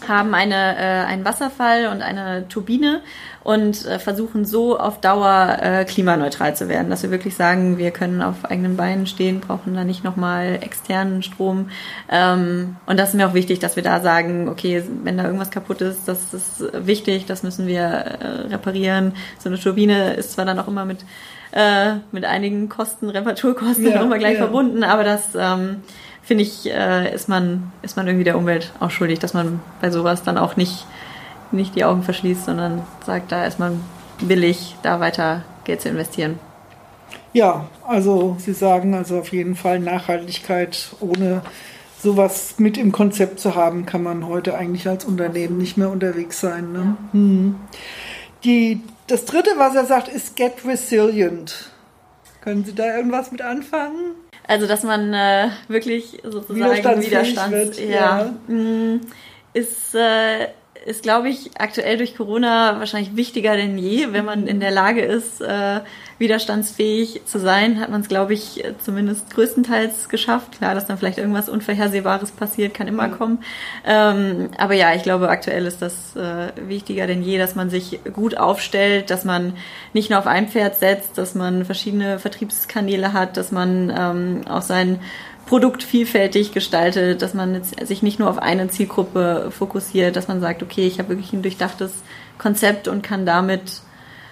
haben 0.08 0.34
eine, 0.34 0.78
äh, 0.78 1.06
einen 1.06 1.26
Wasserfall 1.26 1.88
und 1.88 2.02
eine 2.02 2.48
Turbine 2.48 3.02
und 3.44 3.86
äh, 3.86 4.00
versuchen 4.00 4.46
so 4.46 4.78
auf 4.80 5.02
Dauer 5.02 5.58
äh, 5.62 5.86
klimaneutral 5.86 6.56
zu 6.56 6.68
werden, 6.68 6.90
dass 6.90 7.04
wir 7.04 7.12
wirklich 7.12 7.36
sagen, 7.36 7.78
wir 7.78 7.92
können 7.92 8.22
auf 8.22 8.46
eigenen 8.46 8.76
Beinen 8.76 9.08
stehen, 9.08 9.40
brauchen 9.40 9.74
da 9.74 9.84
nicht 9.84 10.04
nochmal 10.04 10.60
externen 10.62 11.24
Strom. 11.24 11.70
Ähm, 12.10 12.76
und 12.86 13.00
das 13.00 13.10
ist 13.10 13.16
mir 13.16 13.28
auch 13.28 13.34
wichtig, 13.34 13.60
dass 13.60 13.76
wir 13.76 13.84
da 13.84 14.02
sagen, 14.02 14.50
okay, 14.50 14.84
wenn 15.04 15.18
da 15.18 15.26
irgendwas 15.26 15.52
kaputt 15.52 15.82
ist, 15.82 16.08
das 16.08 16.34
ist 16.34 16.64
wichtig, 16.74 17.26
das 17.26 17.44
müssen 17.44 17.68
wir 17.68 17.82
äh, 17.82 18.28
reparieren. 18.48 19.14
So 19.40 19.50
eine 19.50 19.60
Turbine 19.60 20.14
ist 20.14 20.34
zwar 20.34 20.46
dann 20.46 20.60
auch 20.60 20.68
immer 20.68 20.86
mit, 20.86 21.00
äh, 21.56 21.96
mit 22.12 22.26
einigen 22.26 22.70
Kosten, 22.70 23.10
Reparaturkosten 23.10 23.88
ja, 23.88 24.02
immer 24.02 24.20
gleich 24.20 24.34
ja. 24.34 24.40
verbunden, 24.40 24.84
aber 24.84 25.04
das 25.04 25.30
ähm, 25.36 25.78
finde 26.22 26.44
ich, 26.44 26.70
äh, 26.70 27.16
ist, 27.16 27.30
man, 27.30 27.72
ist 27.82 27.96
man 27.96 28.06
irgendwie 28.08 28.26
der 28.26 28.38
Umwelt 28.38 28.74
auch 28.80 28.92
schuldig, 28.92 29.20
dass 29.20 29.34
man 29.34 29.62
bei 29.80 29.90
sowas 29.90 30.22
dann 30.24 30.38
auch 30.38 30.58
nicht, 30.58 30.86
nicht 31.52 31.76
die 31.76 31.86
Augen 31.86 32.04
verschließt, 32.04 32.46
sondern 32.46 32.84
sagt, 33.06 33.32
da 33.32 33.46
ist 33.46 33.58
man 33.58 33.82
willig, 34.20 34.76
da 34.84 35.00
weiter 35.00 35.44
Geld 35.64 35.82
zu 35.82 35.90
investieren. 35.90 36.40
Ja, 37.32 37.68
also 37.88 38.36
Sie 38.40 38.54
sagen 38.54 38.94
also 38.94 39.20
auf 39.20 39.32
jeden 39.32 39.56
Fall 39.56 39.80
Nachhaltigkeit 39.80 40.90
ohne 41.00 41.42
sowas 42.02 42.56
mit 42.58 42.78
im 42.78 42.92
Konzept 42.92 43.40
zu 43.40 43.56
haben, 43.56 43.86
kann 43.86 44.04
man 44.04 44.28
heute 44.28 44.58
eigentlich 44.58 44.88
als 44.88 45.06
Unternehmen 45.06 45.58
nicht 45.58 45.78
mehr 45.78 45.90
unterwegs 45.90 46.40
sein. 46.40 46.74
Ne? 46.74 46.80
Ja. 46.80 47.14
Hm. 47.14 47.56
Die, 48.44 48.82
das 49.08 49.26
dritte, 49.26 49.52
was 49.58 49.76
er 49.76 49.86
sagt, 49.86 50.08
ist 50.08 50.36
get 50.36 50.66
resilient. 50.66 51.72
Können 52.42 52.64
Sie 52.64 52.76
da 52.76 52.96
irgendwas 52.96 53.32
mit 53.32 53.42
anfangen? 53.42 54.16
Also, 54.48 54.68
dass 54.68 54.84
man 54.84 55.14
äh, 55.14 55.50
wirklich 55.68 56.22
sozusagen 56.24 57.02
Widerstands 57.02 57.52
wird, 57.52 57.80
ja, 57.80 58.32
ja. 58.48 58.54
Mm, 58.54 59.02
ist, 59.54 59.96
äh, 59.96 60.50
ist, 60.86 61.02
glaube 61.02 61.30
ich, 61.30 61.50
aktuell 61.58 61.98
durch 61.98 62.16
Corona 62.16 62.78
wahrscheinlich 62.78 63.16
wichtiger 63.16 63.56
denn 63.56 63.78
je. 63.78 64.08
Wenn 64.12 64.24
man 64.24 64.46
in 64.46 64.60
der 64.60 64.72
Lage 64.72 65.02
ist, 65.02 65.42
äh, 65.42 65.82
widerstandsfähig 66.20 67.22
zu 67.26 67.40
sein, 67.40 67.80
hat 67.80 67.90
man 67.90 68.02
es, 68.02 68.08
glaube 68.08 68.34
ich, 68.34 68.64
zumindest 68.80 69.34
größtenteils 69.34 70.10
geschafft. 70.10 70.60
Klar, 70.60 70.76
dass 70.76 70.86
dann 70.86 70.98
vielleicht 70.98 71.18
irgendwas 71.18 71.50
Unvorhersehbares 71.50 72.32
passiert, 72.32 72.74
kann 72.74 72.88
immer 72.88 73.10
kommen. 73.10 73.40
Ähm, 73.86 74.50
aber 74.58 74.76
ja, 74.76 74.94
ich 74.94 75.04
glaube, 75.04 75.30
aktuell 75.30 75.66
ist 75.66 75.82
das 75.82 76.16
äh, 76.16 76.52
wichtiger 76.68 77.08
denn 77.08 77.24
je, 77.24 77.38
dass 77.38 77.56
man 77.56 77.70
sich 77.70 78.00
gut 78.14 78.38
aufstellt, 78.38 79.10
dass 79.10 79.26
man 79.26 79.54
nicht 79.94 80.12
nur 80.12 80.20
auf 80.20 80.28
ein 80.28 80.48
Pferd 80.48 80.78
setzt, 80.78 81.18
dass 81.18 81.36
man 81.36 81.66
verschiedene 81.66 82.20
Vertriebskanäle 82.20 83.12
hat, 83.12 83.38
dass 83.38 83.52
man 83.52 83.94
ähm, 83.98 84.42
auch 84.48 84.62
sein 84.62 85.00
Produkt 85.46 85.84
vielfältig 85.84 86.52
gestaltet, 86.54 87.22
dass 87.22 87.34
man 87.34 87.62
sich 87.64 88.02
nicht 88.02 88.20
nur 88.20 88.30
auf 88.30 88.40
eine 88.40 88.68
Zielgruppe 88.68 89.52
fokussiert, 89.52 90.16
dass 90.16 90.28
man 90.28 90.42
sagt, 90.42 90.64
okay, 90.64 90.88
ich 90.88 90.98
habe 90.98 91.10
wirklich 91.10 91.34
ein 91.34 91.44
durchdachtes 91.44 91.92
Konzept 92.38 92.88
und 92.88 93.04
kann 93.04 93.26
damit 93.26 93.82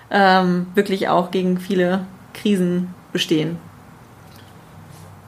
ähm, 0.09 0.67
wirklich 0.73 1.09
auch 1.09 1.31
gegen 1.31 1.59
viele 1.59 2.07
Krisen 2.33 2.93
bestehen. 3.11 3.57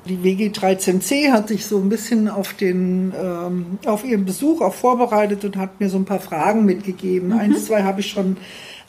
Die 0.08 0.17
WG13C 0.17 1.32
hat 1.32 1.48
sich 1.48 1.65
so 1.65 1.80
ein 1.80 1.89
bisschen 1.89 2.30
auf 2.30 2.54
den 2.54 3.12
ähm, 3.19 3.80
auf 3.86 4.06
ihren 4.06 4.26
Besuch 4.26 4.62
auch 4.62 4.74
vorbereitet 4.74 5.43
und 5.45 5.58
hat 5.58 5.80
mir 5.80 5.89
so 5.89 5.98
ein 5.98 6.06
paar 6.06 6.19
Fragen 6.19 6.65
mitgegeben. 6.65 7.30
Mhm. 7.30 7.39
Eins, 7.39 7.65
zwei 7.65 7.84
habe 7.84 8.02
ich 8.02 8.12
schon 8.12 8.38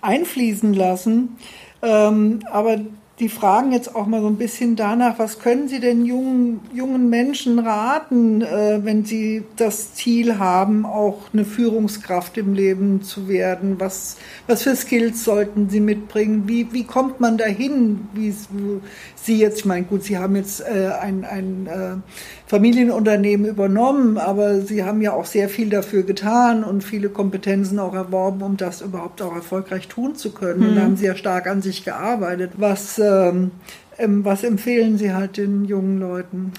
einfließen 0.03 0.75
lassen. 0.75 1.37
Ähm, 1.81 2.41
aber 2.51 2.81
die 3.19 3.31
fragen 3.31 3.73
jetzt 3.73 3.97
auch 3.97 4.07
mal 4.07 4.21
so 4.21 4.27
ein 4.27 4.37
bisschen 4.37 4.77
danach, 4.77 5.19
was 5.19 5.39
können 5.39 5.69
Sie 5.69 5.81
denn 5.81 6.05
jungen, 6.05 6.61
jungen 6.75 7.09
Menschen 7.09 7.59
raten, 7.59 8.43
äh, 8.43 8.81
wenn 8.83 9.07
sie 9.07 9.45
das 9.57 9.95
Ziel 9.95 10.39
haben, 10.39 10.85
auch 10.85 11.21
eine 11.33 11.47
Führungskraft 11.47 12.37
im 12.37 12.53
Leben 12.53 13.03
zu 13.03 13.27
werden? 13.27 13.81
Was, 13.81 14.19
was 14.47 14.65
für 14.65 14.77
Skills 14.77 15.25
sollten 15.25 15.71
sie 15.71 15.81
mitbringen? 15.81 16.43
Wie, 16.47 16.71
wie 16.73 16.85
kommt 16.85 17.19
man 17.19 17.39
dahin, 17.39 18.07
wie 18.13 18.35
Sie 19.27 19.39
jetzt, 19.39 19.59
ich 19.59 19.65
meine, 19.65 19.85
gut, 19.85 20.05
Sie 20.05 20.17
haben 20.17 20.37
jetzt 20.37 20.61
äh, 20.61 20.91
ein, 21.01 21.25
ein 21.25 21.67
äh, 21.67 21.97
Familienunternehmen 22.47 23.47
übernommen, 23.47 24.19
aber 24.19 24.61
Sie 24.61 24.85
haben 24.85 25.03
ja 25.03 25.12
auch 25.12 25.27
sehr 25.27 25.49
viel 25.49 25.69
dafür 25.69 26.05
getan 26.05 26.65
und 26.65 26.83
viele 26.83 27.09
Kompetenzen 27.09 27.79
auch 27.79 27.95
erworben, 27.95 28.43
um 28.43 28.57
das 28.57 28.81
überhaupt 28.81 29.21
auch 29.21 29.35
erfolgreich 29.35 29.89
tun 29.89 30.15
zu 30.15 30.33
können. 30.33 30.61
Mhm. 30.61 30.69
Und 30.69 30.75
da 30.77 30.83
haben 30.83 30.97
Sie 30.97 31.07
ja 31.07 31.17
stark 31.17 31.47
an 31.47 31.61
sich 31.61 31.85
gearbeitet. 31.85 32.53
Was, 32.57 32.99
ähm, 32.99 33.51
ähm, 33.99 34.25
was 34.25 34.45
empfehlen 34.45 34.97
Sie 34.97 35.12
halt 35.12 35.37
den 35.37 35.65
jungen 35.65 35.99
Leuten? 35.99 36.53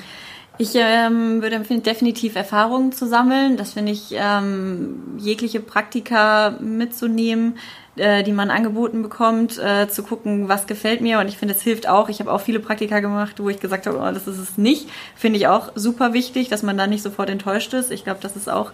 Ich 0.60 0.72
ähm, 0.76 1.42
würde 1.42 1.56
empfehlen, 1.56 1.84
definitiv 1.84 2.36
Erfahrungen 2.36 2.92
zu 2.92 3.08
sammeln. 3.08 3.58
Das 3.58 3.74
finde 3.74 3.92
ich, 3.92 4.10
ähm, 4.12 5.18
jegliche 5.18 5.60
Praktika 5.60 6.58
mitzunehmen 6.60 7.56
äh, 7.98 8.24
die 8.24 8.32
man 8.32 8.52
angeboten 8.52 9.02
bekommt, 9.02 9.58
äh, 9.58 9.90
zu 9.90 10.04
gucken, 10.04 10.48
was 10.48 10.68
gefällt 10.68 11.02
mir. 11.02 11.20
Und 11.20 11.28
ich 11.28 11.38
finde, 11.38 11.56
es 11.56 11.62
hilft 11.62 11.88
auch. 11.88 12.10
Ich 12.10 12.20
habe 12.20 12.32
auch 12.32 12.42
viele 12.42 12.60
Praktika 12.60 13.00
gemacht, 13.00 13.40
wo 13.40 13.50
ich 13.50 13.60
gesagt 13.60 13.88
habe, 13.88 13.98
oh, 13.98 14.14
das 14.14 14.28
ist 14.28 14.38
es 14.38 14.58
nicht. 14.58 14.88
Finde 15.16 15.40
ich 15.40 15.48
auch 15.48 15.72
super 15.76 16.14
wichtig, 16.14 16.50
dass 16.50 16.64
man 16.64 16.78
da 16.78 16.88
nicht 16.88 17.02
sofort 17.02 17.30
enttäuscht 17.30 17.74
ist. 17.74 17.92
Ich 17.92 18.04
glaube, 18.04 18.20
das 18.22 18.36
ist 18.36 18.50
auch 18.50 18.72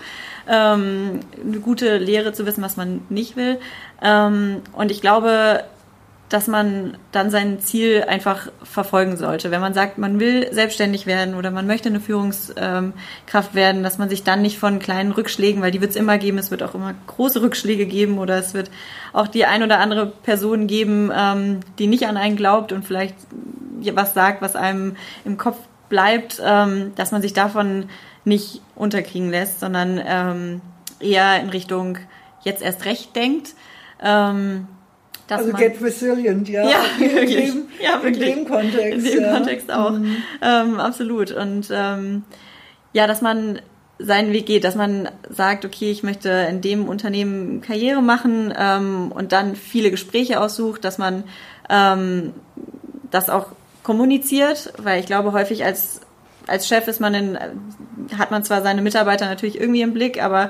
ähm, 0.48 1.22
eine 1.42 1.60
gute 1.60 1.98
Lehre 1.98 2.34
zu 2.34 2.46
wissen, 2.46 2.64
was 2.64 2.76
man 2.76 3.02
nicht 3.10 3.38
will. 3.38 3.60
Ähm, 4.02 4.62
und 4.74 4.92
ich 4.92 5.00
glaube, 5.00 5.64
dass 6.34 6.48
man 6.48 6.98
dann 7.12 7.30
sein 7.30 7.60
Ziel 7.60 8.06
einfach 8.08 8.52
verfolgen 8.64 9.18
sollte. 9.18 9.52
Wenn 9.52 9.62
man 9.62 9.76
sagt, 9.76 10.00
man 10.00 10.20
will 10.20 10.52
selbstständig 10.52 11.06
werden 11.06 11.36
oder 11.36 11.52
man 11.52 11.68
möchte 11.68 11.90
eine 11.90 12.00
Führungskraft 12.00 13.54
werden, 13.54 13.84
dass 13.84 14.00
man 14.00 14.10
sich 14.10 14.24
dann 14.24 14.42
nicht 14.42 14.58
von 14.58 14.80
kleinen 14.80 15.12
Rückschlägen, 15.12 15.62
weil 15.62 15.70
die 15.70 15.80
wird 15.80 15.92
es 15.92 15.96
immer 15.96 16.18
geben, 16.18 16.40
es 16.40 16.50
wird 16.50 16.64
auch 16.64 16.74
immer 16.74 16.96
große 17.06 17.40
Rückschläge 17.44 17.86
geben 17.86 18.18
oder 18.18 18.40
es 18.40 18.56
wird 18.56 18.72
auch 19.14 19.28
die 19.28 19.46
ein 19.46 19.62
oder 19.62 19.78
andere 19.78 20.08
Person 20.08 20.66
geben, 20.66 21.12
ähm, 21.16 21.60
die 21.78 21.86
nicht 21.86 22.08
an 22.08 22.18
einen 22.18 22.36
glaubt 22.36 22.72
und 22.72 22.84
vielleicht 22.84 23.16
was 23.94 24.16
sagt, 24.16 24.42
was 24.42 24.56
einem 24.56 24.96
im 25.26 25.38
Kopf 25.38 25.60
bleibt, 25.88 26.42
ähm, 26.44 26.94
dass 26.96 27.12
man 27.12 27.22
sich 27.22 27.34
davon 27.34 27.90
nicht 28.26 28.60
unterkriegen 28.74 29.30
lässt, 29.30 29.60
sondern 29.60 30.02
ähm, 30.04 30.62
eher 31.00 31.40
in 31.40 31.50
Richtung 31.50 32.00
jetzt 32.42 32.64
erst 32.64 32.86
recht 32.86 33.16
denkt. 33.16 33.54
Also 35.30 35.52
get 35.54 35.82
resilient, 35.82 36.50
ja. 36.50 36.70
Ja, 36.70 36.80
in, 37.00 37.16
wirklich. 37.16 37.52
Dem, 37.52 37.66
ja, 37.82 38.04
wirklich. 38.04 38.30
in 38.30 38.36
dem 38.36 38.48
Kontext. 38.48 38.98
In 38.98 39.04
dem 39.04 39.24
ja. 39.24 39.34
Kontext 39.34 39.72
auch. 39.72 39.92
Mhm. 39.92 40.18
Ähm, 40.42 40.80
absolut. 40.80 41.32
Und 41.32 41.70
ähm, 41.72 42.24
ja, 42.92 43.08
dass 43.08 43.22
man 43.22 43.60
seinen 44.00 44.34
Weg 44.34 44.46
geht, 44.46 44.64
dass 44.64 44.76
man 44.76 45.10
sagt, 45.30 45.66
okay, 45.66 45.92
ich 45.92 46.04
möchte 46.04 46.30
in 46.30 46.62
dem 46.62 46.88
Unternehmen 46.88 47.62
Karriere 47.62 48.02
machen 48.02 48.54
ähm, 48.58 49.12
und 49.14 49.32
dann 49.32 49.56
viele 49.56 49.92
Gespräche 49.92 50.42
aussucht, 50.42 50.84
dass 50.84 50.98
man 50.98 51.24
ähm, 51.70 52.34
das 53.12 53.30
auch 53.30 53.48
kommuniziert, 53.84 54.74
weil 54.78 55.00
ich 55.00 55.06
glaube, 55.06 55.34
häufig 55.34 55.64
als 55.64 56.02
als 56.48 56.68
Chef 56.68 56.88
ist 56.88 57.00
man 57.00 57.14
in, 57.14 57.38
hat 58.18 58.32
man 58.32 58.44
zwar 58.44 58.62
seine 58.62 58.82
Mitarbeiter 58.82 59.28
natürlich 59.28 59.60
irgendwie 59.60 59.82
im 59.82 59.94
Blick, 59.94 60.22
aber 60.22 60.50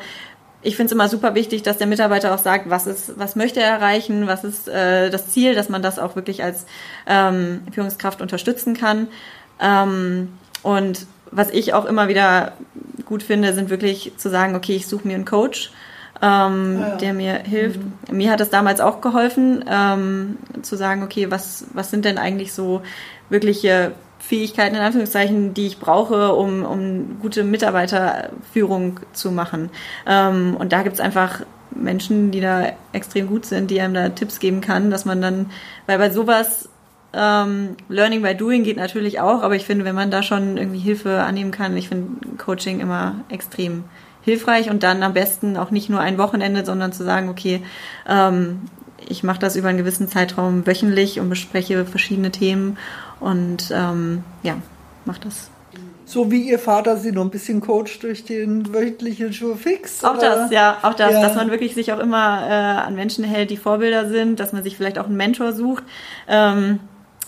ich 0.63 0.75
finde 0.75 0.87
es 0.87 0.91
immer 0.93 1.09
super 1.09 1.35
wichtig, 1.35 1.63
dass 1.63 1.77
der 1.77 1.87
Mitarbeiter 1.87 2.33
auch 2.33 2.39
sagt, 2.39 2.69
was 2.69 2.87
ist, 2.87 3.17
was 3.17 3.35
möchte 3.35 3.59
er 3.59 3.67
erreichen, 3.67 4.27
was 4.27 4.43
ist 4.43 4.67
äh, 4.67 5.09
das 5.09 5.29
Ziel, 5.29 5.55
dass 5.55 5.69
man 5.69 5.81
das 5.81 5.99
auch 5.99 6.15
wirklich 6.15 6.43
als 6.43 6.65
ähm, 7.05 7.61
Führungskraft 7.71 8.21
unterstützen 8.21 8.73
kann. 8.75 9.07
Ähm, 9.59 10.29
und 10.61 11.05
was 11.31 11.49
ich 11.49 11.73
auch 11.73 11.85
immer 11.85 12.07
wieder 12.07 12.53
gut 13.05 13.23
finde, 13.23 13.53
sind 13.53 13.69
wirklich 13.69 14.13
zu 14.17 14.29
sagen, 14.29 14.55
okay, 14.55 14.75
ich 14.75 14.87
suche 14.87 15.07
mir 15.07 15.15
einen 15.15 15.25
Coach, 15.25 15.71
ähm, 16.21 16.79
ja. 16.79 16.95
der 16.95 17.13
mir 17.13 17.33
hilft. 17.33 17.79
Mhm. 17.81 18.17
Mir 18.17 18.31
hat 18.31 18.39
es 18.39 18.49
damals 18.49 18.79
auch 18.79 19.01
geholfen, 19.01 19.65
ähm, 19.69 20.37
zu 20.61 20.77
sagen, 20.77 21.03
okay, 21.03 21.29
was, 21.29 21.65
was 21.73 21.91
sind 21.91 22.05
denn 22.05 22.17
eigentlich 22.17 22.53
so 22.53 22.81
wirkliche 23.29 23.91
Fähigkeiten 24.25 24.75
in 24.75 24.81
Anführungszeichen, 24.81 25.53
die 25.53 25.67
ich 25.67 25.79
brauche, 25.79 26.33
um, 26.33 26.63
um 26.63 27.19
gute 27.19 27.43
Mitarbeiterführung 27.43 29.01
zu 29.11 29.31
machen. 29.31 29.69
Ähm, 30.07 30.55
und 30.57 30.71
da 30.71 30.81
gibt's 30.83 31.01
einfach 31.01 31.41
Menschen, 31.75 32.31
die 32.31 32.39
da 32.39 32.71
extrem 32.93 33.27
gut 33.27 33.45
sind, 33.45 33.69
die 33.69 33.81
einem 33.81 33.93
da 33.93 34.09
Tipps 34.09 34.39
geben 34.39 34.61
kann, 34.61 34.91
dass 34.91 35.03
man 35.03 35.21
dann, 35.21 35.51
weil 35.87 35.97
bei 35.97 36.09
sowas 36.09 36.69
ähm, 37.13 37.75
Learning 37.89 38.21
by 38.21 38.33
Doing 38.33 38.63
geht 38.63 38.77
natürlich 38.77 39.19
auch, 39.19 39.43
aber 39.43 39.55
ich 39.55 39.65
finde, 39.65 39.83
wenn 39.83 39.95
man 39.95 40.09
da 40.09 40.23
schon 40.23 40.57
irgendwie 40.57 40.79
Hilfe 40.79 41.21
annehmen 41.23 41.51
kann, 41.51 41.75
ich 41.75 41.89
finde 41.89 42.25
Coaching 42.37 42.79
immer 42.79 43.15
extrem 43.29 43.83
hilfreich 44.21 44.69
und 44.69 44.83
dann 44.83 45.03
am 45.03 45.13
besten 45.13 45.57
auch 45.57 45.69
nicht 45.69 45.89
nur 45.89 45.99
ein 45.99 46.17
Wochenende, 46.17 46.63
sondern 46.63 46.93
zu 46.93 47.03
sagen, 47.03 47.27
okay, 47.27 47.61
ähm, 48.07 48.61
ich 49.09 49.23
mache 49.23 49.39
das 49.39 49.55
über 49.55 49.69
einen 49.69 49.77
gewissen 49.77 50.07
Zeitraum 50.07 50.65
wöchentlich 50.65 51.19
und 51.19 51.29
bespreche 51.29 51.85
verschiedene 51.85 52.31
Themen 52.31 52.77
und 53.19 53.71
ähm, 53.73 54.23
ja, 54.43 54.57
macht 55.05 55.25
das. 55.25 55.49
So 56.05 56.29
wie 56.31 56.49
Ihr 56.49 56.59
Vater 56.59 56.97
Sie 56.97 57.11
noch 57.11 57.23
ein 57.23 57.29
bisschen 57.29 57.61
coacht 57.61 58.03
durch 58.03 58.25
den 58.25 58.73
wöchentlichen 58.73 59.33
Schurfix? 59.33 60.03
Auch 60.03 60.17
oder? 60.17 60.35
das, 60.35 60.51
ja, 60.51 60.77
auch 60.81 60.93
das, 60.93 61.13
ja. 61.13 61.21
dass 61.21 61.35
man 61.35 61.49
wirklich 61.49 61.73
sich 61.73 61.93
auch 61.93 61.99
immer 61.99 62.45
äh, 62.47 62.51
an 62.51 62.93
Menschen 62.95 63.23
hält, 63.23 63.49
die 63.49 63.57
Vorbilder 63.57 64.09
sind, 64.09 64.39
dass 64.39 64.53
man 64.53 64.63
sich 64.63 64.77
vielleicht 64.77 64.99
auch 64.99 65.05
einen 65.05 65.17
Mentor 65.17 65.53
sucht. 65.53 65.83
Ähm, 66.27 66.79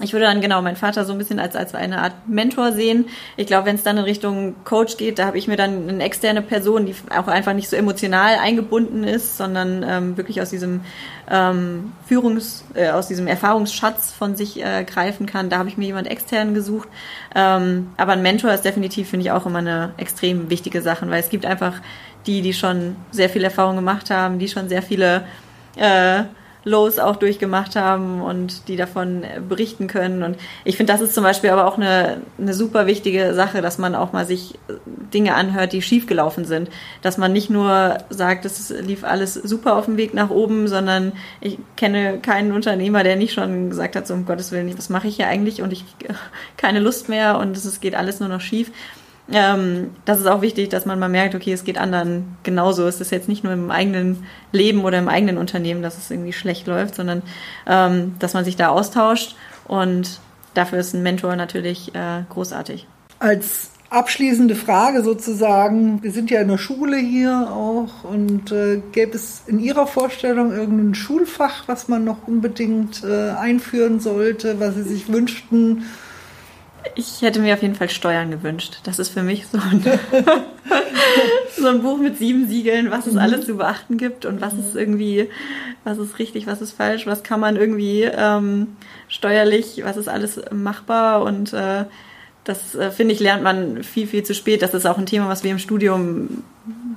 ich 0.01 0.11
würde 0.11 0.25
dann 0.25 0.41
genau 0.41 0.61
meinen 0.61 0.75
Vater 0.75 1.05
so 1.05 1.13
ein 1.13 1.17
bisschen 1.17 1.39
als, 1.39 1.55
als 1.55 1.73
eine 1.73 2.01
Art 2.01 2.13
Mentor 2.27 2.73
sehen. 2.73 3.05
Ich 3.37 3.47
glaube, 3.47 3.67
wenn 3.67 3.75
es 3.75 3.83
dann 3.83 3.97
in 3.97 4.03
Richtung 4.03 4.55
Coach 4.65 4.97
geht, 4.97 5.19
da 5.19 5.25
habe 5.25 5.37
ich 5.37 5.47
mir 5.47 5.55
dann 5.55 5.87
eine 5.87 6.03
externe 6.03 6.41
Person, 6.41 6.85
die 6.85 6.95
auch 7.17 7.27
einfach 7.27 7.53
nicht 7.53 7.69
so 7.69 7.77
emotional 7.77 8.35
eingebunden 8.41 9.05
ist, 9.05 9.37
sondern 9.37 9.85
ähm, 9.87 10.17
wirklich 10.17 10.41
aus 10.41 10.49
diesem 10.49 10.81
ähm, 11.31 11.93
Führungs-, 12.09 12.63
äh, 12.73 12.89
aus 12.89 13.07
diesem 13.07 13.25
Erfahrungsschatz 13.27 14.11
von 14.11 14.35
sich 14.35 14.61
äh, 14.61 14.83
greifen 14.83 15.27
kann. 15.27 15.49
Da 15.49 15.59
habe 15.59 15.69
ich 15.69 15.77
mir 15.77 15.85
jemand 15.85 16.07
extern 16.07 16.53
gesucht. 16.53 16.89
Ähm, 17.33 17.91
aber 17.95 18.13
ein 18.13 18.21
Mentor 18.21 18.51
ist 18.51 18.65
definitiv, 18.65 19.09
finde 19.09 19.25
ich, 19.25 19.31
auch 19.31 19.45
immer 19.45 19.59
eine 19.59 19.93
extrem 19.95 20.49
wichtige 20.49 20.81
Sache, 20.81 21.09
weil 21.09 21.21
es 21.21 21.29
gibt 21.29 21.45
einfach 21.45 21.81
die, 22.27 22.41
die 22.41 22.53
schon 22.53 22.97
sehr 23.11 23.29
viel 23.29 23.45
Erfahrung 23.45 23.77
gemacht 23.77 24.09
haben, 24.09 24.39
die 24.39 24.49
schon 24.49 24.67
sehr 24.67 24.81
viele 24.81 25.25
äh, 25.77 26.23
Lows 26.65 26.97
auch 26.97 27.15
durchgemacht 27.15 27.75
haben 27.75 28.21
und 28.21 28.67
die 28.67 28.75
davon 28.75 29.23
berichten 29.47 29.87
können. 29.87 30.23
Und 30.23 30.37
ich 30.63 30.77
finde, 30.77 30.91
das 30.91 31.01
ist 31.01 31.13
zum 31.13 31.23
Beispiel 31.23 31.51
aber 31.51 31.67
auch 31.67 31.77
eine, 31.77 32.21
eine 32.39 32.53
super 32.53 32.87
wichtige 32.87 33.33
Sache, 33.35 33.61
dass 33.61 33.77
man 33.77 33.95
auch 33.95 34.11
mal 34.11 34.25
sich 34.25 34.55
Dinge 35.13 35.35
anhört, 35.35 35.73
die 35.73 35.83
schiefgelaufen 35.83 36.43
sind. 36.43 36.69
Dass 37.03 37.17
man 37.17 37.31
nicht 37.31 37.51
nur 37.51 37.99
sagt, 38.09 38.45
es 38.45 38.71
lief 38.71 39.03
alles 39.03 39.35
super 39.35 39.75
auf 39.77 39.85
dem 39.85 39.97
Weg 39.97 40.15
nach 40.15 40.31
oben, 40.31 40.67
sondern 40.67 41.13
ich 41.39 41.59
kenne 41.77 42.19
keinen 42.19 42.51
Unternehmer, 42.51 43.03
der 43.03 43.15
nicht 43.15 43.33
schon 43.33 43.69
gesagt 43.69 43.95
hat, 43.95 44.07
so 44.07 44.15
um 44.15 44.25
Gottes 44.25 44.51
Willen, 44.51 44.75
was 44.75 44.89
mache 44.89 45.07
ich 45.07 45.17
hier 45.17 45.27
eigentlich 45.27 45.61
und 45.61 45.71
ich 45.71 45.85
keine 46.57 46.79
Lust 46.79 47.09
mehr 47.09 47.37
und 47.37 47.55
es 47.55 47.79
geht 47.79 47.95
alles 47.95 48.19
nur 48.19 48.29
noch 48.29 48.41
schief 48.41 48.71
ähm, 49.31 49.91
das 50.05 50.19
ist 50.19 50.27
auch 50.27 50.41
wichtig, 50.41 50.69
dass 50.69 50.85
man 50.85 50.99
mal 50.99 51.09
merkt, 51.09 51.33
okay, 51.33 51.51
es 51.51 51.63
geht 51.63 51.77
anderen 51.77 52.37
genauso. 52.43 52.87
Es 52.87 53.01
ist 53.01 53.11
jetzt 53.11 53.27
nicht 53.27 53.43
nur 53.43 53.53
im 53.53 53.71
eigenen 53.71 54.25
Leben 54.51 54.83
oder 54.83 54.99
im 54.99 55.09
eigenen 55.09 55.37
Unternehmen, 55.37 55.81
dass 55.81 55.97
es 55.97 56.11
irgendwie 56.11 56.33
schlecht 56.33 56.67
läuft, 56.67 56.95
sondern 56.95 57.23
ähm, 57.65 58.15
dass 58.19 58.33
man 58.33 58.45
sich 58.45 58.55
da 58.55 58.69
austauscht 58.69 59.35
und 59.67 60.19
dafür 60.53 60.79
ist 60.79 60.93
ein 60.93 61.03
Mentor 61.03 61.35
natürlich 61.35 61.93
äh, 61.95 62.23
großartig. 62.29 62.87
Als 63.19 63.71
abschließende 63.89 64.55
Frage 64.55 65.03
sozusagen. 65.03 66.03
Wir 66.03 66.11
sind 66.11 66.29
ja 66.29 66.41
in 66.41 66.47
der 66.49 66.57
Schule 66.57 66.97
hier 66.97 67.49
auch 67.51 68.03
und 68.03 68.51
äh, 68.51 68.81
gäbe 68.91 69.15
es 69.15 69.43
in 69.47 69.59
Ihrer 69.59 69.87
Vorstellung 69.87 70.51
irgendein 70.51 70.95
Schulfach, 70.95 71.67
was 71.67 71.87
man 71.87 72.03
noch 72.03 72.27
unbedingt 72.27 73.03
äh, 73.03 73.29
einführen 73.31 73.99
sollte, 73.99 74.59
was 74.59 74.75
Sie 74.75 74.83
sich 74.83 75.11
wünschten? 75.11 75.83
Ich 76.93 77.21
hätte 77.21 77.39
mir 77.39 77.53
auf 77.53 77.61
jeden 77.61 77.75
Fall 77.75 77.89
Steuern 77.89 78.31
gewünscht. 78.31 78.79
Das 78.83 78.99
ist 78.99 79.09
für 79.09 79.23
mich 79.23 79.47
so 79.47 79.57
ein, 79.57 79.83
so 81.57 81.67
ein 81.67 81.81
Buch 81.81 81.97
mit 81.97 82.17
sieben 82.17 82.47
Siegeln, 82.47 82.91
was 82.91 83.07
es 83.07 83.13
mhm. 83.13 83.19
alles 83.19 83.45
zu 83.45 83.57
beachten 83.57 83.97
gibt 83.97 84.25
und 84.25 84.41
was 84.41 84.53
ist 84.53 84.75
irgendwie, 84.75 85.29
was 85.83 85.97
ist 85.97 86.19
richtig, 86.19 86.47
was 86.47 86.61
ist 86.61 86.73
falsch, 86.73 87.07
was 87.07 87.23
kann 87.23 87.39
man 87.39 87.55
irgendwie 87.55 88.03
ähm, 88.03 88.75
steuerlich, 89.07 89.81
was 89.83 89.97
ist 89.97 90.07
alles 90.07 90.39
machbar 90.51 91.23
und 91.23 91.53
äh, 91.53 91.85
das 92.45 92.75
äh, 92.75 92.91
finde 92.91 93.13
ich 93.13 93.19
lernt 93.19 93.43
man 93.43 93.83
viel, 93.83 94.07
viel 94.07 94.23
zu 94.23 94.33
spät. 94.33 94.61
Das 94.61 94.73
ist 94.73 94.85
auch 94.85 94.97
ein 94.97 95.07
Thema, 95.07 95.27
was 95.27 95.43
wir 95.43 95.51
im 95.51 95.59
Studium 95.59 96.43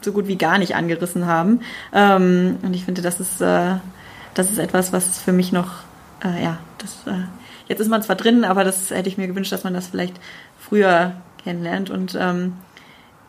so 0.03 0.13
gut 0.13 0.29
wie 0.29 0.37
gar 0.37 0.59
nicht 0.59 0.77
angerissen 0.77 1.27
haben. 1.27 1.61
Ähm, 1.93 2.59
und 2.63 2.75
ich 2.75 2.85
finde, 2.85 3.03
das 3.03 3.19
ist, 3.19 3.41
äh, 3.41 3.77
das 4.35 4.51
ist 4.51 4.59
etwas, 4.59 4.93
was 4.93 5.19
für 5.19 5.33
mich 5.33 5.51
noch, 5.51 5.71
äh, 6.23 6.45
ja, 6.45 6.59
das 6.79 7.07
äh, 7.07 7.25
Jetzt 7.69 7.81
ist 7.81 7.89
man 7.89 8.03
zwar 8.03 8.17
drin, 8.17 8.45
aber 8.45 8.65
das 8.65 8.91
hätte 8.91 9.09
ich 9.09 9.19
mir 9.19 9.27
gewünscht, 9.27 9.53
dass 9.53 9.65
man 9.65 9.75
das 9.75 9.89
vielleicht 9.89 10.15
früher 10.59 11.13
kennenlernt. 11.45 11.91
Und 11.91 12.17
ähm, 12.19 12.55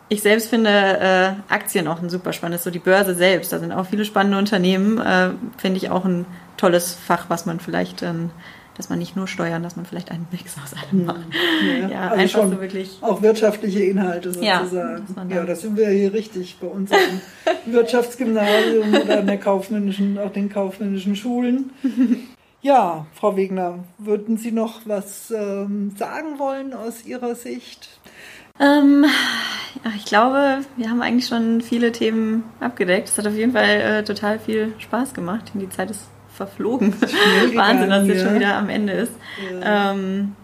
ich 0.08 0.22
selbst 0.22 0.50
finde 0.50 0.70
äh, 0.70 1.54
Aktien 1.54 1.88
auch 1.88 2.02
ein 2.02 2.10
super 2.10 2.34
spannendes, 2.34 2.64
so 2.64 2.72
die 2.72 2.80
Börse 2.80 3.14
selbst. 3.14 3.54
Da 3.54 3.60
sind 3.60 3.72
auch 3.72 3.86
viele 3.86 4.06
spannende 4.06 4.38
Unternehmen. 4.38 4.98
Äh, 5.00 5.32
finde 5.58 5.78
ich 5.78 5.90
auch 5.90 6.06
ein 6.06 6.26
tolles 6.58 6.94
Fach, 6.94 7.26
was 7.30 7.46
man 7.46 7.60
vielleicht, 7.60 8.02
ähm, 8.02 8.32
dass 8.76 8.90
man 8.90 8.98
nicht 8.98 9.18
nur 9.18 9.28
steuern, 9.28 9.62
dass 9.62 9.76
man 9.76 9.86
vielleicht 9.86 10.10
einen 10.10 10.26
Mix 10.32 10.56
aus 10.64 10.74
allem 10.74 11.06
macht. 11.06 11.28
Ja, 11.82 11.90
ja 11.90 12.02
also 12.10 12.16
einfach 12.16 12.44
so 12.44 12.62
wirklich. 12.62 12.98
Auch 13.02 13.22
wirtschaftliche 13.22 13.84
Inhalte 13.84 14.32
sozusagen. 14.32 15.30
Ja, 15.30 15.36
ja, 15.36 15.44
das 15.44 15.62
sind 15.62 15.76
wir 15.78 15.90
hier 15.90 16.14
richtig 16.14 16.58
bei 16.62 16.68
uns 16.68 16.90
im 16.92 17.74
Wirtschaftsgymnasium 17.74 18.94
oder 18.94 19.20
in 19.20 19.28
der 19.28 19.38
kaufmännischen, 19.38 20.18
auch 20.18 20.32
den 20.32 20.50
kaufmännischen 20.50 21.18
Schulen. 21.18 21.72
Ja, 22.62 23.06
Frau 23.14 23.38
Wegner, 23.38 23.86
würden 23.98 24.38
Sie 24.38 24.52
noch 24.52 24.82
was 24.86 25.32
ähm, 25.32 25.92
sagen 25.96 26.40
wollen 26.40 26.74
aus 26.74 27.06
Ihrer 27.06 27.36
Sicht? 27.36 27.88
Ähm, 28.60 29.06
ja, 29.86 29.92
ich 29.96 30.04
glaube, 30.04 30.60
wir 30.76 30.90
haben 30.90 31.02
eigentlich 31.02 31.28
schon 31.28 31.62
viele 31.62 31.94
Themen 31.94 32.44
abgedeckt. 32.60 33.08
Es 33.08 33.18
hat 33.18 33.28
auf 33.28 33.36
jeden 33.36 33.54
Fall 33.54 33.82
äh, 33.82 34.04
total 34.04 34.40
viel 34.40 34.74
Spaß 34.78 35.14
gemacht. 35.14 35.52
Die 35.54 35.70
Zeit 35.70 35.90
ist 35.90 36.10
verflogen. 36.34 36.94
Wahnsinn, 37.56 37.90
dass 37.90 38.04
es 38.04 38.10
jetzt 38.10 38.24
schon 38.24 38.36
wieder 38.36 38.56
am 38.56 38.70
Ende 38.70 38.92
ist. 38.92 39.14
Ja. 39.62 39.92
Ähm, 39.92 40.36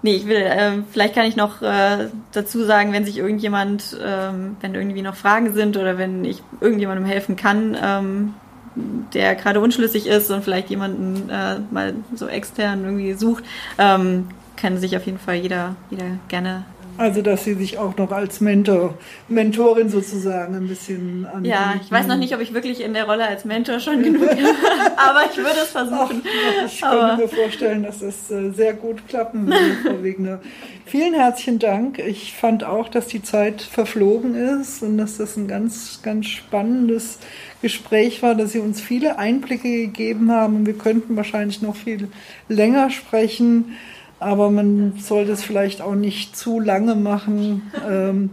nee, 0.00 0.14
ich 0.14 0.26
will, 0.26 0.36
äh, 0.36 0.82
vielleicht 0.90 1.14
kann 1.14 1.26
ich 1.26 1.36
noch 1.36 1.60
äh, 1.60 2.08
dazu 2.32 2.64
sagen, 2.64 2.92
wenn 2.92 3.04
sich 3.04 3.18
irgendjemand, 3.18 3.98
ähm, 4.02 4.56
wenn 4.62 4.74
irgendwie 4.74 5.02
noch 5.02 5.16
Fragen 5.16 5.52
sind 5.52 5.76
oder 5.76 5.98
wenn 5.98 6.24
ich 6.24 6.42
irgendjemandem 6.62 7.04
helfen 7.04 7.36
kann, 7.36 7.76
ähm, 7.82 8.34
der 8.76 9.34
gerade 9.34 9.60
unschlüssig 9.60 10.06
ist 10.06 10.30
und 10.30 10.42
vielleicht 10.42 10.70
jemanden 10.70 11.28
äh, 11.30 11.60
mal 11.70 11.94
so 12.14 12.26
extern 12.26 12.84
irgendwie 12.84 13.14
sucht, 13.14 13.44
ähm, 13.78 14.28
kann 14.56 14.78
sich 14.78 14.96
auf 14.96 15.06
jeden 15.06 15.18
Fall 15.18 15.36
jeder, 15.36 15.76
jeder 15.90 16.18
gerne 16.28 16.64
also, 16.96 17.22
dass 17.22 17.44
Sie 17.44 17.54
sich 17.54 17.78
auch 17.78 17.96
noch 17.96 18.12
als 18.12 18.40
Mentor, 18.40 18.94
Mentorin 19.28 19.88
sozusagen 19.88 20.54
ein 20.54 20.68
bisschen 20.68 21.26
an. 21.26 21.44
Ja, 21.44 21.74
ich 21.82 21.90
weiß 21.90 22.06
noch 22.06 22.16
nicht, 22.16 22.34
ob 22.34 22.40
ich 22.40 22.54
wirklich 22.54 22.82
in 22.82 22.94
der 22.94 23.04
Rolle 23.04 23.26
als 23.26 23.44
Mentor 23.44 23.80
schon 23.80 24.02
genug 24.02 24.28
habe, 24.28 24.40
aber 24.96 25.24
ich 25.30 25.36
würde 25.36 25.60
es 25.62 25.70
versuchen. 25.70 26.22
Ach, 26.24 26.66
ich 26.66 26.80
könnte 26.80 27.16
mir 27.16 27.28
vorstellen, 27.28 27.82
dass 27.82 27.98
das 27.98 28.30
äh, 28.30 28.50
sehr 28.50 28.74
gut 28.74 29.06
klappen 29.08 29.46
würde, 29.46 29.76
Frau 29.84 30.02
Wegner. 30.02 30.40
Vielen 30.86 31.14
herzlichen 31.14 31.58
Dank. 31.58 31.98
Ich 31.98 32.34
fand 32.34 32.62
auch, 32.62 32.88
dass 32.88 33.06
die 33.06 33.22
Zeit 33.22 33.62
verflogen 33.62 34.34
ist 34.34 34.82
und 34.82 34.98
dass 34.98 35.16
das 35.16 35.36
ein 35.36 35.48
ganz, 35.48 36.00
ganz 36.02 36.26
spannendes 36.26 37.18
Gespräch 37.62 38.22
war, 38.22 38.34
dass 38.34 38.52
Sie 38.52 38.60
uns 38.60 38.80
viele 38.80 39.18
Einblicke 39.18 39.68
gegeben 39.68 40.30
haben 40.30 40.56
und 40.56 40.66
wir 40.66 40.78
könnten 40.78 41.16
wahrscheinlich 41.16 41.62
noch 41.62 41.74
viel 41.74 42.08
länger 42.48 42.90
sprechen, 42.90 43.76
aber 44.24 44.50
man 44.50 44.94
sollte 44.98 45.32
es 45.32 45.44
vielleicht 45.44 45.82
auch 45.82 45.94
nicht 45.94 46.36
zu 46.36 46.58
lange 46.58 46.94
machen. 46.94 47.70
Ähm, 47.88 48.30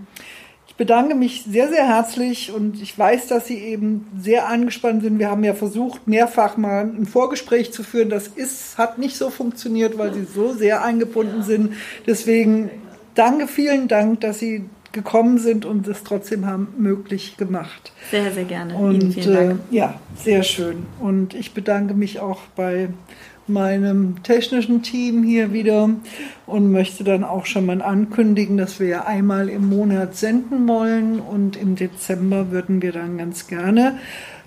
ich 0.67 0.75
bedanke 0.75 1.15
mich 1.15 1.43
sehr, 1.43 1.67
sehr 1.67 1.85
herzlich 1.85 2.51
und 2.51 2.81
ich 2.81 2.97
weiß, 2.97 3.27
dass 3.27 3.45
Sie 3.45 3.57
eben 3.57 4.07
sehr 4.17 4.47
angespannt 4.47 5.03
sind. 5.03 5.19
Wir 5.19 5.29
haben 5.29 5.43
ja 5.43 5.53
versucht, 5.53 6.07
mehrfach 6.07 6.55
mal 6.55 6.85
ein 6.85 7.05
Vorgespräch 7.05 7.73
zu 7.73 7.83
führen. 7.83 8.09
Das 8.09 8.27
ist, 8.27 8.77
hat 8.77 8.97
nicht 8.97 9.17
so 9.17 9.29
funktioniert, 9.29 9.97
weil 9.97 10.13
Sie 10.13 10.23
so 10.23 10.53
sehr 10.53 10.81
eingebunden 10.81 11.43
sind. 11.43 11.73
Deswegen 12.07 12.71
danke, 13.13 13.47
vielen 13.47 13.89
Dank, 13.89 14.21
dass 14.21 14.39
Sie 14.39 14.63
gekommen 14.93 15.37
sind 15.39 15.65
und 15.65 15.87
es 15.87 16.03
trotzdem 16.03 16.45
haben 16.45 16.73
möglich 16.77 17.35
gemacht. 17.37 17.91
Sehr, 18.09 18.31
sehr 18.31 18.45
gerne. 18.45 18.73
Und 18.75 19.01
Ihnen 19.01 19.11
vielen 19.11 19.33
Dank. 19.33 19.59
Äh, 19.71 19.75
ja, 19.75 19.99
sehr 20.15 20.43
schön. 20.43 20.85
Und 20.99 21.33
ich 21.33 21.53
bedanke 21.53 21.93
mich 21.93 22.19
auch 22.19 22.41
bei 22.55 22.89
meinem 23.47 24.23
technischen 24.23 24.83
Team 24.83 25.23
hier 25.23 25.53
wieder 25.53 25.89
und 26.45 26.71
möchte 26.71 27.03
dann 27.03 27.23
auch 27.23 27.45
schon 27.45 27.65
mal 27.65 27.81
ankündigen, 27.81 28.57
dass 28.57 28.79
wir 28.79 28.87
ja 28.87 29.05
einmal 29.05 29.49
im 29.49 29.69
Monat 29.69 30.15
senden 30.15 30.67
wollen 30.67 31.19
und 31.19 31.55
im 31.55 31.75
Dezember 31.75 32.51
würden 32.51 32.81
wir 32.81 32.91
dann 32.91 33.17
ganz 33.17 33.47
gerne 33.47 33.99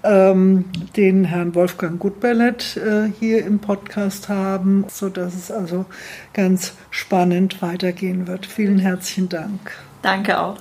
ähm, 0.04 0.66
den 0.96 1.24
Herrn 1.24 1.54
Wolfgang 1.54 1.98
Gutbellet 1.98 2.76
äh, 2.76 3.10
hier 3.18 3.44
im 3.44 3.58
Podcast 3.58 4.28
haben, 4.28 4.84
sodass 4.88 5.34
es 5.34 5.50
also 5.50 5.86
ganz 6.32 6.74
spannend 6.90 7.62
weitergehen 7.62 8.26
wird. 8.26 8.46
Vielen 8.46 8.78
herzlichen 8.78 9.28
Dank. 9.28 9.72
Danke 10.02 10.38
auch. 10.38 10.58